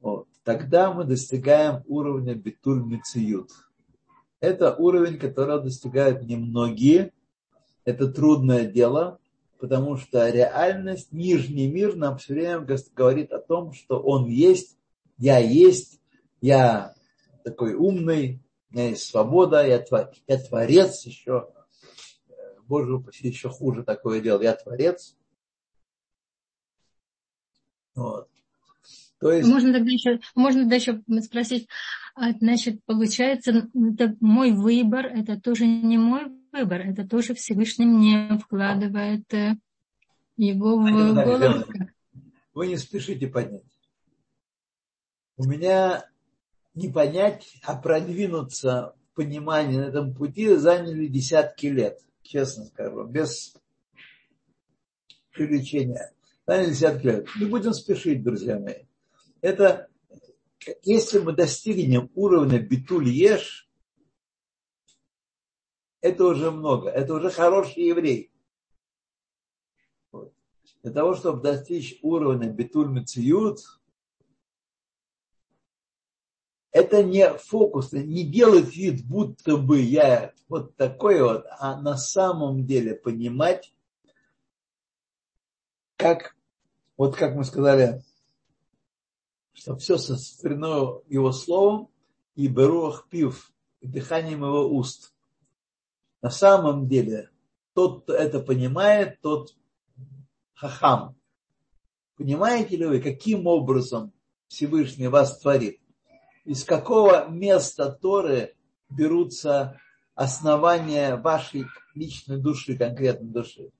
вот, 0.00 0.26
тогда 0.42 0.90
мы 0.90 1.04
достигаем 1.04 1.82
уровня 1.86 2.34
битуль 2.34 2.82
мициют. 2.82 3.50
Это 4.40 4.74
уровень, 4.74 5.18
которого 5.18 5.60
достигают 5.60 6.22
немногие. 6.22 7.12
Это 7.84 8.08
трудное 8.08 8.64
дело, 8.64 9.18
потому 9.60 9.98
что 9.98 10.30
реальность, 10.30 11.12
нижний 11.12 11.70
мир 11.70 11.94
нам 11.94 12.16
все 12.16 12.32
время 12.32 12.66
говорит 12.96 13.32
о 13.32 13.38
том, 13.38 13.74
что 13.74 14.00
он 14.00 14.28
есть, 14.28 14.78
я 15.18 15.36
есть, 15.36 16.00
я 16.40 16.94
такой 17.42 17.74
умный, 17.74 18.40
у 18.74 18.76
меня 18.76 18.88
есть 18.88 19.08
свобода, 19.08 19.64
я, 19.64 19.78
твор, 19.78 20.10
я 20.26 20.36
творец 20.36 21.06
еще, 21.06 21.48
Боже 22.66 22.94
упаси, 22.94 23.28
еще 23.28 23.48
хуже 23.48 23.84
такое 23.84 24.20
дело, 24.20 24.42
я 24.42 24.54
творец. 24.54 25.16
Вот. 27.94 28.28
То 29.20 29.30
есть... 29.30 29.48
Можно 29.48 29.72
тогда 29.72 29.90
еще, 29.90 30.20
можно 30.34 30.62
тогда 30.62 30.74
еще 30.74 31.02
спросить, 31.22 31.68
а, 32.16 32.32
значит, 32.32 32.84
получается, 32.84 33.68
это 33.72 34.16
мой 34.18 34.50
выбор, 34.50 35.06
это 35.06 35.40
тоже 35.40 35.66
не 35.66 35.96
мой 35.96 36.32
выбор, 36.50 36.80
это 36.80 37.06
тоже 37.06 37.34
Всевышний 37.34 37.86
мне 37.86 38.36
вкладывает 38.38 39.32
э, 39.32 39.54
его 40.36 40.78
в 40.78 41.14
голову. 41.14 41.64
Вы 42.54 42.66
не 42.66 42.76
спешите 42.76 43.28
поднять. 43.28 43.62
У 45.36 45.44
меня 45.44 46.08
не 46.74 46.88
понять, 46.88 47.56
а 47.62 47.76
продвинуться 47.76 48.94
в 49.12 49.16
понимании 49.16 49.78
на 49.78 49.84
этом 49.84 50.14
пути 50.14 50.56
заняли 50.56 51.06
десятки 51.06 51.66
лет, 51.66 52.00
честно 52.22 52.66
скажу, 52.66 53.04
без 53.04 53.54
привлечения. 55.30 56.12
Заняли 56.46 56.70
десятки 56.70 57.06
лет. 57.06 57.28
Не 57.38 57.46
будем 57.46 57.72
спешить, 57.72 58.22
друзья 58.22 58.58
мои. 58.58 58.84
Это, 59.40 59.88
если 60.82 61.20
мы 61.20 61.32
достигнем 61.32 62.10
уровня 62.14 62.58
битуль 62.58 63.08
еш, 63.08 63.68
это 66.00 66.26
уже 66.26 66.50
много. 66.50 66.90
Это 66.90 67.14
уже 67.14 67.30
хороший 67.30 67.84
еврей. 67.84 68.30
Вот. 70.12 70.34
Для 70.82 70.92
того, 70.92 71.14
чтобы 71.14 71.40
достичь 71.40 71.98
уровня 72.02 72.50
битуль 72.50 72.90
мециют, 72.90 73.60
это 76.74 77.04
не 77.04 77.32
фокус, 77.38 77.92
не 77.92 78.24
делать 78.24 78.74
вид, 78.74 79.06
будто 79.06 79.56
бы 79.56 79.80
я 79.80 80.34
вот 80.48 80.74
такой 80.74 81.22
вот, 81.22 81.46
а 81.60 81.80
на 81.80 81.96
самом 81.96 82.66
деле 82.66 82.96
понимать, 82.96 83.72
как, 85.96 86.36
вот 86.96 87.14
как 87.14 87.36
мы 87.36 87.44
сказали, 87.44 88.02
что 89.52 89.76
все 89.76 89.96
сотворено 89.96 91.00
его 91.08 91.30
словом 91.30 91.90
и 92.34 92.48
беруах 92.48 93.08
пив, 93.08 93.52
дыханием 93.80 94.42
его 94.42 94.68
уст. 94.68 95.14
На 96.22 96.30
самом 96.30 96.88
деле, 96.88 97.30
тот, 97.74 98.02
кто 98.02 98.14
это 98.14 98.40
понимает, 98.40 99.20
тот 99.20 99.54
хахам. 100.54 101.14
Понимаете 102.16 102.76
ли 102.76 102.86
вы, 102.86 103.00
каким 103.00 103.46
образом 103.46 104.12
Всевышний 104.48 105.06
вас 105.06 105.38
творит? 105.38 105.83
Из 106.44 106.64
какого 106.64 107.28
места 107.28 107.90
Торы 107.90 108.54
берутся 108.90 109.80
основания 110.14 111.16
вашей 111.16 111.66
личной 111.94 112.38
души, 112.38 112.76
конкретной 112.76 113.30
души. 113.30 113.70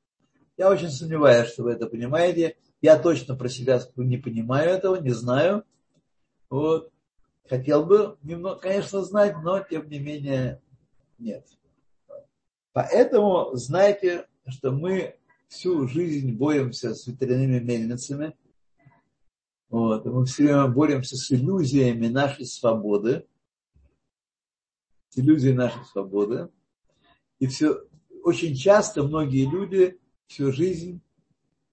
Я 0.57 0.71
очень 0.71 0.91
сомневаюсь, 0.91 1.49
что 1.49 1.65
вы 1.65 1.73
это 1.73 1.87
понимаете. 1.87 2.57
Я 2.81 2.99
точно 2.99 3.37
про 3.37 3.49
себя 3.49 3.81
не 3.97 4.19
понимаю 4.19 4.71
этого, 4.71 4.97
не 4.97 5.11
знаю. 5.11 5.65
Вот. 6.49 6.91
Хотел 7.49 7.85
бы, 7.85 8.17
немного, 8.23 8.61
конечно, 8.61 9.03
знать, 9.03 9.37
но 9.43 9.61
тем 9.61 9.89
не 9.89 9.99
менее 9.99 10.63
нет. 11.19 11.47
Поэтому 12.73 13.51
знайте, 13.55 14.27
что 14.49 14.73
мы 14.73 15.17
всю 15.49 15.87
жизнь 15.87 16.33
боремся 16.33 16.95
с 16.95 17.07
ветряными 17.07 17.59
мельницами– 17.59 18.35
вот. 19.75 20.05
Мы 20.05 20.25
все 20.25 20.45
время 20.45 20.69
боремся 20.69 21.17
с 21.17 21.33
иллюзиями 21.33 22.07
нашей 22.07 22.47
свободы, 22.47 23.27
с 25.09 25.19
иллюзией 25.19 25.53
нашей 25.53 25.85
свободы. 25.87 26.49
И 27.41 27.49
все, 27.49 27.81
очень 28.23 28.55
часто 28.55 29.03
многие 29.03 29.51
люди 29.51 29.99
всю 30.29 30.53
жизнь 30.53 31.01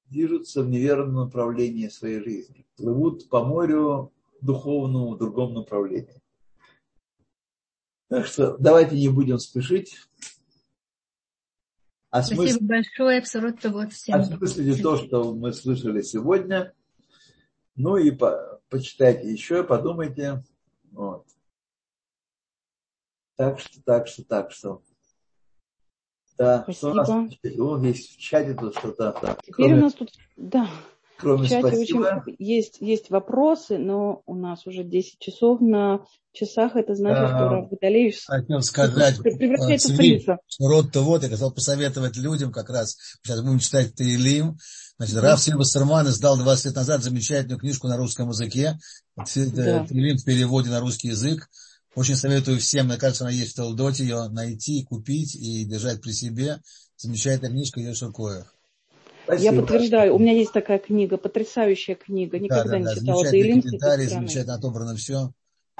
движутся 0.05 0.63
в 0.63 0.69
неверном 0.69 1.25
направлении 1.25 1.89
своей 1.89 2.23
жизни, 2.23 2.65
плывут 2.75 3.29
по 3.29 3.45
морю 3.45 4.11
духовному 4.41 5.13
в 5.13 5.19
другом 5.19 5.53
направлении. 5.53 6.23
Так 8.09 8.25
что 8.25 8.57
давайте 8.57 8.95
не 8.95 9.09
будем 9.09 9.37
спешить. 9.37 9.95
Осмыслить, 12.09 12.53
Спасибо 12.53 12.67
большое, 12.67 13.21
всем. 13.91 14.15
Осмыслите 14.21 14.81
то, 14.81 14.97
что 14.97 15.35
мы 15.35 15.53
слышали 15.53 16.01
сегодня– 16.01 16.73
ну 17.75 17.97
и 17.97 18.11
по, 18.11 18.61
почитайте 18.69 19.31
еще, 19.31 19.63
подумайте. 19.63 20.43
Вот. 20.91 21.25
Так 23.35 23.59
что, 23.59 23.81
так 23.83 24.07
что, 24.07 24.23
так 24.23 24.51
что. 24.51 24.81
Да, 26.37 26.63
Спасибо. 26.63 26.75
что 26.77 26.91
у 26.91 26.93
нас 26.93 27.09
О, 27.09 27.85
есть 27.85 28.15
в 28.15 28.19
чате 28.19 28.53
тут 28.53 28.75
что-то. 28.75 29.17
Да. 29.21 29.35
Теперь 29.41 29.53
кроме, 29.53 29.73
у 29.75 29.81
нас 29.81 29.93
тут, 29.93 30.11
да, 30.35 30.69
кроме 31.21 31.47
в 31.47 31.49
чате 31.49 31.67
спасибо. 31.67 32.23
очень 32.23 32.35
есть, 32.39 32.77
есть 32.81 33.09
вопросы, 33.09 33.77
но 33.77 34.21
у 34.25 34.35
нас 34.35 34.65
уже 34.67 34.83
10 34.83 35.19
часов 35.19 35.61
на 35.61 36.01
часах. 36.33 36.75
Это 36.75 36.95
значит, 36.95 37.23
а, 37.23 37.27
что 37.27 37.49
Рав 37.49 37.69
Баталевич 37.69 38.23
хотел 38.25 38.61
сказать, 38.61 39.19
превращается 39.21 39.93
в 39.93 39.97
принца. 39.97 40.37
Род-то 40.59 41.01
вот, 41.01 41.23
я 41.23 41.29
хотел 41.29 41.51
посоветовать 41.51 42.17
людям 42.17 42.51
как 42.51 42.69
раз, 42.69 42.97
сейчас 43.23 43.41
будем 43.41 43.59
читать 43.59 43.95
Таилим, 43.95 44.57
Значит, 45.01 45.17
Раф 45.17 45.41
Сильва 45.41 45.63
Сарман 45.63 46.07
издал 46.09 46.37
20 46.37 46.65
лет 46.65 46.75
назад 46.75 47.01
замечательную 47.01 47.57
книжку 47.57 47.87
на 47.87 47.97
русском 47.97 48.29
языке. 48.29 48.77
Да. 49.15 49.83
в 49.83 50.23
переводе 50.23 50.69
на 50.69 50.79
русский 50.79 51.07
язык. 51.07 51.49
Очень 51.95 52.15
советую 52.15 52.59
всем, 52.59 52.85
мне 52.85 52.97
кажется, 52.97 53.23
она 53.23 53.33
есть 53.33 53.53
в 53.53 53.55
Талдоте, 53.55 54.03
ее 54.03 54.29
найти, 54.29 54.85
купить 54.85 55.35
и 55.35 55.65
держать 55.65 56.01
при 56.01 56.11
себе. 56.11 56.61
Замечательная 56.97 57.49
книжка 57.49 57.79
Еша 57.79 58.11
Коях. 59.37 59.53
Я 59.53 59.59
подтверждаю, 59.59 60.15
у 60.15 60.19
меня 60.19 60.33
есть 60.33 60.53
такая 60.53 60.79
книга, 60.79 61.17
потрясающая 61.17 61.95
книга, 61.95 62.39
никогда 62.39 62.63
да, 62.63 62.69
да, 62.69 62.79
не 62.79 62.85
да, 62.85 62.95
читала. 62.95 63.25
Замечательные 63.25 63.61
комментарии, 63.61 64.05
замечательно 64.05 64.55
отобрано 64.55 64.95
все. 64.95 65.31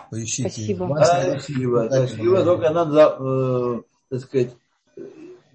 Поищите. 0.09 0.49
Спасибо. 0.49 0.97
Спасибо. 0.97 1.89
Спасибо. 1.91 2.43
Только 2.43 2.69
надо, 2.71 3.17
э, 3.19 3.81
так 4.09 4.21
сказать, 4.21 4.55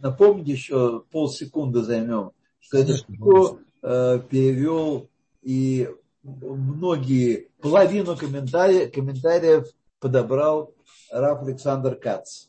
напомнить 0.00 0.48
еще 0.48 1.02
полсекунды 1.10 1.82
займем 1.82 2.32
что 2.66 2.78
эту 2.78 3.04
книгу 3.04 3.60
э, 3.82 4.20
перевел 4.28 5.08
и 5.42 5.88
многие, 6.22 7.48
половину 7.60 8.16
комментариев, 8.16 8.92
комментариев 8.92 9.68
подобрал 10.00 10.74
Раф 11.10 11.42
Александр 11.42 11.94
Кац. 11.94 12.46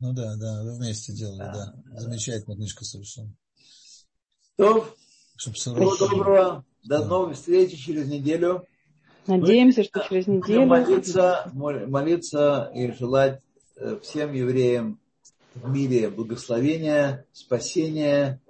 Ну 0.00 0.12
да, 0.12 0.36
да, 0.36 0.62
вы 0.62 0.74
вместе 0.76 1.12
делали, 1.12 1.38
да. 1.38 1.74
да. 1.86 2.00
Замечательная 2.00 2.56
книжка 2.56 2.84
совершенно. 2.84 3.34
То, 4.56 4.86
всего 5.36 5.96
доброго, 5.96 6.64
до 6.84 6.98
да. 6.98 7.04
новых 7.06 7.36
встреч 7.36 7.78
через 7.82 8.08
неделю. 8.08 8.66
Надеемся, 9.26 9.80
Мы 9.80 9.84
что 9.84 10.04
через 10.08 10.26
неделю. 10.26 10.66
Молиться, 10.66 11.50
молиться 11.54 12.70
и 12.74 12.92
желать 12.92 13.40
э, 13.76 13.98
всем 14.02 14.32
евреям 14.32 14.98
в 15.54 15.68
мире 15.70 16.10
благословения, 16.10 17.24
спасения, 17.32 18.40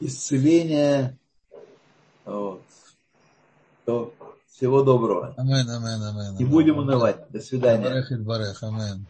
исцеления. 0.00 1.18
Вот. 2.24 2.62
То 3.84 4.14
всего 4.48 4.82
доброго. 4.82 5.34
Амен, 5.36 5.68
амен, 5.68 6.02
амен. 6.02 6.36
Не 6.36 6.44
будем 6.44 6.78
унывать. 6.78 7.28
До 7.30 7.40
свидания. 7.40 7.84
Барех, 7.84 8.24
барех, 8.24 8.62
амен. 8.62 9.06